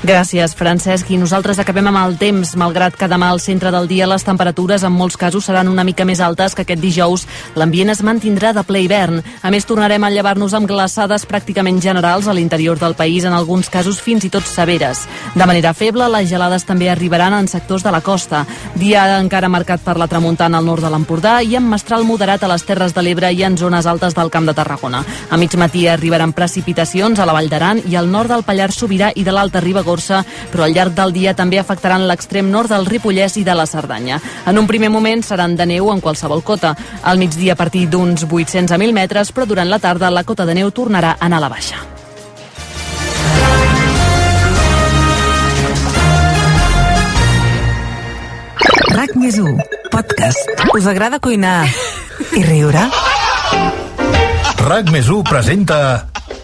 Gràcies, 0.06 0.52
Francesc. 0.54 1.08
I 1.10 1.16
nosaltres 1.18 1.58
acabem 1.58 1.88
amb 1.90 1.98
el 1.98 2.12
temps, 2.20 2.52
malgrat 2.54 2.94
que 2.94 3.08
demà 3.10 3.26
al 3.32 3.40
centre 3.42 3.72
del 3.74 3.88
dia 3.90 4.06
les 4.06 4.22
temperatures 4.22 4.84
en 4.86 4.92
molts 4.94 5.16
casos 5.18 5.48
seran 5.48 5.66
una 5.66 5.82
mica 5.82 6.04
més 6.06 6.20
altes 6.22 6.54
que 6.54 6.62
aquest 6.62 6.78
dijous. 6.78 7.24
L'ambient 7.58 7.90
es 7.90 8.04
mantindrà 8.06 8.52
de 8.54 8.62
ple 8.62 8.84
hivern. 8.84 9.18
A 9.42 9.50
més, 9.50 9.66
tornarem 9.66 10.04
a 10.06 10.10
llevar-nos 10.14 10.54
amb 10.54 10.68
glaçades 10.70 11.24
pràcticament 11.26 11.80
generals 11.82 12.28
a 12.28 12.36
l'interior 12.38 12.78
del 12.78 12.94
país, 12.94 13.24
en 13.26 13.34
alguns 13.34 13.66
casos 13.68 13.98
fins 13.98 14.22
i 14.22 14.30
tot 14.30 14.46
severes. 14.46 15.08
De 15.34 15.42
manera 15.42 15.72
feble, 15.74 16.06
les 16.14 16.30
gelades 16.30 16.68
també 16.68 16.86
arribaran 16.88 17.34
en 17.34 17.50
sectors 17.50 17.82
de 17.82 17.90
la 17.90 18.00
costa. 18.00 18.44
Dia 18.76 19.08
encara 19.18 19.50
marcat 19.50 19.82
per 19.82 19.96
la 19.98 20.06
tramuntana 20.06 20.62
al 20.62 20.70
nord 20.70 20.86
de 20.86 20.92
l'Empordà 20.94 21.40
i 21.42 21.58
amb 21.58 21.74
mestral 21.74 22.06
moderat 22.06 22.46
a 22.46 22.52
les 22.54 22.62
Terres 22.62 22.94
de 22.94 23.02
l'Ebre 23.02 23.32
i 23.34 23.42
en 23.42 23.58
zones 23.58 23.90
altes 23.90 24.14
del 24.14 24.30
Camp 24.30 24.46
de 24.46 24.54
Tarragona. 24.54 25.02
A 25.30 25.36
mig 25.36 25.58
matí 25.58 25.88
arribaran 25.90 26.30
precipitacions 26.32 27.18
a 27.18 27.26
la 27.26 27.34
Vall 27.34 27.50
d'Aran 27.50 27.82
i 27.90 27.98
al 27.98 28.06
nord 28.06 28.30
del 28.30 28.46
Pallars 28.46 28.78
Sobirà 28.78 29.10
i 29.16 29.26
de 29.26 29.34
l'Alta 29.34 29.58
Ribagorça, 29.58 29.95
però 30.52 30.64
al 30.64 30.74
llarg 30.74 30.94
del 30.94 31.12
dia 31.12 31.34
també 31.34 31.58
afectaran 31.58 32.06
l'extrem 32.08 32.50
nord 32.50 32.70
del 32.70 32.86
Ripollès 32.86 33.36
i 33.40 33.44
de 33.44 33.54
la 33.54 33.66
Cerdanya. 33.66 34.20
En 34.46 34.58
un 34.58 34.66
primer 34.66 34.90
moment 34.90 35.22
seran 35.24 35.56
de 35.56 35.66
neu 35.66 35.90
en 35.92 36.00
qualsevol 36.00 36.42
cota. 36.42 36.74
Al 37.02 37.18
migdia 37.18 37.54
a 37.54 37.56
partir 37.56 37.88
d'uns 37.88 38.26
800 38.28 38.72
a 38.72 38.78
1.000 38.78 38.92
metres, 38.92 39.32
però 39.32 39.46
durant 39.46 39.70
la 39.70 39.78
tarda 39.78 40.10
la 40.10 40.24
cota 40.24 40.46
de 40.46 40.54
neu 40.54 40.70
tornarà 40.70 41.16
a 41.16 41.24
anar 41.26 41.38
a 41.38 41.46
la 41.48 41.52
baixa. 41.52 41.84
RAC 48.96 49.12
més 49.20 49.36
1, 49.36 49.50
podcast. 49.92 50.52
Us 50.72 50.86
agrada 50.88 51.18
cuinar 51.20 51.66
i 52.32 52.40
riure? 52.46 52.86
RAC 54.64 54.88
més 54.94 55.10
1 55.12 55.20
presenta 55.28 55.78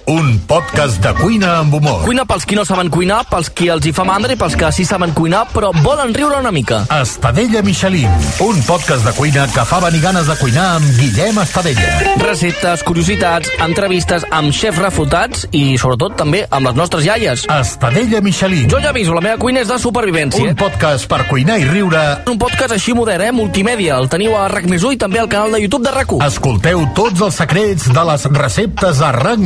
un 0.06 0.38
podcast 0.46 1.00
de 1.02 1.12
cuina 1.14 1.58
amb 1.58 1.74
humor. 1.74 2.02
Cuina 2.04 2.24
pels 2.26 2.44
qui 2.46 2.56
no 2.56 2.64
saben 2.66 2.90
cuinar, 2.90 3.22
pels 3.30 3.50
qui 3.50 3.68
els 3.72 3.86
hi 3.86 3.92
fa 3.94 4.04
mandra 4.06 4.32
i 4.34 4.38
pels 4.38 4.56
que 4.58 4.70
sí 4.74 4.84
saben 4.88 5.12
cuinar, 5.14 5.44
però 5.52 5.70
volen 5.82 6.14
riure 6.14 6.38
una 6.40 6.52
mica. 6.54 6.82
Estadella 7.00 7.62
Michelin, 7.62 8.08
un 8.44 8.62
podcast 8.66 9.04
de 9.06 9.12
cuina 9.16 9.46
que 9.52 9.64
fa 9.68 9.80
venir 9.84 10.02
ganes 10.02 10.26
de 10.26 10.36
cuinar 10.40 10.66
amb 10.76 10.98
Guillem 10.98 11.38
Estadella. 11.42 12.14
Receptes, 12.22 12.82
curiositats, 12.86 13.52
entrevistes 13.62 14.26
amb 14.30 14.52
xefs 14.56 14.80
refutats 14.82 15.46
i, 15.50 15.76
sobretot, 15.78 16.16
també 16.18 16.44
amb 16.50 16.70
les 16.70 16.78
nostres 16.78 17.06
iaies. 17.06 17.46
Estadella 17.52 18.22
Michelin. 18.24 18.68
Jo 18.72 18.82
ja 18.82 18.90
aviso, 18.90 19.14
la 19.14 19.24
meva 19.24 19.38
cuina 19.42 19.62
és 19.62 19.70
de 19.70 19.78
supervivència. 19.82 20.48
Un 20.48 20.58
podcast 20.58 21.08
per 21.10 21.24
cuinar 21.30 21.60
i 21.62 21.68
riure. 21.68 22.02
Un 22.32 22.40
podcast 22.40 22.74
així 22.78 22.96
modern, 22.96 23.28
eh? 23.28 23.32
Multimèdia. 23.36 24.00
El 24.02 24.10
teniu 24.12 24.36
a 24.38 24.48
RAC 24.50 24.66
i 24.72 24.96
també 24.98 25.20
al 25.22 25.28
canal 25.28 25.52
de 25.52 25.62
YouTube 25.62 25.86
de 25.86 25.94
RAC1. 25.94 26.26
Escolteu 26.26 26.86
tots 26.96 27.20
els 27.20 27.38
secrets 27.42 27.88
de 27.92 28.06
les 28.10 28.28
receptes 28.32 29.00
a 29.00 29.12
RAC 29.12 29.38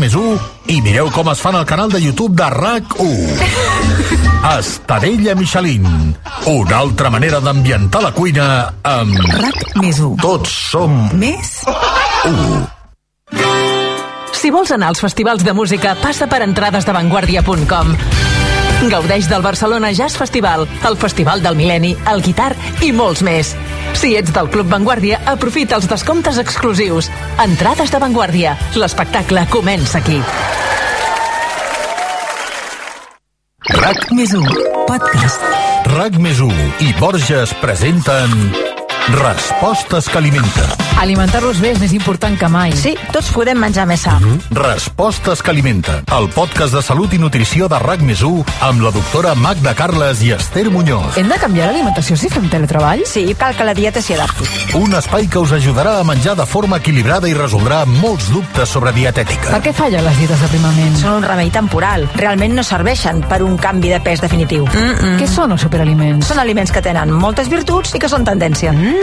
i 0.73 0.81
mireu 0.83 1.11
com 1.15 1.29
es 1.31 1.41
fan 1.43 1.57
al 1.59 1.67
canal 1.67 1.91
de 1.93 2.01
YouTube 2.03 2.35
de 2.37 2.49
RAC1. 2.51 3.07
Estadella 4.59 5.35
Michelin. 5.35 5.87
Una 6.47 6.79
altra 6.79 7.11
manera 7.11 7.41
d'ambientar 7.41 8.03
la 8.03 8.13
cuina 8.15 8.47
amb... 8.83 9.19
RAC 9.41 9.77
més 9.83 10.01
1. 10.01 10.17
Tots 10.23 10.57
som... 10.73 10.97
Més 11.19 11.61
1. 12.25 12.65
Si 14.37 14.53
vols 14.55 14.71
anar 14.71 14.93
als 14.93 15.01
festivals 15.03 15.43
de 15.43 15.55
música, 15.57 15.97
passa 16.03 16.29
per 16.31 16.43
entradesdevanguardia.com. 16.45 17.97
Gaudeix 18.93 19.27
del 19.31 19.43
Barcelona 19.43 19.91
Jazz 19.97 20.19
Festival, 20.21 20.69
el 20.87 20.97
Festival 21.01 21.43
del 21.43 21.57
Mil·lenni, 21.59 21.97
el 22.13 22.23
Guitar 22.23 22.53
i 22.85 22.93
molts 22.95 23.25
més. 23.27 23.57
Si 23.97 24.13
ets 24.15 24.33
del 24.35 24.51
Club 24.53 24.69
Vanguardia, 24.69 25.23
aprofita 25.25 25.79
els 25.79 25.89
descomptes 25.89 26.37
exclusius. 26.43 27.09
Entrades 27.43 27.91
de 27.91 28.01
Vanguardia. 28.03 28.53
L'espectacle 28.77 29.47
comença 29.49 29.99
aquí. 30.03 30.21
RAC 33.73 34.09
més 34.13 34.37
1, 34.37 34.47
podcast. 34.87 35.49
RAC 35.97 36.21
més 36.23 36.45
1 36.45 36.71
i 36.87 36.93
Borges 37.01 37.57
presenten 37.63 38.76
Respostes 39.09 40.09
que 40.09 40.19
alimenten. 40.19 40.65
Alimentar-los 40.99 41.61
bé 41.63 41.71
és 41.77 41.79
més 41.79 41.93
important 41.95 42.35
que 42.41 42.49
mai. 42.51 42.73
Sí, 42.75 42.97
tots 43.15 43.29
podem 43.31 43.59
menjar 43.61 43.85
més 43.87 44.01
sa. 44.01 44.19
Mm 44.19 44.39
-hmm. 44.39 44.57
Respostes 44.59 45.43
que 45.43 45.51
alimenten. 45.51 46.03
El 46.19 46.29
podcast 46.31 46.75
de 46.75 46.83
salut 46.83 47.13
i 47.13 47.19
nutrició 47.19 47.69
de 47.69 47.79
RAC 47.79 48.01
més 48.01 48.23
amb 48.61 48.83
la 48.83 48.91
doctora 48.91 49.35
Magda 49.35 49.75
Carles 49.75 50.23
i 50.23 50.33
Esther 50.33 50.71
Muñoz. 50.71 51.17
Hem 51.17 51.29
de 51.29 51.39
canviar 51.39 51.67
l'alimentació 51.67 52.17
si 52.17 52.29
fem 52.29 52.49
teletreball? 52.49 53.03
Sí, 53.05 53.37
cal 53.39 53.55
que 53.55 53.65
la 53.65 53.75
dieta 53.75 54.01
s'hi 54.03 54.15
adapti. 54.15 54.45
Un 54.75 54.95
espai 54.95 55.29
que 55.29 55.39
us 55.39 55.53
ajudarà 55.53 56.01
a 56.01 56.05
menjar 56.05 56.35
de 56.35 56.47
forma 56.47 56.79
equilibrada 56.79 57.29
i 57.29 57.35
resoldrà 57.35 57.85
molts 57.85 58.29
dubtes 58.31 58.69
sobre 58.69 58.93
dietètica. 58.93 59.51
Per 59.51 59.63
què 59.63 59.73
fallen 59.73 60.05
les 60.05 60.19
dietes 60.19 60.41
d'aprimament? 60.41 60.97
Són 60.97 61.13
un 61.13 61.23
remei 61.23 61.51
temporal. 61.51 62.09
Realment 62.17 62.55
no 62.55 62.63
serveixen 62.63 63.21
per 63.21 63.43
un 63.43 63.57
canvi 63.57 63.89
de 63.91 64.01
pes 64.01 64.21
definitiu. 64.21 64.65
Mm 64.65 64.95
-mm. 64.95 65.19
Què 65.19 65.27
són 65.27 65.53
els 65.53 65.61
superaliments? 65.61 66.27
Són 66.27 66.39
aliments 66.39 66.73
que 66.73 66.83
tenen 66.83 67.11
moltes 67.11 67.49
virtuts 67.49 67.95
i 67.95 67.99
que 67.99 68.09
són 68.09 68.25
tendència. 68.25 68.73
Mm. 68.73 68.96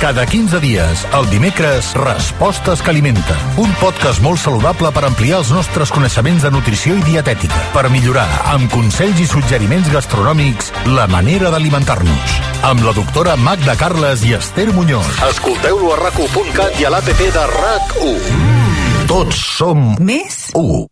Cada 0.00 0.26
15 0.26 0.60
dies, 0.60 1.06
el 1.16 1.30
dimecres, 1.30 1.94
Respostes 1.94 2.82
que 2.82 2.90
alimenten. 2.90 3.36
Un 3.56 3.70
podcast 3.80 4.20
molt 4.20 4.40
saludable 4.42 4.90
per 4.92 5.06
ampliar 5.08 5.38
els 5.40 5.52
nostres 5.54 5.92
coneixements 5.94 6.44
de 6.44 6.50
nutrició 6.52 6.98
i 6.98 7.04
dietètica. 7.06 7.62
Per 7.72 7.86
millorar, 7.88 8.28
amb 8.52 8.68
consells 8.74 9.22
i 9.24 9.28
suggeriments 9.30 9.88
gastronòmics, 9.94 10.72
la 10.92 11.06
manera 11.08 11.48
d'alimentar-nos. 11.54 12.36
Amb 12.68 12.84
la 12.84 12.92
doctora 12.96 13.38
Magda 13.40 13.78
Carles 13.80 14.26
i 14.28 14.34
Esther 14.36 14.68
Muñoz. 14.76 15.08
Escolteu-lo 15.30 15.94
a 15.94 16.00
rac1.cat 16.02 16.80
i 16.80 16.84
a 16.84 16.92
l'APP 16.92 17.24
de 17.38 17.46
RAC1. 17.54 18.34
Mm. 18.34 19.06
Tots 19.08 19.40
som 19.56 19.94
més 20.04 20.50
1. 20.58 20.84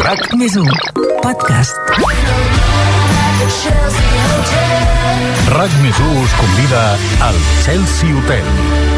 RAC 0.00 0.32
més 0.40 0.56
1, 0.60 0.80
podcast. 1.24 1.76
RAC 5.50 5.74
més 5.82 5.98
us 6.06 6.36
convida 6.38 6.84
al 7.26 7.42
Chelsea 7.64 8.14
Hotel. 8.14 8.89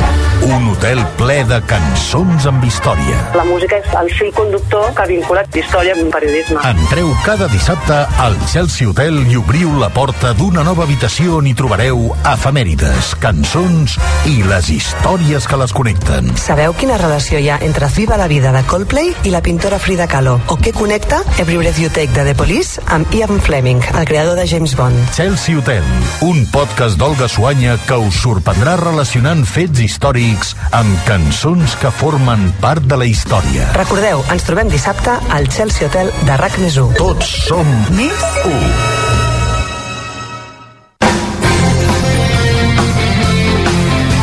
Un 0.43 0.65
hotel 0.73 0.99
ple 1.15 1.37
de 1.47 1.61
cançons 1.71 2.49
amb 2.51 2.65
història. 2.67 3.15
La 3.39 3.45
música 3.47 3.77
és 3.79 3.93
el 3.95 4.09
fil 4.11 4.33
conductor 4.35 4.89
que 4.97 5.05
vincula 5.07 5.45
història 5.55 5.95
amb 5.95 6.09
periodisme. 6.11 6.59
Entreu 6.67 7.13
cada 7.23 7.47
dissabte 7.53 8.01
al 8.19 8.35
Chelsea 8.51 8.89
Hotel 8.91 9.21
i 9.31 9.39
obriu 9.39 9.77
la 9.79 9.93
porta 9.95 10.33
d'una 10.35 10.65
nova 10.67 10.83
habitació 10.83 11.37
on 11.39 11.47
hi 11.47 11.53
trobareu 11.55 12.09
efemèrides, 12.33 13.13
cançons 13.23 13.95
i 14.27 14.41
les 14.49 14.73
històries 14.75 15.47
que 15.47 15.61
les 15.61 15.75
connecten. 15.79 16.33
Sabeu 16.43 16.75
quina 16.75 16.99
relació 16.99 17.39
hi 17.39 17.47
ha 17.53 17.61
entre 17.63 17.87
Viva 17.95 18.19
la 18.19 18.27
vida 18.27 18.51
de 18.51 18.65
Coldplay 18.67 19.13
i 19.23 19.31
la 19.31 19.45
pintora 19.47 19.79
Frida 19.79 20.09
Kahlo? 20.11 20.41
O 20.51 20.59
què 20.59 20.75
connecta 20.75 21.23
Every 21.37 21.61
Breath 21.61 21.79
You 21.79 21.93
Take 21.95 22.17
de 22.19 22.27
The 22.33 22.35
Police 22.35 22.83
amb 22.91 23.15
Ian 23.15 23.39
Fleming, 23.39 23.85
el 23.95 24.11
creador 24.11 24.35
de 24.41 24.49
James 24.51 24.75
Bond? 24.75 24.99
Chelsea 25.15 25.55
Hotel, 25.55 25.87
un 26.27 26.43
podcast 26.51 26.99
d'Olga 26.99 27.31
Suanya 27.31 27.79
que 27.87 28.01
us 28.03 28.19
sorprendrà 28.25 28.75
relacionant 28.81 29.47
fets 29.47 29.87
històrics 29.87 30.32
amb 30.73 30.95
cançons 31.07 31.75
que 31.81 31.91
formen 31.93 32.53
part 32.63 32.85
de 32.89 32.97
la 32.97 33.05
història. 33.09 33.67
Recordeu, 33.77 34.23
ens 34.33 34.45
trobem 34.47 34.69
dissabte 34.73 35.13
al 35.35 35.49
Chelsea 35.53 35.89
Hotel 35.89 36.09
de 36.27 36.37
RAC 36.41 36.59
més 36.63 36.77
1. 36.81 36.95
Tots 36.97 37.27
som 37.49 37.67
més 37.97 38.23
1. 38.45 38.53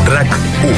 RAC 0.10 0.32
1. 0.66 0.74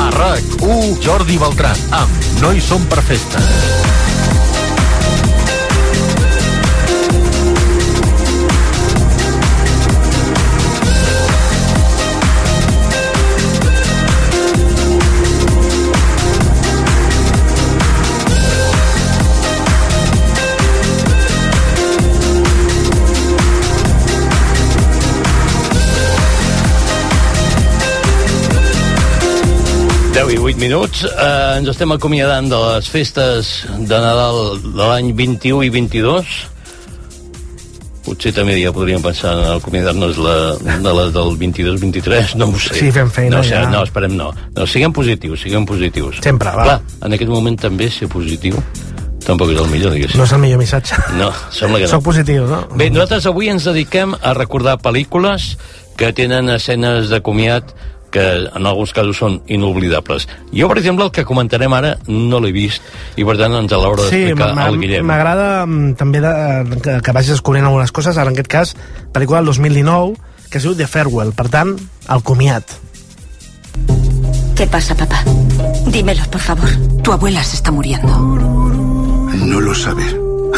A 0.00 0.08
RAC 0.16 0.44
1, 0.64 0.98
Jordi 1.04 1.36
Beltran, 1.44 1.76
amb 1.92 2.10
No 2.40 2.54
hi 2.56 2.60
som 2.64 2.80
per 2.88 3.02
festa. 3.04 3.79
I 30.28 30.36
8 30.36 30.60
minuts. 30.60 31.04
Eh, 31.06 31.58
ens 31.60 31.68
estem 31.72 31.92
acomiadant 31.94 32.48
de 32.50 32.58
les 32.60 32.88
festes 32.92 33.50
de 33.72 34.00
Nadal 34.02 34.58
de 34.60 34.80
l'any 34.82 35.12
21 35.16 35.62
i 35.64 35.70
22. 35.72 36.32
Potser 38.04 38.32
també 38.36 38.58
ja 38.58 38.72
podríem 38.74 39.00
pensar 39.04 39.32
en 39.38 39.44
acomiadar-nos 39.54 40.18
la, 40.20 40.34
de 40.60 40.94
les 40.98 41.12
del 41.14 41.32
22-23, 41.40 42.34
no 42.40 42.50
ho 42.50 42.60
sé. 42.60 42.74
Sí, 42.76 42.90
fem 42.92 43.08
feina, 43.12 43.38
no, 43.38 43.42
sé, 43.46 43.54
ja. 43.54 43.68
no, 43.70 43.82
esperem 43.86 44.16
no. 44.18 44.30
no. 44.56 44.66
Siguem 44.68 44.92
positius, 44.92 45.44
siguem 45.46 45.68
positius. 45.68 46.20
Sempre, 46.24 46.52
va. 46.56 46.66
Clar, 46.68 46.78
en 47.06 47.16
aquest 47.16 47.32
moment 47.32 47.56
també 47.60 47.88
ser 47.92 48.10
positiu 48.12 48.58
tampoc 49.24 49.52
és 49.52 49.60
el 49.60 49.68
millor, 49.70 49.94
diguéssim. 49.94 50.18
No 50.18 50.26
és 50.26 50.34
el 50.34 50.42
millor 50.42 50.58
missatge. 50.60 50.96
No, 51.20 51.30
sembla 51.54 51.78
que 51.78 51.86
no. 51.86 51.92
Soc 51.92 52.04
positiu, 52.08 52.48
no? 52.50 52.64
Bé, 52.74 52.88
nosaltres 52.90 53.28
avui 53.30 53.52
ens 53.52 53.68
dediquem 53.68 54.16
a 54.16 54.34
recordar 54.34 54.80
pel·lícules 54.82 55.54
que 56.00 56.10
tenen 56.16 56.50
escenes 56.56 57.12
de 57.12 57.20
comiat 57.22 57.74
que 58.10 58.22
en 58.50 58.66
alguns 58.66 58.92
casos 58.92 59.16
són 59.16 59.40
inoblidables. 59.46 60.26
Jo, 60.52 60.68
per 60.68 60.78
exemple, 60.78 61.04
el 61.06 61.12
que 61.14 61.24
comentarem 61.24 61.72
ara 61.72 61.96
no 62.08 62.40
l'he 62.40 62.50
vist 62.52 62.82
i 63.16 63.24
per 63.24 63.36
tant 63.38 63.54
ens 63.54 63.70
l'haurà 63.72 64.08
Sí, 64.10 64.24
d'explicar 64.26 64.54
m'a- 64.54 64.66
el 64.68 64.78
Guillem. 64.80 65.06
m'agrada 65.06 65.64
mm, 65.66 65.94
també 65.94 66.20
de, 66.20 66.34
que, 66.82 66.98
que 67.02 67.12
vagis 67.12 67.30
descobrint 67.36 67.64
algunes 67.66 67.92
coses, 67.92 68.18
ara 68.18 68.30
en 68.30 68.34
aquest 68.38 68.48
cas, 68.50 68.74
pel·lícula 69.14 69.38
del 69.38 69.46
2019, 69.54 70.16
que 70.50 70.58
es 70.58 70.64
diu 70.66 70.74
The 70.74 70.86
Farewell, 70.90 71.32
per 71.32 71.48
tant, 71.48 71.76
el 72.10 72.22
comiat. 72.22 72.64
¿Qué 74.56 74.66
pasa, 74.66 74.94
papá? 74.94 75.22
Dímelo, 75.86 76.22
por 76.30 76.40
favor. 76.40 76.68
Tu 77.02 77.12
abuela 77.12 77.42
se 77.42 77.56
está 77.56 77.70
muriendo. 77.70 78.08
No 78.18 79.60
lo 79.60 79.74
sabe, 79.74 80.04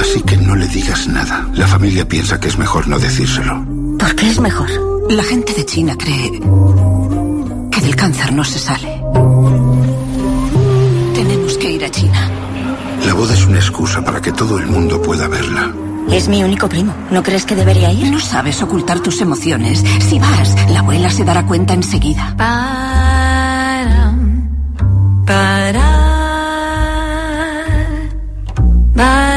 así 0.01 0.21
que 0.23 0.37
no 0.39 0.57
le 0.57 0.67
digas 0.69 1.07
nada. 1.07 1.47
La 1.55 1.67
familia 1.69 2.07
piensa 2.09 2.41
que 2.41 2.49
es 2.49 2.59
mejor 2.59 2.89
no 2.89 2.99
decírselo. 2.99 3.65
¿Por 3.99 4.17
qué 4.17 4.29
es 4.29 4.41
mejor? 4.41 4.69
La 5.11 5.23
gente 5.23 5.53
de 5.53 5.65
China 5.67 5.95
cree 5.99 6.31
que 7.73 7.81
del 7.81 7.97
cáncer 7.97 8.33
no 8.33 8.45
se 8.45 8.59
sale. 8.59 9.03
Tenemos 11.15 11.59
que 11.59 11.73
ir 11.73 11.85
a 11.85 11.91
China. 11.91 12.31
La 13.07 13.15
boda 13.15 13.35
es 13.35 13.47
una 13.47 13.57
excusa 13.57 14.05
para 14.05 14.21
que 14.21 14.33
todo 14.33 14.59
el 14.59 14.67
mundo 14.67 15.01
pueda 15.03 15.27
verla. 15.27 15.73
Es 16.11 16.29
mi 16.29 16.45
único 16.45 16.69
primo. 16.69 16.95
¿No 17.11 17.23
crees 17.23 17.47
que 17.47 17.57
debería 17.57 17.91
ir? 17.91 18.13
No 18.13 18.21
sabes 18.21 18.63
ocultar 18.63 19.01
tus 19.01 19.21
emociones. 19.21 19.85
Si 20.01 20.19
vas, 20.19 20.55
la 20.71 20.81
abuela 20.81 21.11
se 21.11 21.25
dará 21.25 21.47
cuenta 21.47 21.75
enseguida. 21.75 22.35
Està 22.37 22.73
molt 28.95 29.27
bé 29.27 29.32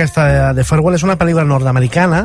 aquesta 0.00 0.52
de- 0.56 0.64
Farewell, 0.64 0.96
és 0.98 1.04
una 1.06 1.16
pel·lícula 1.20 1.44
nord-americana 1.46 2.24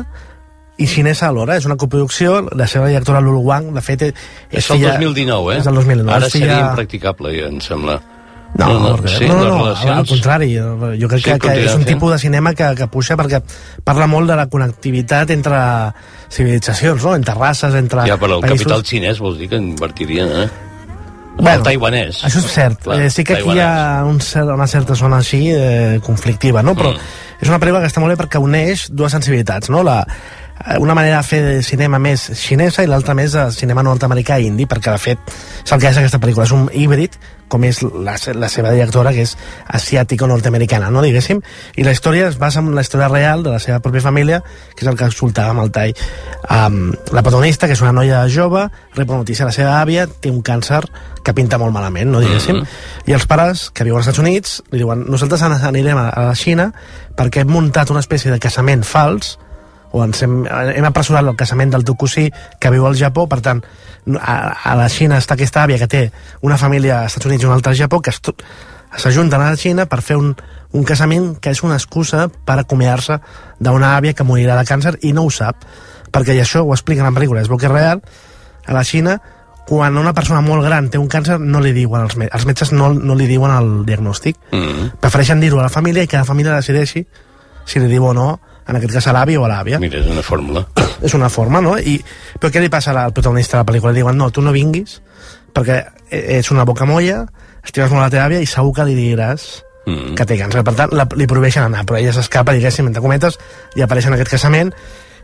i 0.78 0.86
xinesa 0.90 1.28
alhora, 1.30 1.54
és 1.56 1.64
una 1.64 1.76
coproducció, 1.80 2.42
la 2.52 2.66
seva 2.68 2.88
directora 2.90 3.20
Lulu 3.24 3.40
Wang, 3.46 3.70
de 3.72 3.80
fet... 3.80 4.02
És 4.50 4.66
el 4.74 4.82
2019, 4.82 5.54
eh? 5.54 5.60
És 5.62 5.66
el 5.70 5.74
2019. 5.78 6.12
Ara 6.18 6.26
és 6.26 6.32
filla- 6.34 6.50
seria 6.52 6.66
impracticable, 6.70 7.32
ja, 7.38 7.46
em 7.48 7.62
sembla. 7.64 8.00
No, 8.56 8.66
no, 8.72 8.90
no, 8.96 9.08
sí, 9.08 9.26
no, 9.28 9.34
no, 9.36 9.44
no 9.44 9.56
relacions... 9.64 9.98
al 9.98 10.06
contrari, 10.08 10.50
jo 10.56 11.08
crec 11.10 11.20
Sí, 11.24 11.30
que, 11.30 11.38
que 11.42 11.54
és 11.66 11.74
un 11.76 11.82
tipus 11.84 12.12
de 12.14 12.18
cinema 12.22 12.54
que, 12.56 12.68
que 12.78 12.86
puja 12.88 13.16
perquè 13.18 13.40
parla 13.84 14.06
molt 14.08 14.30
de 14.30 14.36
la 14.38 14.46
connectivitat 14.48 15.32
entre 15.34 15.58
civilitzacions, 16.30 17.02
no? 17.04 17.14
entre 17.16 17.34
races, 17.34 17.74
entre 17.74 18.06
Ja, 18.08 18.16
però 18.20 18.38
el 18.38 18.44
països. 18.46 18.62
capital 18.64 18.84
xinès 18.86 19.20
vols 19.20 19.36
dir 19.40 19.48
que 19.50 19.56
invertirien, 19.60 20.28
eh? 20.44 20.48
Bueno, 21.36 21.58
el 21.58 21.64
taiwanès. 21.66 22.22
Això 22.24 22.40
és 22.40 22.48
cert. 22.52 22.80
Clar, 22.86 22.98
eh, 23.04 23.10
sí 23.12 23.24
que 23.24 23.36
aquí 23.36 23.56
hi 23.56 23.60
ha 23.60 24.04
un 24.08 24.20
una 24.54 24.66
certa 24.66 24.96
zona 24.96 25.20
així 25.20 25.50
eh, 25.52 26.00
conflictiva, 26.04 26.62
no? 26.64 26.74
Però 26.74 26.94
mm. 26.94 27.12
és 27.44 27.52
una 27.52 27.60
pel·lícula 27.60 27.82
que 27.84 27.90
està 27.92 28.00
molt 28.00 28.14
bé 28.14 28.18
perquè 28.22 28.40
uneix 28.40 28.88
dues 28.90 29.12
sensibilitats, 29.12 29.70
no? 29.70 29.84
La, 29.86 30.00
una 30.80 30.94
manera 30.94 31.18
de 31.18 31.22
fer 31.28 31.40
de 31.44 31.62
cinema 31.62 31.98
més 32.02 32.30
xinesa 32.34 32.82
i 32.82 32.88
l'altra 32.90 33.14
més 33.14 33.32
de 33.36 33.50
cinema 33.52 33.82
nord-americà 33.84 34.38
i 34.40 34.46
indi, 34.48 34.64
perquè 34.66 34.90
de 34.94 34.98
fet 34.98 35.18
és 35.64 35.72
el 35.72 35.80
que 35.80 35.90
és 35.90 35.98
aquesta 36.00 36.18
pel·lícula, 36.22 36.46
és 36.48 36.52
un 36.56 36.68
híbrid 36.72 37.16
com 37.48 37.62
és 37.62 37.78
la, 37.82 38.16
la 38.34 38.48
seva 38.50 38.72
directora 38.74 39.12
que 39.14 39.22
és 39.22 39.36
asiàtico-nord-americana, 39.96 40.90
no 40.90 41.02
diguéssim? 41.04 41.38
I 41.78 41.84
la 41.86 41.92
història 41.94 42.26
es 42.28 42.38
basa 42.40 42.58
en 42.60 42.72
la 42.74 42.82
història 42.82 43.08
real 43.08 43.44
de 43.44 43.52
la 43.52 43.60
seva 43.62 43.78
pròpia 43.84 44.02
família, 44.02 44.40
que 44.74 44.82
és 44.84 44.90
el 44.90 44.96
que 44.98 45.06
escoltava 45.06 45.52
amb 45.54 45.62
el 45.62 45.70
tall 45.70 45.92
um, 46.50 46.90
la 47.14 47.22
protagonista, 47.22 47.68
que 47.70 47.76
és 47.76 47.82
una 47.84 47.92
noia 47.94 48.24
jove 48.32 48.66
rep 48.96 49.12
notícia, 49.14 49.46
la 49.46 49.54
seva 49.54 49.76
àvia 49.80 50.06
té 50.08 50.30
un 50.32 50.42
càncer 50.42 50.82
que 51.22 51.34
pinta 51.34 51.58
molt 51.58 51.74
malament, 51.74 52.10
no 52.10 52.20
diguéssim? 52.22 52.60
I 53.06 53.14
els 53.14 53.26
pares, 53.30 53.68
que 53.70 53.84
viuen 53.86 53.98
als 54.00 54.08
Estats 54.08 54.22
Units 54.22 54.60
li 54.72 54.82
diuen, 54.82 55.06
nosaltres 55.10 55.42
an- 55.46 55.58
anirem 55.70 55.98
a 56.02 56.08
a 56.16 56.26
la 56.30 56.34
Xina 56.38 56.72
perquè 57.16 57.42
hem 57.44 57.50
muntat 57.50 57.90
una 57.90 58.00
espècie 58.02 58.30
de 58.32 58.38
casament 58.42 58.82
fals 58.86 59.36
o 59.96 60.04
ens 60.04 60.20
hem, 60.26 60.42
hem 60.44 60.86
apressurat 60.88 61.24
el 61.24 61.36
casament 61.40 61.72
del 61.72 61.84
teu 61.88 61.96
cosí 61.96 62.28
que 62.60 62.70
viu 62.74 62.84
al 62.86 62.96
Japó, 62.98 63.24
per 63.30 63.40
tant 63.44 63.62
a, 64.20 64.34
a 64.52 64.74
la 64.76 64.88
Xina 64.92 65.16
està 65.22 65.34
aquesta 65.34 65.62
àvia 65.64 65.80
que 65.80 65.88
té 65.88 66.02
una 66.44 66.58
família 66.60 67.00
als 67.00 67.14
Estats 67.14 67.30
Units 67.30 67.46
i 67.46 67.48
una 67.48 67.56
altra 67.56 67.72
al 67.72 67.78
Japó 67.78 68.02
que 68.04 68.12
s'ajunten 68.12 69.40
a 69.40 69.50
la 69.50 69.56
Xina 69.56 69.86
per 69.88 70.02
fer 70.04 70.18
un, 70.20 70.34
un 70.76 70.84
casament 70.84 71.36
que 71.40 71.54
és 71.54 71.62
una 71.64 71.78
excusa 71.80 72.26
per 72.28 72.58
acomiadar-se 72.60 73.18
d'una 73.58 73.94
àvia 73.96 74.12
que 74.14 74.26
morirà 74.26 74.58
de 74.58 74.66
càncer 74.68 74.96
i 75.02 75.14
no 75.16 75.24
ho 75.26 75.32
sap 75.32 75.64
perquè 76.12 76.36
i 76.36 76.42
això 76.44 76.62
ho 76.62 76.74
expliquen 76.76 77.06
en 77.06 77.14
la 77.14 77.18
pel·lícula 77.18 77.42
és 77.42 77.48
bo 77.48 77.58
que 77.58 77.66
és 77.70 77.72
real 77.72 78.04
a 78.66 78.76
la 78.76 78.84
Xina 78.84 79.18
quan 79.66 79.96
una 79.98 80.12
persona 80.14 80.40
molt 80.44 80.62
gran 80.62 80.90
té 80.92 80.98
un 81.00 81.08
càncer 81.10 81.40
no 81.42 81.58
li 81.64 81.72
diuen 81.74 82.04
els, 82.04 82.14
met 82.20 82.34
els 82.36 82.44
metges 82.46 82.70
no, 82.72 82.92
no 82.94 83.16
li 83.18 83.26
diuen 83.26 83.50
el 83.50 83.70
diagnòstic 83.88 84.36
Mm. 84.52 85.00
prefereixen 85.00 85.40
dir-ho 85.40 85.58
a 85.58 85.66
la 85.66 85.72
família 85.72 86.04
i 86.04 86.06
que 86.06 86.20
la 86.20 86.28
família 86.28 86.54
decideixi 86.54 87.06
si 87.66 87.80
li 87.82 87.88
diu 87.90 88.04
o 88.06 88.12
no, 88.14 88.38
en 88.68 88.76
aquest 88.76 88.92
cas 88.98 89.06
a 89.06 89.12
l'avi 89.14 89.36
o 89.36 89.44
a 89.44 89.48
l'àvia. 89.50 89.78
Mira, 89.82 90.00
és 90.00 90.06
una 90.10 90.22
fórmula. 90.26 90.64
És 91.02 91.14
una 91.14 91.28
forma, 91.30 91.60
no? 91.62 91.76
I, 91.78 91.98
però 92.40 92.50
què 92.52 92.60
li 92.60 92.68
passa 92.72 92.92
al 92.96 93.12
protagonista 93.12 93.56
de 93.58 93.62
la 93.64 93.68
pel·lícula? 93.70 93.92
Li 93.94 94.00
diuen, 94.02 94.16
no, 94.18 94.30
tu 94.30 94.42
no 94.42 94.52
vinguis, 94.54 95.00
perquè 95.54 95.82
ets 96.10 96.50
una 96.50 96.64
boca 96.64 96.84
molla, 96.88 97.24
estimes 97.64 97.90
molt 97.90 98.02
la 98.06 98.10
teva 98.10 98.26
àvia 98.28 98.40
i 98.42 98.46
segur 98.50 98.74
que 98.74 98.84
li 98.88 98.94
diràs 98.98 99.62
Mm. 99.86 100.16
que 100.18 100.24
té 100.26 100.34
càncer. 100.34 100.64
Per 100.66 100.72
tant, 100.74 100.90
la, 100.98 101.04
li 101.14 101.28
prohibeixen 101.30 101.62
anar, 101.62 101.84
però 101.86 102.00
ella 102.00 102.10
s'escapa, 102.12 102.50
diguéssim, 102.56 102.88
entre 102.88 102.98
cometes, 103.00 103.36
i 103.78 103.84
apareix 103.84 104.08
en 104.08 104.16
aquest 104.16 104.32
casament 104.32 104.72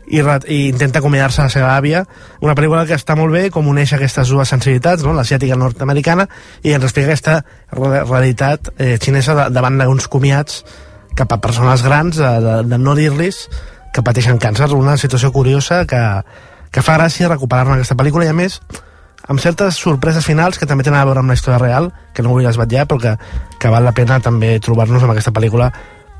i, 0.07 0.21
i 0.47 0.59
intenta 0.69 1.01
acomiadar-se 1.01 1.41
a 1.41 1.49
la 1.49 1.51
seva 1.51 1.73
àvia. 1.75 2.05
Una 2.39 2.55
pel·lícula 2.55 2.85
que 2.87 2.95
està 2.95 3.17
molt 3.19 3.35
bé, 3.35 3.49
com 3.51 3.67
uneix 3.67 3.91
aquestes 3.91 4.31
dues 4.31 4.47
sensibilitats, 4.47 5.03
no? 5.03 5.11
l'asiàtica 5.17 5.57
nord-americana, 5.59 6.29
i 6.63 6.71
ens 6.77 6.87
explica 6.87 7.09
aquesta 7.11 7.35
re- 7.75 8.05
realitat 8.05 8.71
eh, 8.77 8.95
xinesa 9.03 9.49
davant 9.51 9.81
d'uns 9.83 10.07
comiats 10.07 10.61
cap 11.15 11.31
a 11.33 11.39
persones 11.41 11.83
grans, 11.85 12.17
de, 12.17 12.31
de, 12.41 12.55
de 12.69 12.77
no 12.81 12.95
dir-los 12.95 13.47
que 13.93 14.01
pateixen 14.01 14.39
càncer. 14.41 14.71
Una 14.73 14.97
situació 14.97 15.31
curiosa 15.31 15.83
que, 15.85 16.01
que 16.73 16.81
fa 16.81 16.97
gràcia 16.97 17.29
recuperar-ne 17.29 17.77
aquesta 17.77 17.95
pel·lícula 17.99 18.25
i, 18.25 18.31
a 18.31 18.37
més, 18.37 18.59
amb 19.29 19.39
certes 19.39 19.77
sorpreses 19.79 20.25
finals 20.25 20.57
que 20.59 20.65
també 20.67 20.83
tenen 20.83 20.99
a 20.99 21.05
veure 21.07 21.21
amb 21.21 21.31
la 21.31 21.37
història 21.37 21.61
real, 21.61 21.91
que 22.13 22.23
no 22.25 22.33
vull 22.33 22.43
desvetllar, 22.47 22.87
però 22.89 22.99
que, 22.99 23.13
que 23.61 23.71
val 23.71 23.85
la 23.85 23.93
pena 23.95 24.17
també 24.19 24.57
trobar-nos 24.59 25.03
amb 25.05 25.13
aquesta 25.13 25.31
pel·lícula 25.35 25.69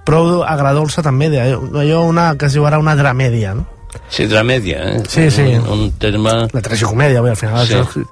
prou 0.05 0.41
agradolça 0.43 1.01
també, 1.03 1.29
d'allò 1.31 2.01
una 2.07 2.33
que 2.37 2.47
es 2.49 2.55
diu 2.57 2.65
ara 2.67 2.79
una 2.79 2.95
dramèdia, 2.99 3.53
no? 3.55 3.65
Sí, 4.09 4.25
dramèdia, 4.27 4.79
eh? 4.89 5.01
Sí, 5.07 5.29
sí. 5.31 5.43
Un, 5.59 5.67
un 5.69 5.91
terme... 6.01 6.31
La 6.51 6.61
tragicomèdia, 6.65 7.21
vull, 7.21 7.29
al 7.31 7.37
final 7.39 7.65
Sí. 7.67 7.75
això 7.77 8.03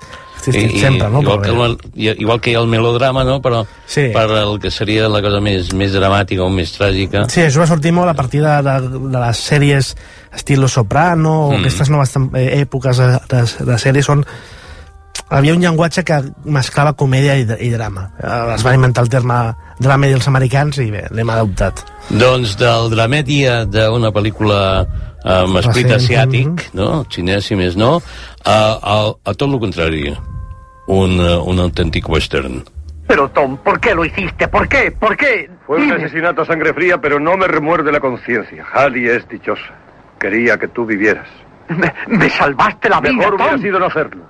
existeix 0.42 0.82
sempre, 0.82 1.10
no? 1.14 1.22
Igual 1.22 1.42
que, 1.42 1.52
el, 1.52 1.78
igual 2.20 2.42
que 2.42 2.52
hi 2.52 2.56
ha 2.56 2.60
el 2.64 2.68
melodrama, 2.68 3.24
no? 3.24 3.40
Però 3.42 3.64
Sí. 3.86 4.08
per 4.14 4.26
el 4.32 4.60
que 4.60 4.72
seria 4.72 5.08
la 5.10 5.22
cosa 5.22 5.40
més, 5.42 5.74
més 5.74 5.94
dramàtica 5.94 6.44
o 6.44 6.50
més 6.50 6.74
tràgica... 6.78 7.28
Sí, 7.30 7.42
això 7.46 7.60
va 7.62 7.68
sortir 7.68 7.92
molt 7.92 8.10
a 8.10 8.16
partir 8.16 8.42
de, 8.42 8.56
de, 8.66 8.76
de 9.12 9.20
les 9.20 9.38
sèries 9.38 9.96
estil 10.34 10.62
Los 10.62 10.74
Soprano, 10.74 11.48
o 11.48 11.52
Mm. 11.52 11.60
aquestes 11.62 11.90
noves 11.90 12.16
eh, 12.36 12.62
èpoques 12.62 12.98
de, 12.98 13.12
de, 13.30 13.44
de 13.72 13.78
sèries 13.78 14.10
on 14.10 14.26
havia 15.32 15.54
un 15.56 15.62
llenguatge 15.64 16.04
que 16.06 16.18
mesclava 16.46 16.94
comèdia 17.00 17.38
i, 17.40 17.46
i 17.66 17.70
drama. 17.74 18.10
Eh, 18.22 18.54
Es 18.56 18.66
va 18.68 18.74
inventar 18.76 19.04
el 19.06 19.10
terme 19.14 19.38
dramèdia 19.82 20.18
els 20.20 20.28
americans 20.28 20.78
i 20.84 20.90
bé, 20.92 21.06
l'hem 21.12 21.30
adoptat. 21.34 21.82
Doncs 22.12 22.58
del 22.60 22.90
dramèdia 22.94 23.62
d'una 23.66 24.12
pel·lícula 24.12 24.60
amb 25.24 25.58
esperit 25.62 25.92
Recent. 25.92 26.02
asiàtic, 26.02 26.68
no? 26.78 27.04
xinès 27.10 27.50
i 27.54 27.56
més 27.56 27.76
no, 27.78 27.96
a, 28.44 28.58
a, 28.82 28.96
a 29.24 29.34
tot 29.34 29.48
el 29.50 29.60
contrari, 29.62 30.10
un, 30.88 31.18
eh, 31.22 31.38
un 31.38 31.60
autèntic 31.66 32.10
western. 32.10 32.62
Pero 33.08 33.28
Tom, 33.30 33.58
¿por 33.58 33.80
qué 33.80 33.94
lo 33.94 34.06
hiciste? 34.06 34.48
¿Por 34.48 34.68
qué? 34.70 34.90
¿Por 34.92 35.18
qué? 35.18 35.50
Fue 35.68 35.78
un 35.84 35.92
asesinato 35.92 36.42
a 36.44 36.46
sangre 36.46 36.74
fría, 36.74 36.98
pero 37.00 37.20
no 37.20 37.36
me 37.36 37.46
remuerde 37.48 37.92
la 37.92 38.00
conciencia. 38.00 38.66
Halley 38.74 39.08
es 39.10 39.28
dichosa. 39.28 39.74
Quería 40.20 40.58
que 40.58 40.68
tú 40.70 40.86
vivieras. 40.86 41.28
Me, 41.70 41.94
me 42.08 42.30
salvaste 42.30 42.90
la 42.90 43.00
vida, 43.02 43.14
Mejor 43.14 43.34
hubiera 43.36 43.52
Tom. 43.54 43.62
sido 43.62 43.80
no 43.80 43.86
hacerlo. 43.88 44.24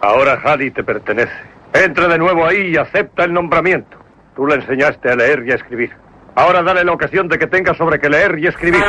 Ahora 0.00 0.40
Halley 0.44 0.70
te 0.70 0.82
pertenece. 0.84 1.32
Entra 1.72 2.08
de 2.08 2.18
nuevo 2.18 2.46
ahí 2.46 2.72
y 2.72 2.76
acepta 2.76 3.24
el 3.24 3.32
nombramiento. 3.32 3.96
Tú 4.36 4.46
le 4.46 4.56
enseñaste 4.56 5.10
a 5.10 5.16
leer 5.16 5.44
y 5.46 5.52
a 5.52 5.54
escribir. 5.56 5.90
Ahora 6.36 6.62
dale 6.62 6.84
la 6.84 6.92
ocasión 6.92 7.28
de 7.28 7.38
que 7.38 7.46
tenga 7.46 7.74
sobre 7.74 7.98
qué 8.00 8.08
leer 8.08 8.38
y 8.38 8.46
escribir. 8.46 8.82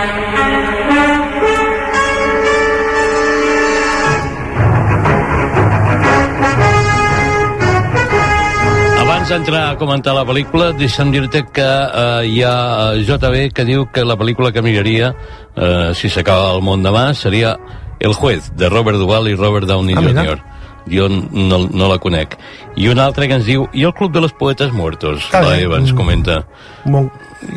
Abans 9.00 9.30
d'entrar 9.30 9.70
a 9.70 9.78
comentar 9.78 10.16
la 10.18 10.26
pel·lícula, 10.26 10.72
deixa'm 10.74 11.12
dir-te 11.14 11.44
que 11.54 11.66
eh, 11.66 12.26
hi 12.26 12.42
ha 12.42 12.58
eh, 12.96 13.04
JB 13.06 13.52
que 13.54 13.66
diu 13.68 13.86
que 13.94 14.06
la 14.06 14.18
pel·lícula 14.18 14.52
que 14.54 14.64
miraria, 14.66 15.14
eh, 15.56 15.92
si 15.94 16.10
s'acaba 16.10 16.56
el 16.56 16.64
món 16.66 16.82
demà, 16.86 17.12
seria 17.14 17.56
El 18.00 18.14
juez, 18.14 18.52
de 18.58 18.68
Robert 18.70 18.98
Duvall 18.98 19.30
i 19.32 19.36
Robert 19.36 19.68
Downey 19.70 19.96
Ah, 19.96 20.02
mira. 20.02 20.55
Jo 20.92 21.08
no, 21.10 21.68
no 21.72 21.88
la 21.90 21.98
conec. 22.00 22.38
I 22.76 22.88
un 22.92 23.00
altre 23.00 23.28
que 23.28 23.34
ens 23.40 23.46
diu, 23.46 23.68
i 23.74 23.84
el 23.88 23.94
Club 23.94 24.12
de 24.14 24.22
los 24.22 24.34
Poetes 24.34 24.72
Muertos? 24.74 25.24
Ah, 25.34 25.42
la. 25.42 25.58
Eva 25.60 25.78
ens 25.80 25.92
Mm. 25.94 25.96
comenta. 25.96 26.46
Bon, 26.86 27.12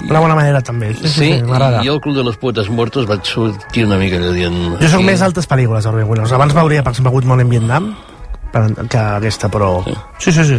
una 0.09 0.21
bona 0.21 0.35
manera 0.35 0.61
també. 0.63 0.95
Sí, 0.95 1.03
sí, 1.03 1.09
sí, 1.09 1.33
sí 1.35 1.43
m'agrada. 1.43 1.83
i 1.85 1.89
el 1.89 2.01
Club 2.01 2.17
de 2.17 2.25
los 2.25 2.37
Poetes 2.37 2.69
Muertos 2.71 3.07
vaig 3.07 3.25
sortir 3.25 3.85
una 3.85 3.97
mica 3.99 4.17
allò 4.17 4.33
dient... 4.33 4.79
Jo 4.81 4.89
sóc 4.89 5.03
més 5.03 5.21
altres 5.23 5.49
pel·lícules 5.49 5.87
Williams. 6.09 6.33
Abans 6.33 6.55
per 6.83 6.93
exemple, 6.93 7.13
Good 7.13 7.25
Morning 7.25 7.49
Vietnam, 7.51 7.95
que 8.89 8.99
aquesta, 8.99 9.49
però... 9.53 9.83
Sí, 10.19 10.33
sí, 10.33 10.45
sí. 10.45 10.57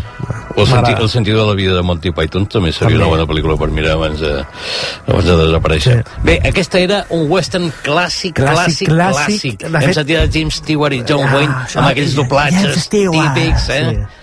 O 0.56 0.62
el, 0.62 0.68
senti 0.68 0.94
el 0.94 1.10
sentit 1.10 1.34
de 1.36 1.46
la 1.46 1.54
vida 1.58 1.74
de 1.76 1.82
Monty 1.84 2.12
Python 2.16 2.46
també 2.52 2.72
seria 2.72 2.94
També. 2.96 3.00
una 3.02 3.10
bona 3.12 3.26
pel·lícula 3.30 3.58
per 3.60 3.70
mirar 3.74 3.96
abans 3.98 4.20
de, 4.22 4.34
abans 5.08 5.26
de 5.26 5.36
desaparèixer. 5.42 5.98
Sí. 6.06 6.22
Bé, 6.28 6.38
aquesta 6.52 6.80
era 6.80 7.02
un 7.16 7.26
western 7.32 7.72
clàssic, 7.84 8.38
Clàssic, 8.40 8.88
clàssic, 8.90 8.94
clàssic. 8.94 9.58
clàssic. 9.60 9.60
De 9.66 9.74
Hem 9.74 9.90
fet- 9.90 10.00
sentit 10.02 10.18
a 10.22 10.28
James 10.32 10.62
Stewart 10.62 10.94
i 10.94 11.04
John 11.08 11.26
Ah, 11.28 11.34
Wayne 11.36 11.54
amb 11.54 11.88
aquells 11.90 12.14
James 12.14 12.16
doblatges 12.22 12.90
típics, 12.90 13.70
eh? 13.76 13.84
sí. 13.90 14.16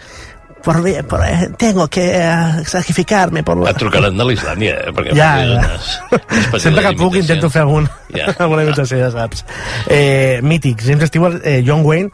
Por, 0.66 0.80
por, 1.06 1.20
eh, 1.22 1.48
tengo 1.56 1.86
que 1.86 2.02
eh, 2.18 2.64
sacrificarme 2.66 3.44
por... 3.46 3.60
Et 3.70 3.76
trucaran 3.78 4.16
de 4.18 4.24
l'Islàndia, 4.26 4.80
eh? 4.88 4.90
Perquè 4.96 5.12
Ja, 5.14 5.28
ja. 5.38 5.60
unes, 5.60 6.62
Sempre 6.64 6.82
que 6.88 6.90
puc 6.98 7.14
intento 7.20 7.46
fer 7.54 7.62
algun, 7.62 7.86
Ja. 8.10 8.32
alguna 8.42 8.64
imitació, 8.64 8.98
ja 8.98 9.12
saps. 9.14 9.44
Eh, 9.86 10.40
mític, 10.42 10.82
James 10.82 11.06
Stewart, 11.06 11.38
eh, 11.46 11.60
John 11.64 11.84
Wayne, 11.86 12.10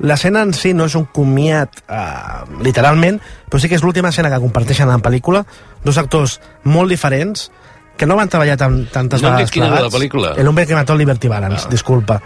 l'escena 0.00 0.42
en 0.42 0.54
si 0.56 0.72
no 0.74 0.88
és 0.90 0.96
un 0.98 1.06
comiat 1.06 1.84
eh, 1.86 2.00
literalment, 2.64 3.20
però 3.50 3.60
sí 3.62 3.70
que 3.70 3.78
és 3.78 3.84
l'última 3.84 4.10
escena 4.10 4.32
que 4.32 4.40
comparteixen 4.42 4.90
en 4.90 5.04
pel·lícula, 5.04 5.44
dos 5.84 5.98
actors 6.00 6.40
molt 6.64 6.90
diferents, 6.90 7.50
que 7.96 8.06
no 8.06 8.16
van 8.18 8.28
treballar 8.28 8.56
tan, 8.58 8.80
tantes 8.90 9.22
No 9.22 9.30
vegades 9.30 9.52
quina 9.54 9.70
la 9.70 9.90
pel·lícula. 9.92 10.34
El 10.36 10.48
hombre 10.50 10.66
que 10.66 10.74
mató 10.74 10.96
Liberty 10.98 11.30
Balance, 11.30 11.68
ah. 11.68 11.70
disculpa. 11.70 12.18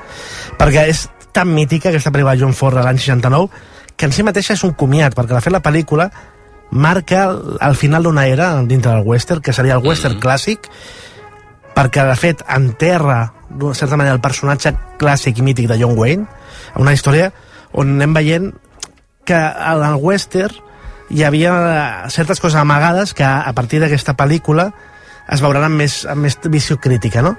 Perquè 0.56 0.86
és 0.88 1.04
tan 1.32 1.52
mítica 1.52 1.90
aquesta 1.90 2.12
pel·lícula 2.14 2.36
de 2.36 2.44
John 2.46 2.56
Ford 2.56 2.78
de 2.78 2.86
l'any 2.86 3.00
69 3.02 3.76
que 3.98 4.06
en 4.06 4.14
si 4.14 4.22
mateixa 4.22 4.54
és 4.54 4.62
un 4.64 4.72
comiat, 4.78 5.12
perquè 5.16 5.34
de 5.34 5.42
fet 5.42 5.52
la 5.52 5.60
pel·lícula 5.60 6.06
marca 6.70 7.24
el, 7.28 7.76
final 7.76 8.04
d'una 8.06 8.28
era 8.30 8.52
dintre 8.62 8.92
del 8.92 9.06
western, 9.06 9.42
que 9.42 9.52
seria 9.52 9.74
el 9.74 9.84
western 9.84 10.16
mm. 10.16 10.22
clàssic, 10.22 10.68
perquè 11.74 12.04
de 12.06 12.14
fet 12.16 12.44
enterra 12.54 13.32
d'una 13.48 13.74
certa 13.74 13.98
manera 13.98 14.14
el 14.14 14.22
personatge 14.22 14.74
clàssic 15.00 15.40
i 15.40 15.44
mític 15.44 15.68
de 15.70 15.78
John 15.80 15.98
Wayne, 15.98 16.28
una 16.78 16.94
història 16.94 17.32
on 17.72 17.96
anem 17.96 18.16
veient 18.16 18.52
que 19.28 19.36
en 19.36 19.84
el 19.84 20.00
western 20.00 20.56
hi 21.08 21.24
havia 21.24 21.52
certes 22.12 22.40
coses 22.40 22.60
amagades 22.60 23.14
que 23.16 23.24
a 23.24 23.52
partir 23.56 23.80
d'aquesta 23.80 24.16
pel·lícula 24.16 24.70
es 25.28 25.42
veuran 25.44 25.66
amb 25.68 25.80
més, 25.80 26.02
amb 26.08 26.24
més 26.24 26.38
visió 26.48 26.78
crítica, 26.80 27.22
no? 27.24 27.36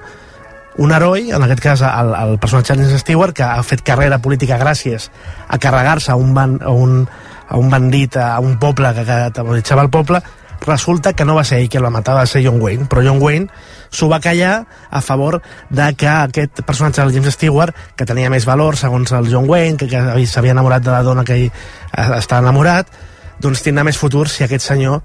Un 0.80 0.94
heroi, 0.96 1.32
en 1.36 1.44
aquest 1.44 1.62
cas 1.64 1.82
el, 1.84 2.14
el 2.16 2.38
personatge 2.40 2.76
de 2.76 2.86
James 2.86 3.02
Stewart, 3.02 3.34
que 3.36 3.44
ha 3.44 3.64
fet 3.66 3.82
carrera 3.86 4.22
política 4.24 4.60
gràcies 4.62 5.10
a 5.48 5.58
carregar-se 5.60 6.14
a 6.14 6.16
un, 6.16 6.38
a 6.38 6.72
un, 6.72 7.02
a 7.50 7.58
un 7.58 7.70
bandit, 7.70 8.16
a 8.18 8.38
un 8.40 8.58
poble 8.62 8.94
que, 8.96 9.04
que 9.06 9.18
aterroritzava 9.32 9.84
el 9.84 9.90
poble, 9.90 10.22
resulta 10.66 11.14
que 11.14 11.26
no 11.26 11.36
va 11.36 11.44
ser 11.48 11.60
ell 11.60 11.70
qui 11.70 11.80
el 11.80 11.86
va 11.86 11.94
matar, 11.94 12.16
va 12.18 12.26
ser 12.28 12.44
John 12.46 12.60
Wayne, 12.62 12.88
però 12.90 13.04
John 13.06 13.22
Wayne 13.22 13.48
s'ho 13.90 14.10
va 14.12 14.20
callar 14.24 14.66
a 14.90 15.02
favor 15.02 15.42
de 15.70 15.88
que 15.96 16.08
aquest 16.08 16.62
personatge 16.64 17.02
del 17.02 17.14
James 17.16 17.34
Stewart, 17.38 17.76
que 17.96 18.06
tenia 18.06 18.30
més 18.30 18.46
valor 18.46 18.78
segons 18.78 19.12
el 19.12 19.30
John 19.32 19.50
Wayne, 19.50 19.78
que, 19.78 19.88
que 19.90 20.26
s'havia 20.28 20.56
enamorat 20.56 20.84
de 20.84 20.92
la 20.92 21.04
dona 21.04 21.24
que 21.24 21.38
ell 21.38 21.48
eh, 21.48 22.10
està 22.20 22.42
enamorat, 22.44 22.92
doncs 23.40 23.64
tindrà 23.64 23.86
més 23.88 23.98
futur 23.98 24.28
si 24.28 24.44
aquest 24.44 24.66
senyor 24.68 25.02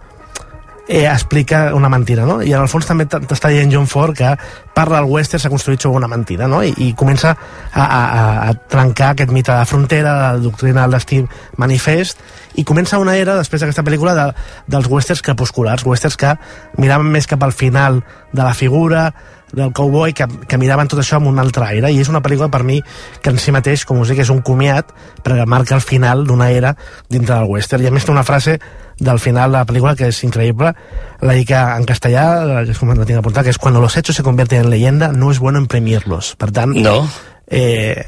eh, 0.89 1.07
explica 1.09 1.75
una 1.75 1.89
mentida, 1.89 2.27
no? 2.27 2.43
I 2.43 2.53
en 2.53 2.61
el 2.61 2.69
fons 2.69 2.87
també 2.87 3.07
t'està 3.09 3.49
dient 3.53 3.71
John 3.73 3.87
Ford 3.89 4.15
que 4.17 4.35
parla 4.75 5.01
del 5.01 5.09
western 5.11 5.41
s'ha 5.41 5.51
construït 5.53 5.81
sobre 5.81 5.97
una 6.03 6.09
mentida, 6.11 6.47
no? 6.51 6.63
I, 6.63 6.75
i 6.77 6.91
comença 6.99 7.31
a, 7.73 7.85
a, 7.85 8.01
a- 8.05 8.49
a 8.51 8.55
trencar 8.69 9.13
aquest 9.15 9.31
mite 9.33 9.53
de 9.53 9.59
la 9.59 9.65
frontera, 9.71 10.13
de 10.15 10.23
la 10.39 10.43
doctrina 10.45 10.83
del 10.83 10.97
destí 10.99 11.23
manifest, 11.57 12.21
i 12.55 12.65
comença 12.65 12.99
una 13.03 13.17
era, 13.17 13.35
després 13.41 13.63
d'aquesta 13.65 13.83
pel·lícula, 13.87 14.13
de, 14.15 14.27
dels 14.71 14.87
westerns 14.91 15.23
crepusculars, 15.27 15.87
westerns 15.89 16.17
que 16.21 16.35
miraven 16.79 17.09
més 17.11 17.27
cap 17.27 17.43
al 17.43 17.53
final 17.57 18.03
de 18.33 18.43
la 18.45 18.53
figura, 18.55 19.09
del 19.55 19.73
cowboy, 19.73 20.13
que, 20.19 20.27
que 20.51 20.59
miraven 20.59 20.89
tot 20.91 20.99
això 20.99 21.17
amb 21.21 21.29
un 21.31 21.39
altre 21.39 21.63
aire, 21.69 21.91
i 21.95 22.01
és 22.03 22.09
una 22.11 22.21
pel·lícula 22.23 22.49
per 22.51 22.65
mi 22.67 22.81
que 23.23 23.31
en 23.31 23.39
si 23.39 23.53
mateix, 23.55 23.85
com 23.87 24.01
us 24.03 24.11
dic, 24.11 24.19
és 24.25 24.31
un 24.35 24.41
comiat, 24.43 24.91
perquè 25.23 25.47
marca 25.47 25.77
el 25.79 25.85
final 25.85 26.25
d'una 26.27 26.49
era 26.51 26.73
dintre 27.09 27.37
del 27.37 27.47
western, 27.53 27.85
i 27.85 27.87
a 27.87 27.95
més 27.95 28.05
té 28.07 28.11
una 28.11 28.25
frase 28.27 28.59
del 28.99 29.19
final 29.19 29.51
de 29.53 29.59
la 29.59 29.67
pel·lícula 29.67 29.97
que 29.97 30.09
és 30.13 30.23
increïble, 30.25 30.75
la 31.21 31.33
dic 31.37 31.51
en 31.57 31.85
castellà, 31.89 32.25
que 32.65 32.71
és 32.75 32.79
com 32.79 32.93
la 32.95 33.05
tinc 33.09 33.19
apuntat, 33.19 33.45
que 33.45 33.51
és 33.51 33.59
cuando 33.59 33.81
los 33.81 33.97
hechos 33.97 34.17
se 34.17 34.23
convierten 34.23 34.61
en 34.65 34.71
leyenda, 34.71 35.13
no 35.13 35.31
es 35.31 35.39
bueno 35.39 35.59
imprimirlos. 35.59 36.35
Per 36.37 36.51
tant, 36.53 36.75
No. 36.77 37.09
eh, 37.49 38.07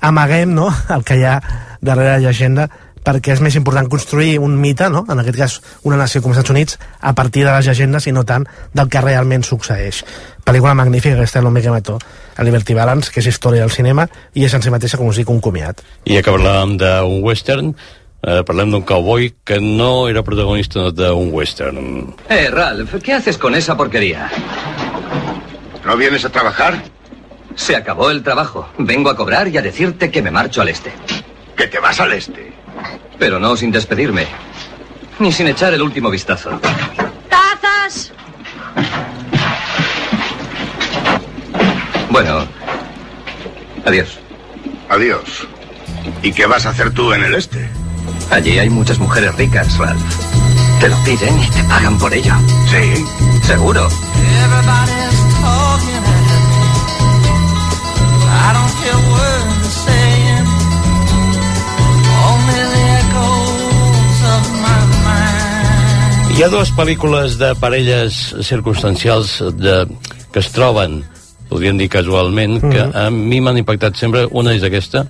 amaguem 0.00 0.54
no, 0.54 0.70
el 0.94 1.04
que 1.04 1.16
hi 1.20 1.24
ha 1.24 1.40
darrere 1.80 2.16
la 2.18 2.24
llegenda 2.28 2.68
perquè 3.06 3.36
és 3.36 3.40
més 3.40 3.54
important 3.54 3.86
construir 3.86 4.40
un 4.42 4.56
mite, 4.58 4.88
no? 4.90 5.04
en 5.08 5.20
aquest 5.22 5.36
cas 5.38 5.52
una 5.86 5.94
nació 5.96 6.18
com 6.22 6.32
els 6.32 6.40
Estats 6.40 6.50
Units, 6.50 6.78
a 6.98 7.12
partir 7.14 7.44
de 7.46 7.52
les 7.54 7.68
llegendes 7.68 8.08
i 8.10 8.12
no 8.12 8.24
tant 8.26 8.48
del 8.74 8.88
que 8.90 8.98
realment 9.04 9.44
succeeix. 9.46 10.00
Pel·lícula 10.42 10.72
magnífica, 10.74 11.14
aquesta 11.14 11.38
l'home 11.44 11.62
que 11.62 11.70
mató, 11.70 12.00
a 12.34 12.42
Liberty 12.42 12.74
Balance, 12.74 13.12
que 13.14 13.22
és 13.22 13.28
història 13.30 13.62
del 13.62 13.70
cinema, 13.70 14.08
i 14.34 14.42
és 14.48 14.54
en 14.58 14.64
si 14.66 14.74
mateixa, 14.74 14.98
com 14.98 15.06
us 15.06 15.20
dic, 15.22 15.30
un 15.30 15.38
comiat. 15.40 15.84
I 16.02 16.18
que 16.18 16.34
parlàvem 16.34 16.74
d'un 16.82 17.22
western, 17.22 17.76
eh, 18.26 18.42
parlem 18.42 18.72
d'un 18.74 18.82
cowboy 18.82 19.32
que 19.44 19.60
no 19.60 20.08
era 20.08 20.22
protagonista 20.22 20.90
d'un 20.90 21.30
western. 21.32 22.14
Eh, 22.28 22.50
Ralph, 22.50 22.96
¿qué 23.02 23.14
haces 23.14 23.38
con 23.38 23.54
esa 23.54 23.76
porquería? 23.76 24.28
¿No 25.84 25.96
vienes 25.96 26.24
a 26.24 26.30
trabajar? 26.30 26.82
Se 27.54 27.76
acabó 27.76 28.10
el 28.10 28.22
trabajo. 28.24 28.68
Vengo 28.78 29.08
a 29.08 29.16
cobrar 29.16 29.46
y 29.48 29.56
a 29.56 29.62
decirte 29.62 30.10
que 30.10 30.20
me 30.22 30.32
marcho 30.32 30.60
al 30.60 30.68
este. 30.68 30.92
Que 31.56 31.68
te 31.68 31.78
vas 31.78 32.00
al 32.00 32.12
este. 32.12 32.52
Pero 33.18 33.38
no 33.38 33.56
sin 33.56 33.70
despedirme. 33.70 34.26
Ni 35.20 35.30
sin 35.32 35.46
echar 35.46 35.72
el 35.72 35.80
último 35.80 36.10
vistazo. 36.10 36.60
¡Tazas! 37.30 38.12
Bueno. 42.10 42.46
Adiós. 43.86 44.18
Adiós. 44.88 45.46
¿Y 46.22 46.32
qué 46.32 46.46
vas 46.46 46.66
a 46.66 46.70
hacer 46.70 46.90
tú 46.92 47.12
en 47.12 47.22
el 47.22 47.34
este? 47.36 47.70
Allí 48.30 48.58
hay 48.58 48.68
muchas 48.70 48.98
mujeres 48.98 49.34
ricas, 49.36 49.78
Ralph. 49.78 50.00
Te 50.80 50.88
lo 50.88 50.96
piden 51.04 51.38
y 51.40 51.46
te 51.50 51.62
pagan 51.64 51.98
por 51.98 52.12
ello. 52.12 52.34
Sí. 52.70 53.04
Seguro. 53.46 53.88
Hi 66.36 66.42
ha 66.44 66.48
dues 66.52 66.68
pel·lícules 66.76 67.38
de 67.40 67.54
parelles 67.56 68.34
circumstancials 68.44 69.38
de, 69.56 69.86
que 70.34 70.42
es 70.42 70.50
troben, 70.52 70.98
podríem 71.48 71.78
dir 71.80 71.88
casualment, 71.88 72.60
que 72.60 72.82
Mhm. 72.82 72.92
a 72.92 73.10
mi 73.10 73.40
m'han 73.40 73.56
impactat 73.56 73.96
sempre. 73.96 74.26
Una 74.30 74.52
és 74.52 74.62
aquesta, 74.62 75.06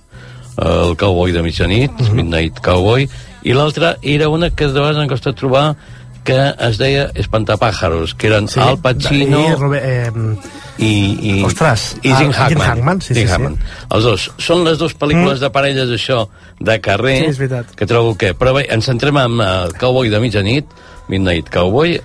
el 0.57 0.97
Cowboy 0.97 1.33
de 1.33 1.43
mitjanit, 1.43 1.93
Mhm. 2.01 2.15
Midnight 2.15 2.61
Cowboy, 2.61 3.09
i 3.43 3.53
l'altra 3.53 3.97
era 4.03 4.29
una 4.29 4.51
que 4.51 4.67
de 4.67 4.73
vegades 4.81 5.03
em 5.03 5.09
costa 5.09 5.33
trobar 5.33 5.77
que 6.25 6.55
es 6.59 6.79
deia 6.79 7.13
Espantapàjaros, 7.15 8.15
que 8.17 8.27
eren 8.27 8.49
sí, 8.49 8.59
Al 8.59 8.79
Pacino 8.83 9.45
I, 9.49 9.55
Robert, 9.55 9.85
eh, 9.87 10.11
i, 10.79 11.39
i, 11.39 11.45
Ostres, 11.45 11.97
i 12.03 12.13
Jim 12.13 12.27
el- 12.29 12.33
Hackman. 12.35 12.49
Jim 12.49 12.61
Hackman, 12.61 13.01
sí, 13.01 13.15
sí, 13.15 13.21
Jim 13.21 13.29
sí. 13.29 13.33
Hackman. 13.33 13.59
Els 13.91 14.05
dos. 14.05 14.31
Són 14.39 14.65
les 14.65 14.77
dues 14.79 14.97
pel·lícules 14.99 15.37
Mm. 15.39 15.41
de 15.41 15.51
parelles, 15.51 15.89
això, 15.89 16.29
de 16.59 16.81
carrer, 16.81 17.33
Sí, 17.33 17.43
que 17.77 17.87
trobo 17.87 18.17
que... 18.19 18.35
Però 18.37 18.53
bé, 18.55 18.67
ens 18.71 18.85
centrem 18.87 19.17
en 19.19 19.41
el 19.41 19.73
Cowboy 19.79 20.09
de 20.09 20.19
mitjanit, 20.21 20.67
Midnight 21.09 21.49
Cowboy, 21.49 22.01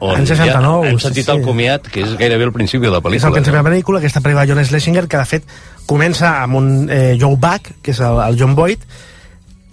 on 0.00 0.16
En 0.18 0.26
69, 0.26 0.84
ja 0.86 0.90
hem 0.90 0.98
sentit 0.98 1.26
sí. 1.26 1.30
el 1.34 1.42
comiat, 1.44 1.86
que 1.92 2.00
és 2.06 2.16
gairebé 2.16 2.44
el 2.48 2.52
principi 2.56 2.86
de 2.86 2.92
la 2.92 2.98
és 2.98 3.04
el 3.04 3.10
pel·lícula. 3.10 3.32
principi 3.36 3.56
de 3.56 3.62
la 3.62 3.68
pel·lícula, 3.70 3.98
aquesta 4.00 4.20
pel·lícula 4.24 4.46
de 4.46 4.52
John 4.54 4.64
Schlesinger, 4.64 5.06
que 5.08 5.20
de 5.20 5.28
fet 5.28 5.44
comença 5.86 6.34
amb 6.42 6.56
un 6.56 6.70
eh, 6.90 7.16
Joe 7.20 7.36
Buck, 7.36 7.68
que 7.82 7.92
és 7.92 8.00
el, 8.00 8.18
el 8.24 8.38
John 8.40 8.54
Boyd, 8.56 8.80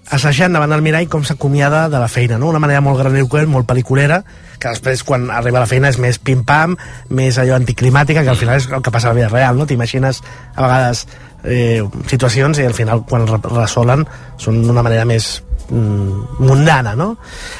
assajant 0.09 0.53
davant 0.55 0.71
del 0.71 0.81
mirall 0.85 1.07
com 1.11 1.23
s'acomiada 1.27 1.89
de 1.91 1.99
la 1.99 2.07
feina, 2.07 2.37
no? 2.39 2.47
una 2.47 2.59
manera 2.63 2.79
molt 2.81 2.99
grandiloquent, 3.01 3.49
molt 3.51 3.67
pel·liculera, 3.67 4.21
que 4.57 4.71
després 4.71 5.03
quan 5.03 5.25
arriba 5.35 5.59
a 5.59 5.65
la 5.65 5.67
feina 5.69 5.89
és 5.91 5.97
més 5.99 6.17
pim-pam, 6.19 6.77
més 7.09 7.37
allò 7.37 7.57
anticlimàtica, 7.59 8.23
que 8.23 8.31
al 8.31 8.39
final 8.39 8.55
és 8.61 8.69
el 8.71 8.81
que 8.81 8.91
passa 8.91 9.09
a 9.09 9.11
la 9.11 9.17
vida 9.19 9.27
real, 9.33 9.57
no? 9.59 9.67
T'imagines 9.67 10.21
a 10.55 10.61
vegades 10.63 11.03
eh, 11.43 11.83
situacions 12.07 12.57
i 12.63 12.65
al 12.65 12.73
final 12.77 13.03
quan 13.07 13.27
re- 13.27 13.41
resolen 13.51 14.07
són 14.39 14.63
d'una 14.63 14.83
manera 14.83 15.03
més 15.05 15.41
mm, 15.69 16.41
mundana, 16.43 16.95
no? 16.95 17.15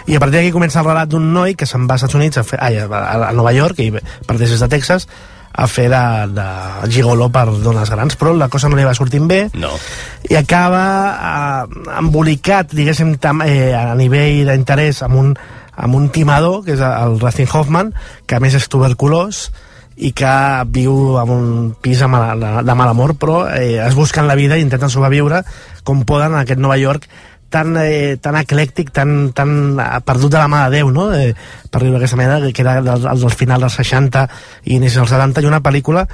I 0.07 0.15
a 0.15 0.19
partir 0.19 0.39
d'aquí 0.39 0.51
comença 0.55 0.81
el 0.81 0.89
relat 0.89 1.09
d'un 1.11 1.31
noi 1.33 1.55
que 1.55 1.67
se'n 1.69 1.87
va 1.87 1.97
als 1.97 2.05
Estats 2.05 2.19
Units, 2.19 2.37
a, 2.37 2.45
fer, 2.47 2.59
ai, 2.61 2.79
a, 2.83 2.87
a 3.29 3.33
Nova 3.35 3.53
York, 3.55 3.79
i 3.79 3.91
parteix 4.27 4.53
des 4.55 4.63
de 4.63 4.69
Texas, 4.71 5.07
a 5.57 5.65
fer 5.65 5.87
de, 5.89 6.01
de 6.37 6.47
gigolo 6.93 7.31
per 7.33 7.47
dones 7.63 7.89
grans, 7.89 8.15
però 8.15 8.33
la 8.37 8.49
cosa 8.49 8.69
no 8.69 8.77
li 8.77 8.85
va 8.85 8.93
sortint 8.93 9.25
bé 9.27 9.47
No. 9.57 9.71
i 10.29 10.37
acaba 10.37 10.83
eh, 11.17 11.93
embolicat, 11.97 12.75
diguéssim, 12.77 13.15
tam, 13.21 13.41
eh, 13.41 13.73
a 13.73 13.95
nivell 13.97 14.45
d'interès 14.51 15.01
amb 15.07 15.17
un, 15.17 15.31
amb 15.73 15.97
un 15.97 16.11
timador, 16.13 16.61
que 16.65 16.75
és 16.77 16.83
el 16.85 17.17
Racing 17.19 17.49
Hoffman, 17.49 17.95
que 18.27 18.37
a 18.37 18.43
més 18.43 18.53
és 18.53 18.69
tuberculós, 18.69 19.47
i 19.97 20.11
que 20.13 20.33
viu 20.69 21.17
en 21.17 21.31
un 21.33 21.47
pis 21.81 22.03
de 22.03 22.07
mal, 22.11 22.37
de, 22.37 22.51
de 22.61 22.75
mal 22.77 22.91
amor, 22.93 23.15
però 23.17 23.47
eh, 23.49 23.81
es 23.81 23.97
busquen 23.97 24.29
la 24.29 24.37
vida 24.37 24.57
i 24.57 24.61
intenten 24.61 24.93
sobreviure 24.93 25.41
com 25.83 26.05
poden 26.05 26.35
en 26.35 26.43
aquest 26.43 26.61
Nova 26.61 26.77
York 26.77 27.09
tan, 27.49 27.75
eh, 27.79 28.17
tan 28.21 28.37
eclèctic, 28.39 28.91
tan, 28.91 29.31
tan 29.33 29.79
eh, 29.79 29.99
perdut 30.05 30.33
de 30.33 30.39
la 30.39 30.47
mà 30.51 30.65
de 30.67 30.77
Déu, 30.77 30.91
no? 30.91 31.09
Eh, 31.15 31.33
per 31.71 31.81
dir-ho 31.81 31.95
d'aquesta 31.95 32.19
manera, 32.19 32.51
que 32.51 32.63
era 32.63 32.81
del, 32.81 33.07
del 33.07 33.35
final 33.35 33.63
dels 33.63 33.77
60 33.79 34.25
i 34.65 34.75
inicis 34.75 34.99
dels 34.99 35.13
70, 35.15 35.43
i 35.43 35.49
una 35.49 35.63
pel·lícula 35.63 36.07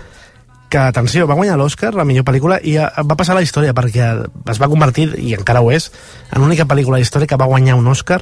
que, 0.69 0.79
atenció, 0.81 1.27
va 1.29 1.37
guanyar 1.37 1.57
l'Oscar, 1.59 1.93
la 1.93 2.05
millor 2.05 2.25
pel·lícula, 2.25 2.59
i 2.63 2.77
eh, 2.81 2.87
va 3.05 3.17
passar 3.19 3.35
a 3.35 3.41
la 3.41 3.45
història, 3.45 3.75
perquè 3.77 4.09
es 4.53 4.61
va 4.61 4.71
convertir, 4.71 5.11
i 5.21 5.35
encara 5.37 5.61
ho 5.61 5.69
és, 5.73 5.91
en 6.31 6.41
l'única 6.41 6.65
pel·lícula 6.69 7.01
història 7.01 7.29
que 7.29 7.39
va 7.39 7.49
guanyar 7.49 7.77
un 7.77 7.87
Oscar 7.91 8.21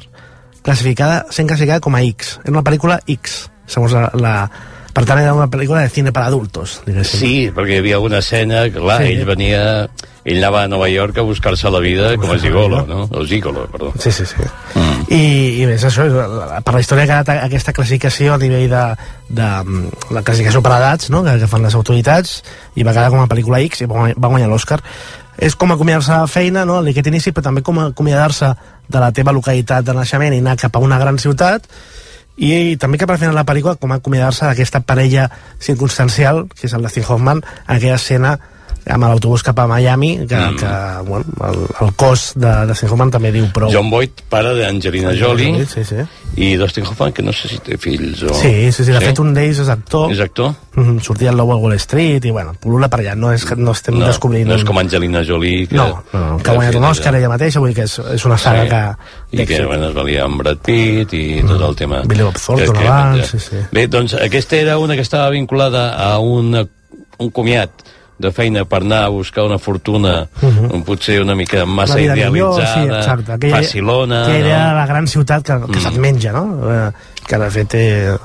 classificada, 0.62 1.26
sent 1.30 1.48
classificada 1.48 1.82
com 1.82 1.96
a 1.96 2.02
X. 2.06 2.38
Era 2.44 2.56
una 2.56 2.66
pel·lícula 2.66 3.00
X, 3.10 3.46
segons 3.66 3.96
la, 3.96 4.10
la, 4.14 4.34
per 4.92 5.04
tant 5.08 5.18
era 5.22 5.34
una 5.34 5.48
pel·lícula 5.50 5.82
de 5.82 5.88
cine 5.92 6.12
per 6.12 6.22
adultos, 6.26 6.80
diguéssim. 6.86 7.20
Sí, 7.20 7.34
perquè 7.54 7.78
hi 7.78 7.82
havia 7.82 8.00
una 8.00 8.18
escena, 8.20 8.66
clar, 8.70 9.02
Sí. 9.02 9.12
ell 9.14 9.24
venia... 9.28 9.62
Ell 10.22 10.38
anava 10.38 10.60
a 10.62 10.68
Nova 10.70 10.86
York 10.86 11.16
a 11.18 11.22
buscar-se 11.26 11.66
la 11.74 11.80
vida 11.82 12.12
com 12.16 12.30
a 12.30 12.36
gigolo, 12.38 12.84
no? 12.86 13.08
O 13.10 13.24
gigolo, 13.26 13.64
perdó. 13.66 13.88
Sí, 13.98 14.12
sí, 14.14 14.22
sí. 14.24 14.36
Mm. 14.78 15.00
I, 15.10 15.22
i 15.58 15.66
més, 15.66 15.82
això, 15.82 16.04
per 16.62 16.74
la 16.76 16.78
història 16.84 17.02
ha 17.02 17.10
quedat 17.10 17.42
aquesta 17.48 17.72
classificació 17.74 18.36
a 18.36 18.38
nivell 18.38 18.68
de, 18.70 18.82
de 19.34 19.48
la 20.14 20.22
classificació 20.22 20.62
per 20.62 20.76
edats, 20.76 21.10
no?, 21.10 21.24
que, 21.26 21.34
que 21.40 21.48
fan 21.50 21.66
les 21.66 21.74
autoritats, 21.74 22.36
i 22.78 22.86
va 22.86 22.94
quedar 22.94 23.10
com 23.10 23.18
a 23.18 23.26
pel·lícula 23.26 23.58
X 23.66 23.82
i 23.82 23.88
va 23.90 23.98
guanyar, 23.98 24.20
va 24.22 24.30
guanyar 24.30 24.52
l'Oscar. 24.52 24.78
És 25.42 25.58
com 25.58 25.74
acomiadar-se 25.74 26.14
de 26.14 26.30
feina, 26.30 26.62
no?, 26.70 26.78
aquest 26.86 27.10
inici, 27.10 27.34
però 27.34 27.48
també 27.48 27.66
com 27.66 27.82
acomiadar-se 27.88 28.52
de 28.86 29.02
la 29.02 29.10
teva 29.10 29.34
localitat 29.34 29.90
de 29.90 29.98
naixement 29.98 30.38
i 30.38 30.38
anar 30.38 30.54
cap 30.54 30.78
a 30.78 30.84
una 30.86 31.02
gran 31.02 31.18
ciutat, 31.18 31.66
i, 32.42 32.76
també 32.76 32.98
cap 32.98 33.12
al 33.14 33.20
final 33.20 33.36
de 33.36 33.40
la 33.40 33.46
pel·lícula 33.46 33.76
com 33.78 33.94
acomiadar-se 33.94 34.48
d'aquesta 34.48 34.82
parella 34.86 35.28
circumstancial 35.62 36.48
que 36.50 36.66
és 36.66 36.74
el 36.74 36.82
Dustin 36.82 37.06
Hoffman 37.06 37.42
en 37.44 37.76
aquella 37.76 38.00
escena 38.00 38.38
amb 38.86 39.06
l'autobús 39.06 39.44
cap 39.46 39.58
a 39.62 39.66
Miami 39.70 40.26
que, 40.26 40.36
mm. 40.36 40.56
que 40.58 40.72
bueno, 41.08 41.24
el, 41.48 41.60
el 41.86 41.92
cos 41.94 42.32
de, 42.34 42.46
de 42.46 42.66
Dustin 42.72 42.90
Hoffman 42.90 43.12
també 43.14 43.30
diu 43.34 43.46
prou 43.54 43.70
John 43.72 43.90
Boyd, 43.92 44.24
pare 44.32 44.54
d'Angelina 44.58 45.12
Jolie, 45.18 45.66
sí, 45.70 45.84
sí. 45.86 46.02
i 46.36 46.54
Dustin 46.58 46.86
Hoffman, 46.88 47.12
que 47.14 47.22
no 47.22 47.34
sé 47.36 47.50
si 47.52 47.60
té 47.62 47.78
fills 47.78 48.24
o... 48.26 48.34
Sí, 48.34 48.72
sí, 48.72 48.84
sí, 48.84 48.90
de 48.90 49.02
fet 49.02 49.20
un 49.22 49.32
d'ells 49.36 49.62
és 49.62 49.70
actor. 49.72 50.10
És 50.12 50.22
actor? 50.24 50.54
Mm 50.74 50.82
-hmm, 50.88 51.00
sortia 51.04 51.30
al 51.30 51.36
Lobo 51.36 51.52
al 51.52 51.60
Wall 51.60 51.76
Street 51.78 52.24
i 52.24 52.30
bueno, 52.30 52.54
pul·lula 52.58 52.88
per 52.88 53.00
allà, 53.00 53.14
no, 53.14 53.32
és, 53.32 53.44
no 53.56 53.72
estem 53.72 53.98
no, 53.98 54.06
descobrint... 54.06 54.48
No 54.48 54.56
és 54.56 54.64
com 54.64 54.78
Angelina 54.78 55.22
Jolie, 55.24 55.66
que, 55.66 55.76
No, 55.76 56.02
no, 56.12 56.20
no, 56.30 56.36
que 56.38 56.50
ha 56.50 56.54
guanyat 56.54 56.74
un 56.74 56.84
Òscar 56.84 57.14
ella 57.14 57.28
mateixa, 57.28 57.60
vull 57.60 57.68
dir 57.68 57.76
que 57.76 57.84
és, 57.84 57.98
és 57.98 58.24
una 58.24 58.38
saga 58.38 58.62
Sí. 58.62 58.68
que... 58.68 59.42
i 59.42 59.46
que 59.46 59.64
bueno, 59.64 59.88
es 59.88 59.94
valia 59.94 60.24
amb 60.24 60.42
Brad 60.42 60.58
Pitt 60.58 61.12
i 61.12 61.42
tot 61.46 61.60
el 61.60 61.76
tema 61.76 62.02
Billy 62.06 62.22
Bob 62.22 62.38
Thornton 62.38 62.76
abans, 62.76 63.30
sí, 63.30 63.38
sí. 63.38 63.56
bé, 63.72 63.86
doncs 63.86 64.14
aquesta 64.14 64.56
era 64.56 64.78
una 64.78 64.94
que 64.94 65.02
estava 65.02 65.30
vinculada 65.30 65.94
a 65.94 66.18
una, 66.18 66.66
un 67.18 67.30
comiat 67.30 67.70
de 68.22 68.30
feina 68.32 68.64
per 68.64 68.80
anar 68.84 69.04
a 69.04 69.08
buscar 69.12 69.44
una 69.44 69.58
fortuna 69.58 70.28
Mhm. 70.40 70.82
potser 70.86 71.20
una 71.22 71.34
mica 71.34 71.64
massa 71.66 71.96
vida 71.96 72.14
millor, 72.14 72.54
idealitzada 72.60 72.74
sí, 72.74 72.88
exacte. 72.88 73.32
Aquella- 73.32 73.56
facilona 73.56 74.24
que 74.26 74.38
era 74.38 74.68
no? 74.70 74.74
la 74.80 74.86
gran 74.86 75.06
ciutat 75.08 75.42
que, 75.44 75.52
que 75.60 75.78
Mm. 75.78 75.82
se't 75.82 75.98
menja, 75.98 76.32
no? 76.32 76.46
Eh, 76.70 76.90
Que 77.22 77.38
de 77.38 77.48
fet 77.54 77.74
eh, 77.78 78.16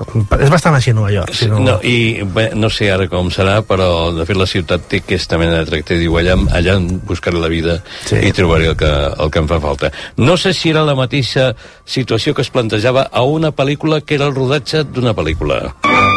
és 0.41 0.49
bastant 0.49 0.73
així 0.73 0.89
Nova 0.91 1.11
York. 1.13 1.29
Si 1.31 1.45
no... 1.47 1.59
No, 1.59 1.75
i 1.85 2.23
bé, 2.33 2.47
no 2.57 2.67
sé 2.67 2.87
ara 2.91 3.05
com 3.07 3.29
serà, 3.29 3.59
però 3.61 4.09
de 4.11 4.25
fet 4.25 4.35
la 4.35 4.47
ciutat 4.49 4.87
té 4.89 4.97
aquesta 5.03 5.37
mena 5.37 5.59
de 5.59 5.65
tracte. 5.69 5.99
Diu, 6.01 6.17
allà, 6.17 6.33
allà 6.57 6.79
buscaré 7.05 7.37
la 7.37 7.47
vida 7.47 7.77
sí. 8.09 8.15
i 8.25 8.31
trobaré 8.33 8.65
el 8.71 8.75
que, 8.75 8.89
el 8.89 9.29
que 9.29 9.37
em 9.39 9.47
fa 9.47 9.59
falta. 9.61 9.91
No 10.17 10.35
sé 10.35 10.51
si 10.51 10.71
era 10.73 10.81
la 10.83 10.95
mateixa 10.97 11.53
situació 11.85 12.33
que 12.33 12.41
es 12.41 12.49
plantejava 12.49 13.03
a 13.11 13.21
una 13.21 13.51
pel·lícula 13.53 14.01
que 14.01 14.15
era 14.15 14.25
el 14.25 14.33
rodatge 14.33 14.83
d'una 14.83 15.13
pel·lícula. 15.13 15.75
Coupé. 15.83 16.16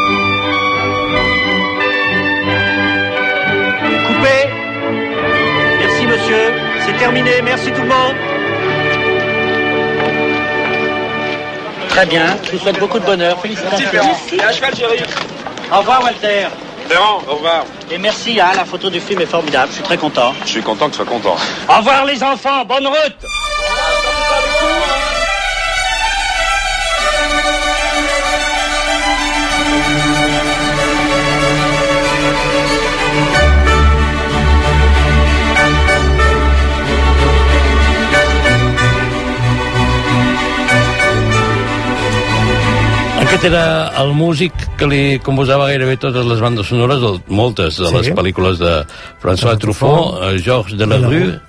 Terminé. 7.01 7.41
Merci 7.41 7.71
tout 7.71 7.81
le 7.81 7.87
monde. 7.87 8.15
Très 11.89 12.05
bien. 12.05 12.37
Je 12.45 12.51
vous 12.51 12.59
souhaite 12.59 12.79
beaucoup 12.79 12.99
de 12.99 13.05
bonheur. 13.05 13.41
Félicitations. 13.41 14.03
Et 14.31 14.41
à 14.41 14.51
cheval, 14.51 14.75
chérie. 14.75 15.03
Au 15.73 15.79
revoir, 15.79 16.03
Walter. 16.03 16.47
Ferrand, 16.87 17.21
au 17.27 17.33
revoir. 17.35 17.65
Et 17.89 17.97
merci, 17.97 18.39
hein, 18.39 18.51
la 18.55 18.65
photo 18.65 18.89
du 18.91 18.99
film 18.99 19.19
est 19.21 19.25
formidable. 19.25 19.69
Je 19.69 19.75
suis 19.75 19.83
très 19.83 19.97
content. 19.97 20.33
Je 20.45 20.49
suis 20.49 20.61
content 20.61 20.85
que 20.85 20.91
tu 20.91 20.97
sois 20.97 21.05
content. 21.05 21.37
Au 21.67 21.77
revoir, 21.77 22.05
les 22.05 22.21
enfants. 22.23 22.65
Bonne 22.65 22.85
route. 22.85 23.17
Aquest 43.41 43.55
era 43.57 43.87
el 43.97 44.11
músic 44.13 44.53
que 44.77 44.85
li 44.85 44.97
composava 45.25 45.65
gairebé 45.65 45.95
totes 45.97 46.27
les 46.29 46.37
bandes 46.43 46.67
sonores, 46.69 47.01
moltes 47.25 47.79
de 47.79 47.87
Sí. 47.89 47.95
les 47.95 48.09
pel·lícules 48.13 48.59
de 48.59 48.85
François 49.19 49.57
Truffaut, 49.57 50.21
eh, 50.21 50.37
Georges 50.37 50.77
Delarue, 50.77 51.39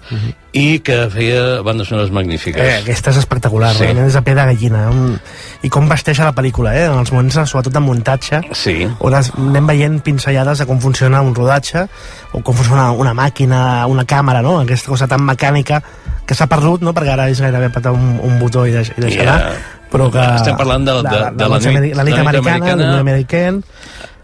i 0.55 0.78
que 0.80 1.11
feia 1.11 1.61
bandes 1.61 1.88
sonores 1.88 2.11
magnífiques. 2.11 2.62
Eh, 2.62 2.78
aquesta 2.80 3.11
és 3.11 3.18
espectacular, 3.18 3.74
Sí. 3.74 3.84
sí. 3.84 3.99
és 4.07 4.16
a 4.16 4.22
peu 4.22 4.34
de 4.34 4.40
gallina. 4.40 4.88
Un... 4.88 5.20
I 5.62 5.68
com 5.68 5.86
vesteix 5.86 6.18
a 6.20 6.24
la 6.24 6.32
pel·lícula, 6.32 6.74
eh? 6.74 6.86
en 6.86 6.97
els 6.99 7.12
moments, 7.12 7.34
sobretot 7.51 7.74
de 7.74 7.80
muntatge, 7.80 8.40
sí. 8.53 8.88
on 8.99 9.14
es, 9.14 9.30
anem 9.36 9.66
veient 9.66 10.01
pinzellades 10.01 10.61
de 10.61 10.66
com 10.66 10.80
funciona 10.80 11.20
un 11.20 11.34
rodatge, 11.34 11.86
o 12.32 12.40
com 12.40 12.55
funciona 12.55 12.90
una 12.93 13.12
màquina, 13.12 13.86
una 13.86 14.07
càmera, 14.07 14.40
no? 14.40 14.61
aquesta 14.61 14.88
cosa 14.88 15.07
tan 15.07 15.20
mecànica 15.20 15.82
que 16.24 16.34
s'ha 16.34 16.47
perdut, 16.47 16.80
no? 16.80 16.95
perquè 16.95 17.12
ara 17.12 17.28
és 17.28 17.38
gairebé 17.38 17.66
apretar 17.66 17.93
un, 17.93 18.18
un 18.22 18.38
botó 18.40 18.64
i, 18.64 18.70
deix, 18.70 18.95
i 18.97 19.01
deixar 19.03 19.24
yeah. 19.24 19.53
Però 19.93 20.09
que... 20.12 20.24
Estem 20.40 20.57
parlant 20.57 20.88
de- 20.88 20.97
de- 21.05 21.20
de 21.36 21.49
la 21.49 21.59
la, 21.59 21.59
la 21.61 21.80
nit 21.80 21.95
la 22.01 22.09
nit 22.09 22.18
americana, 22.18 22.90
la 22.97 23.01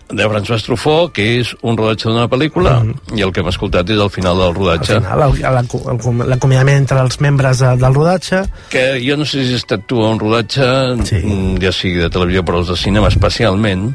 de 0.09 0.25
François 0.25 0.63
Truffaut, 0.65 1.11
que 1.13 1.25
és 1.43 1.51
un 1.69 1.77
rodatge 1.77 2.09
d'una 2.09 2.29
pel·lícula, 2.33 2.79
i 3.13 3.21
el 3.27 3.33
que 3.33 3.43
hem 3.43 3.51
escoltat 3.51 3.91
és 3.93 3.99
el 4.01 4.09
final 4.09 4.39
del 4.41 4.55
rodatge. 4.57 4.95
al 4.97 5.35
final, 5.37 6.29
l'acomiadament 6.31 6.79
entre 6.81 7.03
els 7.05 7.19
membres 7.21 7.61
de, 7.61 7.75
del 7.77 7.95
rodatge, 7.99 8.41
que 8.73 8.87
jo 9.05 9.19
no 9.21 9.27
sé 9.29 9.43
si 9.45 9.53
has 9.53 9.61
estat 9.61 9.85
tu 9.87 10.01
a 10.01 10.09
un 10.15 10.19
rodatge, 10.23 10.65
sí. 11.05 11.21
ja 11.61 11.73
sigui 11.77 12.01
de 12.01 12.09
televisió 12.09 12.41
però 12.43 12.63
els 12.63 12.73
de 12.73 12.77
cinema 12.81 13.11
especialment, 13.13 13.91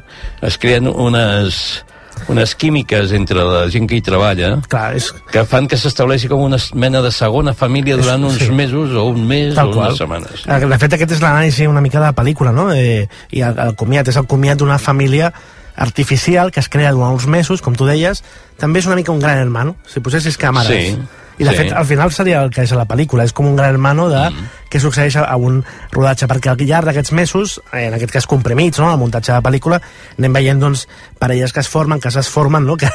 es 0.46 0.60
creen 0.62 0.86
unes 0.88 1.82
unes 2.30 2.56
químiques 2.56 3.12
entre 3.12 3.44
la 3.44 3.70
gent 3.70 3.88
que 3.90 3.96
hi 3.98 4.02
treballa 4.02 4.60
Clar, 4.70 4.96
és... 4.96 5.10
que 5.32 5.44
fan 5.50 5.68
que 5.68 5.78
s'estableixi 5.78 6.28
com 6.32 6.42
una 6.44 6.58
mena 6.74 7.02
de 7.02 7.12
segona 7.12 7.54
família 7.54 7.98
durant 7.98 8.24
És- 8.24 8.32
uns 8.32 8.44
sí. 8.46 8.52
mesos 8.52 8.92
o 8.96 9.06
un 9.10 9.26
mes 9.28 9.56
Tal 9.56 9.70
o 9.70 9.74
qual. 9.74 9.88
unes 9.90 9.98
setmanes. 9.98 10.46
Eh, 10.48 10.60
De 10.74 10.78
fet, 10.80 10.94
aquest 10.94 11.12
és 11.18 11.22
l'anàlisi 11.22 11.68
una 11.68 11.82
mica 11.82 12.00
de 12.00 12.06
la 12.06 12.14
pel·lícula, 12.16 12.52
no? 12.54 12.72
Eh, 12.74 13.08
I 13.32 13.42
el, 13.42 13.60
el 13.60 13.76
comiat 13.76 14.08
és 14.08 14.18
el 14.18 14.26
comiat 14.28 14.58
d'una 14.58 14.78
família 14.80 15.34
artificial 15.76 16.52
que 16.52 16.60
es 16.60 16.70
crea 16.70 16.92
durant 16.94 17.14
uns 17.16 17.26
mesos, 17.28 17.62
com 17.62 17.74
tu 17.76 17.86
deies, 17.90 18.24
també 18.62 18.80
és 18.80 18.86
una 18.86 18.96
mica 18.96 19.12
un 19.12 19.20
gran 19.20 19.38
hermano, 19.42 19.76
si 19.90 20.00
posessis 20.00 20.38
càmeres. 20.38 20.70
Sí, 20.70 20.98
I 21.38 21.46
de 21.48 21.52
sí. 21.52 21.58
fet, 21.58 21.72
al 21.74 21.86
final 21.90 22.12
seria 22.14 22.42
el 22.44 22.52
que 22.54 22.66
és 22.66 22.74
a 22.74 22.78
la 22.78 22.88
pel·lícula, 22.90 23.26
és 23.26 23.34
com 23.34 23.48
un 23.50 23.56
gran 23.58 23.74
hermano 23.74 24.08
de 24.12 24.22
mm. 24.30 24.50
què 24.70 24.82
succeeix 24.82 25.18
a, 25.22 25.26
un 25.38 25.62
rodatge, 25.92 26.28
perquè 26.30 26.52
al 26.52 26.62
llarg 26.62 26.90
d'aquests 26.90 27.14
mesos, 27.18 27.56
eh, 27.72 27.88
en 27.88 27.98
aquest 27.98 28.14
cas 28.14 28.30
comprimits, 28.30 28.82
no?, 28.82 28.92
el 28.94 29.02
muntatge 29.02 29.32
de 29.32 29.40
la 29.40 29.46
pel·lícula, 29.46 29.80
anem 30.18 30.38
veient, 30.38 30.62
doncs, 30.62 30.86
parelles 31.20 31.54
que 31.54 31.64
es 31.64 31.72
formen, 31.72 32.00
que 32.04 32.14
es 32.14 32.30
formen, 32.30 32.68
no?, 32.70 32.78
que, 32.82 32.92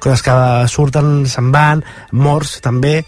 coses 0.00 0.24
que 0.24 0.38
surten, 0.72 1.26
se'n 1.28 1.52
van, 1.52 1.84
morts, 2.12 2.60
també, 2.64 3.02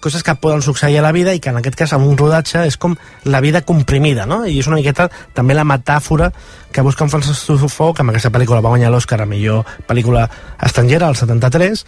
coses 0.00 0.22
que 0.22 0.34
poden 0.34 0.62
succeir 0.62 0.98
a 0.98 1.02
la 1.02 1.12
vida 1.12 1.34
i 1.34 1.40
que 1.40 1.50
en 1.50 1.58
aquest 1.60 1.76
cas 1.78 1.94
amb 1.96 2.06
un 2.06 2.16
rodatge 2.18 2.64
és 2.68 2.76
com 2.76 2.94
la 3.24 3.40
vida 3.40 3.62
comprimida, 3.66 4.26
no? 4.28 4.42
I 4.46 4.58
és 4.60 4.68
una 4.68 4.78
miqueta 4.78 5.08
també 5.34 5.56
la 5.56 5.66
metàfora 5.68 6.30
que 6.72 6.84
busca 6.84 7.06
en 7.06 7.12
Francis 7.12 7.44
Truffaut, 7.46 7.96
que 7.96 8.04
amb 8.04 8.12
aquesta 8.12 8.32
pel·lícula 8.34 8.62
va 8.64 8.74
guanyar 8.74 8.92
l'Oscar 8.92 9.22
a 9.24 9.28
millor 9.28 9.64
pel·lícula 9.88 10.26
estrangera, 10.60 11.08
al 11.08 11.16
73, 11.16 11.86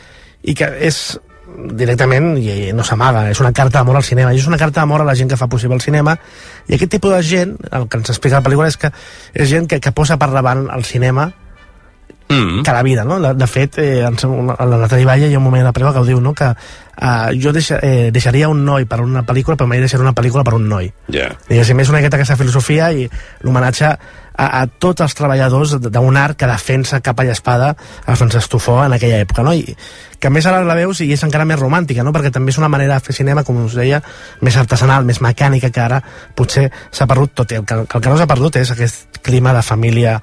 i 0.48 0.56
que 0.56 0.70
és 0.88 1.18
directament, 1.76 2.32
i 2.38 2.70
no 2.76 2.84
s'amaga, 2.86 3.26
és 3.30 3.40
una 3.42 3.52
carta 3.56 3.78
d'amor 3.80 4.00
al 4.00 4.06
cinema, 4.06 4.32
i 4.34 4.40
és 4.40 4.48
una 4.50 4.58
carta 4.60 4.80
d'amor 4.80 5.04
a 5.04 5.08
la 5.08 5.16
gent 5.18 5.30
que 5.30 5.38
fa 5.40 5.48
possible 5.50 5.76
el 5.76 5.84
cinema, 5.84 6.16
i 6.68 6.76
aquest 6.76 6.96
tipus 6.96 7.16
de 7.16 7.22
gent, 7.26 7.56
el 7.70 7.88
que 7.88 8.00
ens 8.00 8.10
explica 8.12 8.40
la 8.40 8.46
pel·lícula 8.46 8.68
és 8.70 8.78
que 8.80 8.92
és 9.34 9.48
gent 9.50 9.68
que, 9.70 9.80
que 9.80 9.92
posa 9.92 10.18
per 10.20 10.30
davant 10.32 10.68
el 10.70 10.84
cinema 10.84 11.30
mm. 12.30 12.62
que 12.62 12.72
la 12.72 12.82
vida, 12.82 13.04
no? 13.04 13.20
De, 13.20 13.34
de 13.34 13.46
fet, 13.46 13.78
eh, 13.78 14.00
la 14.02 14.78
Nathalie 14.78 15.06
Valle 15.06 15.28
hi 15.28 15.34
ha 15.34 15.42
un 15.42 15.44
moment 15.44 15.66
a 15.66 15.70
la 15.70 15.74
pel·lícula 15.74 15.92
que 15.92 16.04
ho 16.04 16.08
diu, 16.08 16.20
no? 16.22 16.32
Que 16.34 16.48
eh, 16.54 17.40
jo 17.42 17.52
deixa, 17.52 17.80
eh, 17.82 18.10
deixaria 18.14 18.48
un 18.48 18.64
noi 18.64 18.86
per 18.86 19.00
una 19.04 19.24
pel·lícula, 19.26 19.58
però 19.58 19.68
mai 19.68 19.82
deixaria 19.82 20.06
una 20.06 20.16
pel·lícula 20.16 20.44
per 20.46 20.54
un 20.56 20.68
noi. 20.70 20.90
Ja. 21.12 21.28
Diguéssim, 21.48 21.82
és 21.82 21.92
una 21.92 22.00
miqueta 22.00 22.20
aquesta 22.20 22.38
filosofia 22.40 22.90
i 22.92 23.08
l'homenatge 23.44 23.90
a, 24.40 24.46
a 24.62 24.66
tots 24.66 25.04
els 25.04 25.16
treballadors 25.16 25.76
d'un 25.82 26.16
art 26.16 26.38
que 26.38 26.48
defensa 26.48 27.02
capa 27.04 27.26
i 27.26 27.32
espada 27.32 27.74
a 27.74 28.16
Francesc 28.16 28.50
Tufó 28.52 28.78
en 28.84 28.94
aquella 28.96 29.20
època, 29.26 29.44
no? 29.44 29.52
I 29.52 29.76
que 30.20 30.28
a 30.28 30.32
més 30.32 30.46
ara 30.46 30.60
la 30.64 30.76
veus 30.76 31.00
i 31.00 31.08
és 31.14 31.22
encara 31.24 31.46
més 31.48 31.58
romàntica, 31.60 32.04
no? 32.04 32.12
Perquè 32.12 32.32
també 32.32 32.52
és 32.52 32.60
una 32.60 32.68
manera 32.72 32.98
de 32.98 33.06
fer 33.06 33.16
cinema, 33.16 33.44
com 33.44 33.64
us 33.64 33.76
deia, 33.78 34.02
més 34.44 34.56
artesanal, 34.60 35.06
més 35.08 35.22
mecànica, 35.24 35.72
que 35.72 35.80
ara 35.80 36.02
potser 36.36 36.68
s'ha 36.90 37.08
perdut 37.08 37.34
tot. 37.40 37.56
El 37.56 37.64
que, 37.64 37.82
el 37.84 37.88
que 37.88 38.08
no 38.08 38.18
s'ha 38.20 38.28
perdut 38.28 38.60
és 38.60 38.72
aquest 38.76 39.20
clima 39.24 39.56
de 39.56 39.64
família 39.64 40.20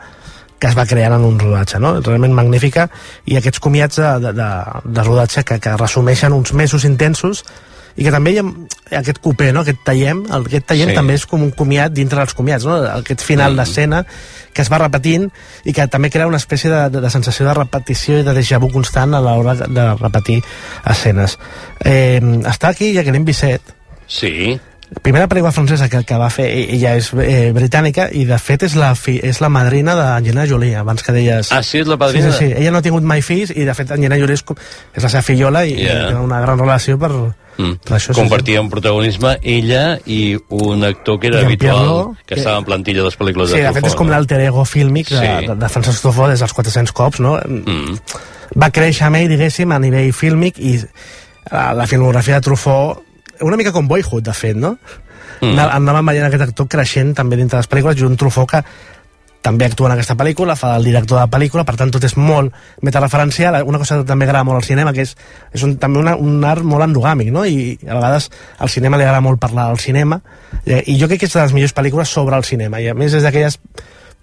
que 0.60 0.68
es 0.70 0.78
va 0.78 0.88
creant 0.90 1.14
en 1.18 1.26
un 1.28 1.40
rodatge, 1.40 1.80
no? 1.80 1.98
Realment 2.02 2.34
magnífica, 2.34 2.88
i 3.26 3.38
aquests 3.38 3.62
comiats 3.64 4.02
de, 4.02 4.12
de, 4.26 4.34
de, 4.38 4.50
de 4.86 5.06
rodatge 5.06 5.46
que, 5.46 5.60
que 5.64 5.78
resumeixen 5.78 6.34
uns 6.34 6.54
mesos 6.54 6.88
intensos 6.90 7.44
i 7.98 8.06
que 8.06 8.14
també 8.14 8.36
hi 8.36 8.42
ha 8.42 9.00
aquest 9.00 9.18
copé, 9.24 9.50
no? 9.54 9.64
aquest 9.66 9.80
tallem, 9.86 10.22
el, 10.30 10.44
aquest 10.46 10.68
tallem 10.70 10.92
Sí. 10.92 10.94
sí. 10.94 10.98
també 11.00 11.16
és 11.18 11.26
com 11.30 11.42
un 11.42 11.54
comiat 11.58 11.94
dintre 11.94 12.22
dels 12.22 12.36
comiats, 12.38 12.68
no? 12.70 12.76
aquest 12.92 13.26
final 13.26 13.56
mm. 13.56 13.58
d'escena 13.58 14.04
que 14.54 14.62
es 14.62 14.70
va 14.74 14.82
repetint 14.84 15.26
i 15.66 15.74
que 15.74 15.88
també 15.90 16.12
crea 16.14 16.30
una 16.30 16.38
espècie 16.38 16.70
de, 16.70 16.84
de, 16.94 17.02
de 17.02 17.10
sensació 17.14 17.48
de 17.48 17.56
repetició 17.58 18.20
i 18.22 18.26
de 18.26 18.38
déjà 18.38 18.62
vu 18.62 18.70
constant 18.74 19.18
a 19.18 19.22
l'hora 19.22 19.56
de 19.58 19.88
repetir 19.98 20.44
escenes. 20.86 21.40
Eh, 21.86 22.22
està 22.46 22.74
aquí 22.74 22.94
Jacqueline 22.94 23.26
Bisset, 23.26 23.74
Sí, 24.08 24.58
primera 25.04 25.28
pel·lícula 25.28 25.52
francesa 25.52 25.90
que, 25.92 26.00
que 26.08 26.16
va 26.18 26.30
fer 26.32 26.46
ella 26.72 26.94
és 26.96 27.10
eh, 27.20 27.52
britànica 27.56 28.06
i 28.16 28.24
de 28.26 28.38
fet 28.40 28.64
és 28.64 28.76
la, 28.80 28.94
fi, 28.96 29.18
és 29.24 29.42
la 29.44 29.50
madrina 29.52 29.96
d'Angelina 29.98 30.46
Jolie 30.48 30.76
abans 30.80 31.04
que 31.04 31.12
deies 31.12 31.52
Ah, 31.52 31.62
sí, 31.64 31.80
és 31.82 31.88
la 31.92 31.98
padrina? 32.00 32.32
sí, 32.32 32.38
sí, 32.38 32.46
sí. 32.48 32.54
ella 32.56 32.72
no 32.72 32.80
ha 32.80 32.86
tingut 32.86 33.04
mai 33.04 33.22
fills 33.22 33.52
i 33.52 33.66
de 33.68 33.74
fet 33.76 33.92
Angelina 33.92 34.16
Jolie 34.22 34.38
és, 34.40 34.46
és 34.96 35.04
la 35.04 35.10
seva 35.10 35.22
fillola 35.28 35.66
i, 35.68 35.76
Yeah. 35.78 36.06
i 36.08 36.14
té 36.14 36.16
una 36.16 36.40
gran 36.42 36.58
relació 36.60 36.98
per, 36.98 37.12
Mm. 37.58 37.80
per 37.84 37.96
això 37.98 38.14
sí, 38.14 38.20
Compartia 38.22 38.62
un 38.62 38.68
protagonisme 38.70 39.40
ella 39.42 39.98
i 40.06 40.38
un 40.54 40.84
actor 40.86 41.20
que 41.20 41.28
era 41.32 41.40
habitual, 41.42 41.74
Pierrot, 41.74 42.18
que, 42.20 42.26
que- 42.36 42.40
estava 42.42 42.60
en 42.60 42.66
plantilla 42.66 43.00
de 43.02 43.06
les 43.08 43.18
pel·lícules 43.18 43.50
Sí, 43.50 43.58
de 43.58 43.64
de 43.64 43.72
fet 43.74 43.88
és 43.88 43.96
com 43.98 44.06
no? 44.06 44.14
l'alter 44.14 44.40
ego 44.46 44.64
fílmic 44.64 45.10
de, 45.10 45.18
Sí. 45.18 45.48
de, 45.48 45.56
de 45.56 45.70
Francesc 45.70 46.04
Truffaut 46.04 46.30
des 46.30 46.40
dels 46.40 46.54
400 46.54 46.94
cops, 46.94 47.20
no? 47.20 47.40
Mm. 47.48 47.98
Va 48.62 48.70
créixer 48.70 49.08
amb 49.08 49.16
ell, 49.18 49.28
diguéssim, 49.34 49.72
a 49.74 49.80
nivell 49.80 50.14
fílmic 50.14 50.60
i 50.60 50.76
la, 51.52 51.74
la 51.74 51.88
filmografia 51.88 52.36
de 52.38 52.42
Truffaut, 52.46 53.02
una 53.42 53.58
mica 53.58 53.74
com 53.76 53.88
Boyhood, 53.88 54.26
de 54.28 54.34
fet, 54.34 54.58
no? 54.58 54.78
Mm. 55.42 55.58
Anàvem 55.62 56.14
veient 56.14 56.28
aquest 56.28 56.48
actor 56.48 56.70
creixent 56.72 57.14
també 57.18 57.38
dintre 57.38 57.60
les 57.60 57.70
pel·lícules 57.70 58.00
i 58.00 58.08
un 58.08 58.16
Truffaut 58.18 58.50
que 58.50 58.64
també 59.48 59.68
actua 59.68 59.88
en 59.88 59.94
aquesta 59.96 60.18
pel·lícula, 60.20 60.58
fa 60.60 60.74
el 60.76 60.88
director 60.90 61.16
de 61.16 61.24
la 61.24 61.32
pel·lícula, 61.32 61.64
per 61.64 61.78
tant 61.80 61.92
tot 61.94 62.04
és 62.04 62.18
molt 62.20 62.56
metareferencial, 62.84 63.62
una 63.70 63.80
cosa 63.80 64.02
que 64.02 64.08
també 64.10 64.28
agrada 64.28 64.44
molt 64.48 64.60
al 64.60 64.66
cinema, 64.68 64.92
que 64.96 65.06
és, 65.08 65.14
és 65.56 65.64
un, 65.64 65.78
també 65.80 66.02
una, 66.02 66.18
un 66.20 66.44
art 66.44 66.66
molt 66.68 66.84
endogàmic, 66.84 67.30
no? 67.32 67.46
I 67.48 67.78
a 67.86 67.94
vegades 67.96 68.28
al 68.60 68.74
cinema 68.74 69.00
li 69.00 69.06
agrada 69.06 69.24
molt 69.24 69.40
parlar 69.40 69.70
del 69.72 69.80
cinema, 69.80 70.20
i, 70.66 70.82
i 70.92 70.98
jo 71.00 71.08
crec 71.08 71.24
que 71.24 71.30
és 71.30 71.38
de 71.38 71.46
les 71.46 71.56
millors 71.56 71.76
pel·lícules 71.78 72.12
sobre 72.12 72.36
el 72.36 72.48
cinema, 72.50 72.82
i 72.84 72.90
a 72.92 72.98
més 72.98 73.16
és 73.16 73.24
d'aquelles 73.24 73.60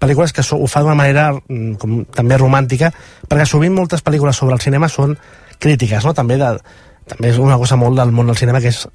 pel·lícules 0.03 0.35
que 0.35 0.43
ho 0.43 0.67
fa 0.69 0.83
d'una 0.83 0.97
manera 0.99 1.29
mm, 1.33 1.77
com, 1.81 2.01
també 2.13 2.37
romàntica, 2.37 2.91
perquè 3.29 3.47
sovint 3.49 3.73
moltes 3.73 4.03
pel·lícules 4.05 4.37
sobre 4.37 4.59
el 4.59 4.61
cinema 4.61 4.91
són 4.91 5.15
crítiques, 5.57 6.05
no? 6.05 6.13
També, 6.13 6.37
de, 6.37 6.57
també 7.07 7.29
és 7.29 7.37
una 7.41 7.57
cosa 7.61 7.77
molt 7.77 7.97
del 7.99 8.11
món 8.15 8.27
del 8.31 8.37
cinema 8.39 8.61
que 8.63 8.71
és 8.73 8.85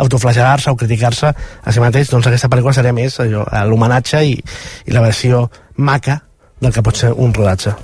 autoflagelar-se 0.00 0.70
o 0.72 0.76
criticar-se 0.80 1.30
a 1.30 1.72
si 1.72 1.80
mateix, 1.82 2.08
doncs 2.10 2.26
aquesta 2.30 2.48
pel·lícula 2.48 2.72
seria 2.76 2.92
més 2.96 3.18
l'homenatge 3.20 4.22
i, 4.24 4.36
i 4.86 4.94
la 4.96 5.02
versió 5.04 5.46
maca 5.76 6.20
del 6.60 6.72
que 6.72 6.82
pot 6.84 6.96
ser 6.96 7.12
un 7.12 7.32
rodatge. 7.34 7.74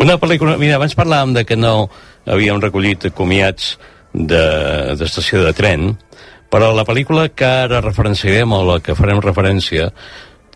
Una 0.00 0.16
pel·lícula... 0.18 0.56
Mira, 0.58 0.78
abans 0.78 0.94
parlàvem 0.98 1.34
de 1.36 1.44
que 1.46 1.56
no 1.58 1.88
havíem 2.26 2.60
recollit 2.62 3.10
comiats 3.14 3.76
de- 4.12 4.94
d'estació 4.98 5.42
de, 5.42 5.50
de 5.50 5.56
tren, 5.58 5.90
però 6.50 6.72
la 6.74 6.86
pel·lícula 6.86 7.28
que 7.34 7.46
ara 7.46 7.82
referenciarem 7.84 8.52
o 8.56 8.62
la 8.66 8.80
que 8.82 8.96
farem 8.98 9.20
referència 9.22 9.90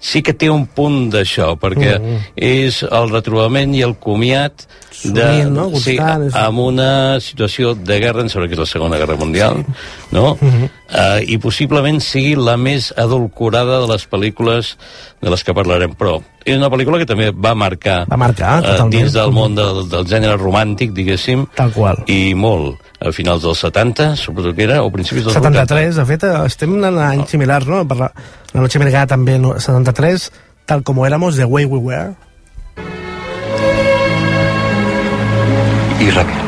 sí 0.04 0.20
que 0.22 0.34
té 0.36 0.50
un 0.52 0.66
punt 0.68 1.06
d'això, 1.14 1.54
perquè 1.56 1.94
Mm. 1.98 2.18
és 2.36 2.82
el 2.84 3.08
retrobament 3.08 3.72
i 3.74 3.80
el 3.86 3.94
comiat 3.96 4.66
de, 5.02 5.44
no? 5.48 5.70
sí, 5.80 5.96
és- 5.96 6.34
amb 6.36 6.58
una 6.58 7.18
situació 7.20 7.72
de 7.74 7.96
guerra, 8.00 8.20
em 8.20 8.28
sembla 8.28 8.48
que 8.48 8.54
és 8.54 8.60
la 8.60 8.66
Segona 8.68 8.98
Guerra 9.00 9.16
Mundial, 9.16 9.64
no? 10.12 10.36
Mhm. 10.40 10.68
Eh, 10.90 11.24
i 11.26 11.38
possiblement 11.38 12.00
sigui 12.04 12.34
la 12.36 12.56
més 12.60 12.92
adulcorada 12.96 13.80
de 13.82 13.88
les 13.92 14.04
pel·lícules 14.10 14.74
de 15.22 15.30
les 15.32 15.44
que 15.44 15.54
parlarem, 15.56 15.94
però 15.96 16.18
és 16.44 16.58
una 16.58 16.68
pel·lícula 16.68 16.98
que 17.00 17.06
també 17.08 17.30
va 17.32 17.54
marcar, 17.56 18.04
Va 18.10 18.18
marcar, 18.20 18.58
eh, 18.58 18.66
totalment. 18.66 18.92
dins 18.92 19.12
del 19.16 19.32
món 19.32 19.54
del, 19.56 19.84
del 19.88 20.04
gènere 20.06 20.36
romàntic, 20.36 20.92
diguéssim, 20.92 21.46
Tal 21.56 21.72
qual. 21.72 22.02
i 22.06 22.34
molt, 22.34 22.76
a 23.00 23.12
finals 23.12 23.42
dels 23.42 23.58
70, 23.64 24.10
suposo 24.20 24.52
que 24.54 24.64
era, 24.68 24.82
o 24.84 24.90
principis 24.92 25.24
dels 25.24 25.34
73, 25.40 25.96
de 25.96 26.04
fet, 26.12 26.24
eh, 26.28 26.34
estem 26.46 26.76
en 26.84 26.98
anys 26.98 27.30
similars, 27.32 27.66
no? 27.66 27.82
Per 27.88 27.96
la, 27.96 28.10
la 28.52 28.60
Noche 28.60 28.78
Americana 28.78 29.06
també, 29.06 29.38
no? 29.38 29.56
73, 29.58 30.30
tal 30.66 30.82
como 30.82 31.06
éramos, 31.06 31.36
The 31.36 31.44
Way 31.46 31.64
We 31.64 31.78
Were. 31.78 32.14
¿Y 36.00 36.10
Raquel? 36.10 36.43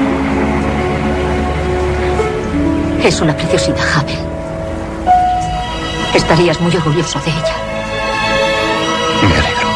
Es 3.07 3.21
una 3.21 3.37
preciosidad, 3.37 3.87
Havel. 3.95 4.19
Estarías 6.13 6.61
muy 6.61 6.75
orgulloso 6.75 7.21
de 7.21 7.31
ella. 7.31 7.57
Me 9.23 9.39
alegro. 9.39 9.69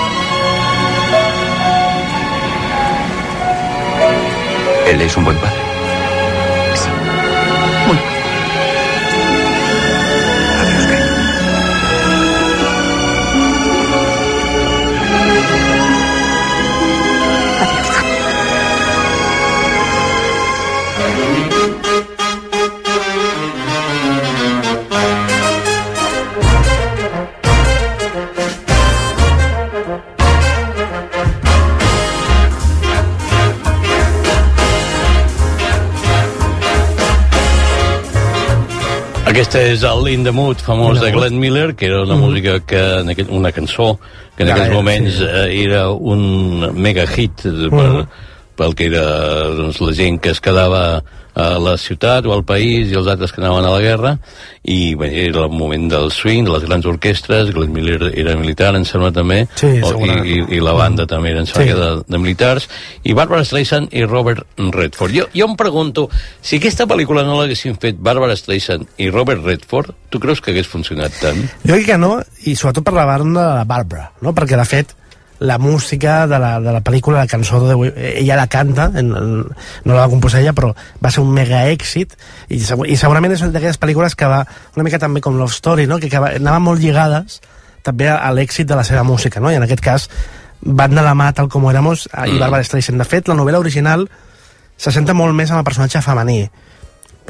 ¿Él 4.89 5.01
es 5.03 5.17
un 5.17 5.25
buen 5.27 5.37
padre? 5.37 5.60
Aquesta 39.41 39.61
és 39.65 39.83
el 39.89 40.05
In 40.13 40.21
the 40.27 40.33
Mood 40.37 40.61
famós 40.61 40.99
de 41.01 41.09
Glenn 41.15 41.39
Miller, 41.41 41.71
que 41.75 41.87
era 41.87 42.03
una 42.03 42.13
Mhm. 42.15 42.21
música 42.21 42.61
que, 42.61 42.77
en 43.01 43.09
aquell, 43.09 43.31
una 43.31 43.51
cançó 43.51 43.99
que 44.37 44.43
en 44.43 44.49
Ja, 44.51 44.55
aquells 44.55 44.75
moments 44.75 45.15
sí. 45.15 45.25
eh, 45.25 45.63
era 45.65 45.89
un 45.89 46.75
mega 46.75 47.07
hit 47.07 47.41
per, 47.41 47.71
Mhm. 47.71 48.07
pel 48.55 48.75
que 48.75 48.85
era 48.85 49.01
doncs, 49.49 49.81
la 49.81 49.95
gent 49.95 50.21
que 50.21 50.29
es 50.29 50.41
quedava 50.43 51.03
a 51.35 51.59
la 51.63 51.77
ciutat 51.79 52.27
o 52.27 52.33
al 52.35 52.45
país 52.45 52.91
i 52.91 52.97
els 52.99 53.07
altres 53.11 53.33
que 53.33 53.41
anaven 53.43 53.65
a 53.65 53.71
la 53.75 53.81
guerra 53.81 54.17
i 54.63 54.95
bé, 54.99 55.09
era 55.27 55.45
el 55.47 55.53
moment 55.55 55.87
del 55.91 56.11
swing, 56.13 56.45
de 56.45 56.53
les 56.53 56.65
grans 56.67 56.87
orquestres 56.87 57.53
Glenn 57.55 57.73
Miller 57.73 58.11
era 58.19 58.35
militar, 58.37 58.75
em 58.77 58.85
sembla 58.85 59.13
també 59.15 59.45
Sí, 59.57 59.71
o, 59.85 59.93
i, 60.05 60.11
i, 60.35 60.39
i 60.57 60.61
la 60.61 60.75
banda 60.77 61.07
també 61.11 61.31
era 61.35 61.41
em 61.45 61.49
sembla 61.49 61.67
Sí. 61.71 61.79
de, 61.81 61.89
de 62.09 62.19
militars 62.19 62.69
i 63.05 63.15
Barbara 63.17 63.45
Streisand 63.45 63.93
i 63.95 64.05
Robert 64.05 64.45
Redford 64.59 65.15
jo, 65.17 65.27
jo 65.35 65.47
em 65.49 65.57
pregunto, 65.57 66.09
si 66.43 66.59
aquesta 66.61 66.87
pel·lícula 66.91 67.25
no 67.27 67.39
l'haguessin 67.41 67.77
fet 67.81 67.99
Barbara 68.01 68.37
Streisand 68.37 68.89
i 68.99 69.11
Robert 69.11 69.45
Redford, 69.45 69.95
tu 70.11 70.21
creus 70.21 70.41
que 70.41 70.51
hagués 70.55 70.69
funcionat 70.69 71.15
tant? 71.23 71.41
Jo 71.65 71.75
crec 71.77 71.87
que 71.93 71.99
no, 72.01 72.17
i 72.47 72.57
sobretot 72.57 72.85
per 72.87 72.95
la 72.97 73.07
banda 73.09 73.45
de 73.47 73.59
la 73.61 73.67
Barbara, 73.69 74.11
no? 74.21 74.35
perquè 74.37 74.59
de 74.59 74.65
fet 74.69 74.97
la 75.41 75.57
música 75.59 76.27
de 76.29 76.39
la, 76.39 76.61
de 76.61 76.73
la 76.73 76.83
pel·lícula, 76.85 77.23
la 77.23 77.27
cançó 77.27 77.59
de 77.67 77.75
Way- 77.75 77.93
ella 78.21 78.37
la 78.37 78.47
canta, 78.47 78.91
en, 78.95 79.09
en, 79.17 79.31
no 79.85 79.95
la 79.95 80.03
va 80.03 80.09
composar 80.13 80.43
ella, 80.43 80.53
però 80.53 80.75
va 81.01 81.11
ser 81.11 81.23
un 81.25 81.31
mega 81.33 81.63
èxit, 81.73 82.13
i, 82.53 82.59
i 82.61 82.97
segurament 83.01 83.33
és 83.33 83.41
d'aquelles 83.47 83.81
pel·lícules 83.81 84.15
que 84.15 84.29
va 84.29 84.43
una 84.77 84.85
mica 84.85 85.01
també 85.01 85.23
com 85.25 85.39
Love 85.41 85.57
Story, 85.57 85.87
no? 85.89 85.97
que, 85.99 86.11
que 86.13 86.21
va, 86.21 86.35
anaven 86.37 86.67
molt 86.67 86.85
lligades 86.85 87.41
també 87.83 88.11
a, 88.13 88.19
a 88.21 88.35
l'èxit 88.37 88.69
de 88.69 88.77
la 88.77 88.85
seva 88.85 89.03
música, 89.09 89.41
no? 89.41 89.49
i 89.51 89.57
en 89.57 89.65
aquest 89.65 89.81
cas 89.81 90.11
van 90.61 90.93
de 90.93 91.01
la 91.01 91.15
mà 91.17 91.31
tal 91.33 91.49
com 91.49 91.65
éramos 91.71 92.05
i 92.13 92.35
Mm. 92.35 92.39
Barbara 92.43 92.65
Streisand. 92.69 93.01
De 93.01 93.09
fet, 93.09 93.29
la 93.33 93.35
novel·la 93.39 93.59
original 93.65 94.05
se 94.77 94.93
centra 94.93 95.15
molt 95.17 95.33
més 95.33 95.49
en 95.51 95.57
el 95.57 95.65
personatge 95.65 96.03
femení 96.05 96.43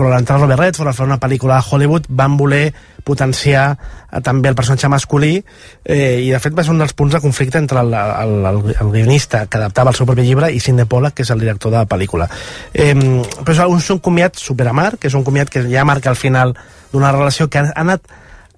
però 0.01 0.09
l'entrada 0.09 0.41
Robert 0.41 0.63
Redford 0.63 0.89
a 0.89 0.95
fer 0.97 1.05
una 1.05 1.19
pel·lícula 1.21 1.59
a 1.59 1.65
Hollywood 1.65 2.07
van 2.09 2.39
voler 2.41 2.71
potenciar 3.05 3.65
eh, 3.77 4.23
també 4.25 4.49
el 4.49 4.57
personatge 4.57 4.89
masculí 4.89 5.35
eh, 5.37 6.23
i 6.25 6.31
de 6.33 6.41
fet 6.41 6.57
va 6.57 6.65
ser 6.65 6.73
un 6.73 6.81
dels 6.81 6.95
punts 6.97 7.13
de 7.13 7.21
conflicte 7.21 7.61
entre 7.61 7.83
el, 7.85 7.93
el, 7.93 8.33
el, 8.49 8.63
el 8.73 8.93
guionista 8.95 9.43
que 9.45 9.61
adaptava 9.61 9.93
el 9.93 9.99
seu 9.99 10.09
propi 10.09 10.25
llibre 10.25 10.49
i 10.49 10.63
Sidney 10.65 10.89
Pollack 10.89 11.19
que 11.19 11.27
és 11.29 11.35
el 11.35 11.45
director 11.45 11.75
de 11.75 11.83
la 11.83 11.91
pel·lícula. 11.91 12.31
Eh, 12.73 12.95
però 12.97 13.53
és 13.53 13.61
un, 13.67 13.85
un 13.99 14.03
comiat 14.09 14.41
superamar 14.41 14.95
que 14.97 15.13
és 15.13 15.19
un 15.21 15.27
comiat 15.27 15.53
que 15.53 15.67
ja 15.69 15.85
marca 15.85 16.09
el 16.09 16.17
final 16.17 16.57
d'una 16.95 17.13
relació 17.13 17.51
que 17.53 17.61
ha 17.61 17.69
anat 17.77 18.09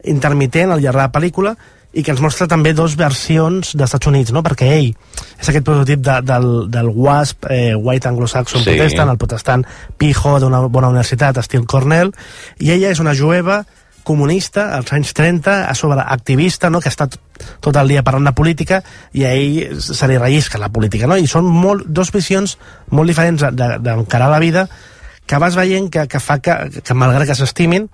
intermitent 0.07 0.71
al 0.71 0.79
llarg 0.79 1.01
de 1.01 1.03
la 1.03 1.11
pel·lícula 1.11 1.57
i 1.93 2.03
que 2.03 2.11
ens 2.15 2.23
mostra 2.25 2.47
també 2.49 2.73
dos 2.73 2.95
versions 2.97 3.75
dels 3.75 3.91
Estats 3.91 4.09
Units, 4.09 4.33
no? 4.33 4.41
perquè 4.43 4.69
ell 4.79 4.91
és 5.39 5.49
aquest 5.51 5.65
prototip 5.67 6.01
de, 6.01 6.15
del, 6.25 6.49
del 6.73 6.89
WASP, 6.89 7.47
eh, 7.53 7.75
White 7.77 8.09
Anglo-Saxon 8.09 8.63
Sí. 8.65 8.71
Protestant, 8.79 9.11
el 9.13 9.19
protestant 9.21 9.67
pijo 10.01 10.39
d'una 10.41 10.63
bona 10.73 10.89
universitat, 10.89 11.37
estil 11.43 11.67
Cornell, 11.69 12.13
i 12.61 12.71
ella 12.73 12.91
és 12.95 13.01
una 13.05 13.13
jueva 13.15 13.63
comunista 14.03 14.73
als 14.75 14.91
anys 14.97 15.13
30, 15.15 15.69
a 15.71 15.75
sobre 15.79 16.01
activista, 16.01 16.71
no? 16.71 16.81
que 16.81 16.89
està 16.91 17.07
tot, 17.07 17.21
tot 17.63 17.77
el 17.79 17.93
dia 17.93 18.03
parlant 18.03 18.25
de 18.27 18.33
política 18.35 18.81
i 19.15 19.23
a 19.29 19.31
ell 19.37 19.77
se 19.81 20.09
li 20.11 20.17
rellisca 20.19 20.59
la 20.59 20.73
política. 20.75 21.07
No? 21.07 21.15
I 21.21 21.29
són 21.31 21.45
molt, 21.47 21.85
dos 21.87 22.11
visions 22.11 22.57
molt 22.91 23.13
diferents 23.13 23.45
de- 23.45 23.53
de- 23.55 23.79
d'encarar 23.85 24.31
la 24.33 24.41
vida 24.43 24.67
que 25.27 25.39
vas 25.39 25.55
veient 25.55 25.87
que, 25.93 26.09
que 26.11 26.19
fa 26.19 26.41
que, 26.43 26.57
que 26.83 26.95
malgrat 26.99 27.29
que 27.31 27.37
s'estimin, 27.39 27.87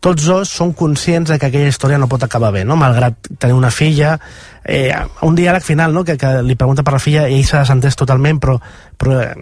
tots 0.00 0.26
dos 0.28 0.50
són 0.52 0.72
conscients 0.76 1.30
de 1.30 1.38
que 1.38 1.48
aquella 1.48 1.70
història 1.70 1.98
no 1.98 2.08
pot 2.08 2.22
acabar 2.22 2.52
bé, 2.54 2.64
no? 2.64 2.76
malgrat 2.76 3.30
tenir 3.38 3.56
una 3.56 3.70
filla 3.74 4.16
eh, 4.64 4.92
un 5.22 5.34
diàleg 5.38 5.64
final 5.64 5.94
no? 5.94 6.04
que, 6.04 6.16
que 6.20 6.32
li 6.42 6.56
pregunta 6.58 6.84
per 6.86 6.96
la 6.96 7.02
filla 7.02 7.26
i 7.28 7.38
ell 7.38 7.46
s'ha 7.48 7.62
desentès 7.64 7.96
totalment 7.98 8.40
però, 8.42 8.58
però 8.98 9.20
eh, 9.22 9.32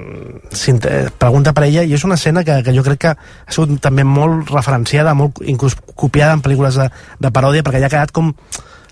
eh, 0.70 1.00
pregunta 1.18 1.52
per 1.56 1.66
ella 1.66 1.82
i 1.82 1.96
és 1.96 2.04
una 2.06 2.18
escena 2.20 2.44
que, 2.44 2.60
que 2.64 2.76
jo 2.76 2.84
crec 2.86 3.02
que 3.02 3.14
ha 3.16 3.56
sigut 3.56 3.80
també 3.82 4.06
molt 4.06 4.52
referenciada 4.54 5.16
molt 5.18 5.42
inclús 5.42 5.76
copiada 5.94 6.38
en 6.38 6.44
pel·lícules 6.44 6.78
de, 6.80 6.88
de 7.18 7.34
paròdia 7.34 7.66
perquè 7.66 7.82
ja 7.82 7.90
ha 7.90 7.96
quedat 7.96 8.14
com 8.14 8.32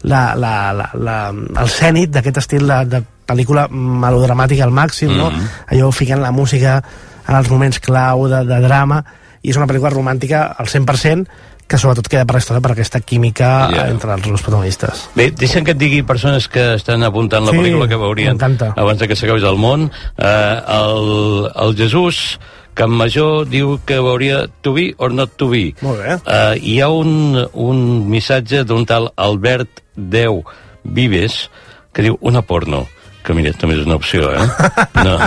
la, 0.03 0.35
la, 0.35 0.73
la, 0.75 0.91
la, 0.99 1.17
el 1.31 1.71
cènit 1.71 2.11
d'aquest 2.11 2.43
estil 2.43 2.67
de, 2.67 2.79
de 2.91 3.03
pel·lícula 3.33 3.69
melodramàtica 3.71 4.67
al 4.67 4.75
màxim, 4.75 5.15
no? 5.15 5.31
Mhm. 5.31 5.49
allò 5.71 5.91
ficant 5.95 6.21
la 6.21 6.33
música 6.35 6.83
en 7.29 7.37
els 7.39 7.51
moments 7.51 7.79
clau 7.79 8.27
de, 8.29 8.43
de 8.49 8.59
drama 8.65 9.03
i 9.43 9.51
és 9.51 9.59
una 9.59 9.67
pel·lícula 9.67 9.93
romàntica 9.95 10.45
al 10.59 10.67
100% 10.67 11.27
que 11.73 11.81
sobretot 11.81 12.09
queda 12.13 12.27
per 12.29 12.37
la 12.37 12.43
història 12.45 12.63
per 12.65 12.75
aquesta 12.75 13.01
química 13.01 13.51
yeah. 13.73 13.89
entre 13.93 14.13
els 14.15 14.29
dos 14.29 14.45
protagonistes. 14.45 15.07
Bé, 15.17 15.31
deixa'm 15.33 15.65
que 15.65 15.73
et 15.73 15.81
digui 15.81 16.03
persones 16.07 16.49
que 16.53 16.73
estan 16.77 17.05
apuntant 17.09 17.47
la 17.49 17.55
Sí, 17.55 17.61
pel·lícula 17.63 17.89
que 17.89 18.01
veurien 18.01 18.37
abans 18.37 19.01
de 19.01 19.09
que 19.09 19.17
s'acabés 19.17 19.47
el 19.49 19.61
món. 19.61 19.89
Eh, 20.21 20.57
el, 20.77 21.49
el 21.65 21.79
Jesús 21.79 22.39
Can 22.75 22.93
Major 22.97 23.45
diu 23.49 23.77
que 23.85 23.99
veuria 24.01 24.47
To 24.65 24.73
Be 24.77 24.93
or 24.97 25.13
Not 25.13 25.37
To 25.41 25.51
Be. 25.53 25.73
Molt 25.85 26.01
bé. 26.01 26.17
Uh, 26.25 26.55
hi 26.57 26.79
ha 26.81 26.89
un, 26.93 27.37
un 27.53 27.83
missatge 28.09 28.65
d'un 28.69 28.87
tal 28.89 29.11
Albert 29.21 29.83
Deu 29.97 30.41
Vives 30.83 31.47
que 31.93 32.05
diu 32.07 32.17
una 32.25 32.41
porno, 32.41 32.87
que 33.23 33.37
mira, 33.37 33.53
també 33.53 33.77
és 33.77 33.85
una 33.85 34.01
opció, 34.01 34.33
eh? 34.33 34.47
No. 35.07 35.19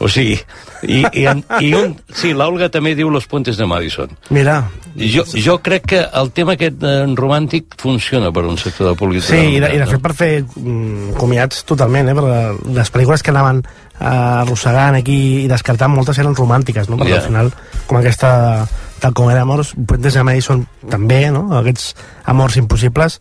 O 0.00 0.08
sigui, 0.08 0.38
i, 0.82 1.02
i, 1.12 1.24
en, 1.26 1.42
i 1.60 1.72
un, 1.74 1.96
sí, 2.14 2.32
l'Olga 2.36 2.68
també 2.70 2.94
diu 2.98 3.10
Los 3.10 3.26
Puentes 3.26 3.56
de 3.58 3.66
Madison. 3.66 4.12
Mira, 4.30 4.60
Jo, 4.98 5.22
jo 5.30 5.58
crec 5.62 5.84
que 5.92 5.98
el 6.20 6.32
tema 6.34 6.56
aquest 6.56 6.82
eh, 6.82 7.04
romàntic 7.14 7.76
funciona 7.78 8.32
per 8.34 8.42
un 8.48 8.56
sector 8.58 8.88
de 8.90 8.94
política. 8.98 9.36
Sí, 9.36 9.54
i 9.54 9.60
de, 9.62 9.68
i 9.76 9.78
de 9.78 9.86
fet 9.86 10.00
per 10.02 10.10
fer 10.18 10.30
mm, 10.42 11.12
comiats 11.20 11.60
totalment, 11.68 12.08
eh? 12.10 12.16
Perquè 12.18 12.72
les 12.74 12.90
pel·lícules 12.96 13.22
que 13.22 13.30
anaven 13.30 13.60
eh, 13.62 14.08
arrossegant 14.08 14.98
aquí 14.98 15.18
i 15.44 15.46
descartant 15.50 15.94
moltes 15.94 16.18
eren 16.18 16.34
romàntiques, 16.34 16.90
no? 16.90 16.98
Perquè 16.98 17.14
Ja. 17.14 17.20
al 17.22 17.28
final, 17.28 17.52
com 17.86 18.00
aquesta 18.00 18.32
tal 18.98 19.14
com 19.14 19.30
era 19.30 19.44
Amors, 19.46 19.76
Puentes 19.86 20.14
de 20.18 20.24
Madison 20.26 20.66
també, 20.90 21.28
no? 21.30 21.44
Aquests 21.60 21.92
amors 22.26 22.56
impossibles 22.58 23.20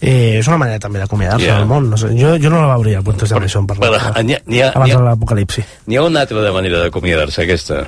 eh, 0.00 0.38
és 0.38 0.46
una 0.48 0.56
manera 0.58 0.78
també 0.78 0.98
d'acomiadar-se 0.98 1.46
Ja. 1.46 1.58
del 1.58 1.66
món. 1.66 1.90
No 1.90 1.96
sé, 1.96 2.08
jo, 2.16 2.36
jo 2.40 2.50
no 2.50 2.66
la 2.66 2.74
veuria, 2.76 3.02
Puentes 3.02 3.28
de 3.28 3.34
Madison, 3.34 3.66
per 3.66 3.76
Però, 3.78 3.98
n'hi 4.22 4.34
ha, 4.62 4.68
ha, 4.68 4.72
abans 4.74 4.94
de 4.94 5.00
l'apocalipsi. 5.02 5.64
n'hi 5.86 5.96
ha 5.96 6.02
una 6.02 6.20
altra 6.20 6.40
de 6.40 6.50
manera 6.52 6.78
d'acomiadar-se, 6.80 7.42
aquesta. 7.42 7.86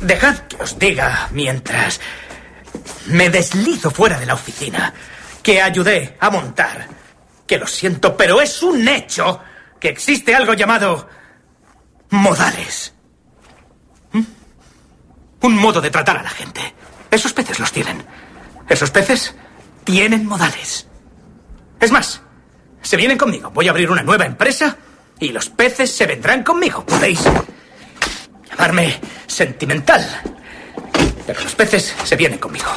Dejad 0.00 0.36
que 0.48 0.62
os 0.62 0.78
diga 0.78 1.28
mientras 1.32 2.00
me 3.06 3.30
deslizo 3.30 3.90
fuera 3.90 4.18
de 4.18 4.26
la 4.26 4.34
oficina 4.34 4.92
que 5.42 5.60
ayudé 5.62 6.16
a 6.20 6.30
montar. 6.30 6.86
Que 7.46 7.58
lo 7.58 7.66
siento, 7.66 8.16
pero 8.16 8.40
es 8.40 8.62
un 8.62 8.86
hecho 8.88 9.38
que 9.78 9.88
existe 9.88 10.34
algo 10.34 10.54
llamado 10.54 11.06
modales. 12.10 12.92
¿Mm? 14.12 14.22
Un 15.42 15.56
modo 15.56 15.80
de 15.80 15.90
tratar 15.90 16.16
a 16.18 16.22
la 16.22 16.30
gente. 16.30 16.60
Esos 17.10 17.32
peces 17.32 17.58
los 17.60 17.70
tienen. 17.70 18.02
Esos 18.68 18.90
peces 18.90 19.34
tienen 19.84 20.26
modales. 20.26 20.86
Es 21.84 21.92
más, 21.92 22.22
se 22.80 22.96
vienen 22.96 23.18
conmigo. 23.18 23.50
Voy 23.50 23.68
a 23.68 23.70
abrir 23.70 23.90
una 23.90 24.02
nueva 24.02 24.24
empresa 24.24 24.74
y 25.20 25.28
los 25.28 25.50
peces 25.50 25.94
se 25.94 26.06
vendrán 26.06 26.42
conmigo. 26.42 26.82
Podéis 26.86 27.20
llamarme 28.48 28.98
sentimental. 29.26 30.02
Pero 31.26 31.42
los 31.42 31.54
peces 31.54 31.94
se 32.02 32.16
vienen 32.16 32.38
conmigo. 32.38 32.70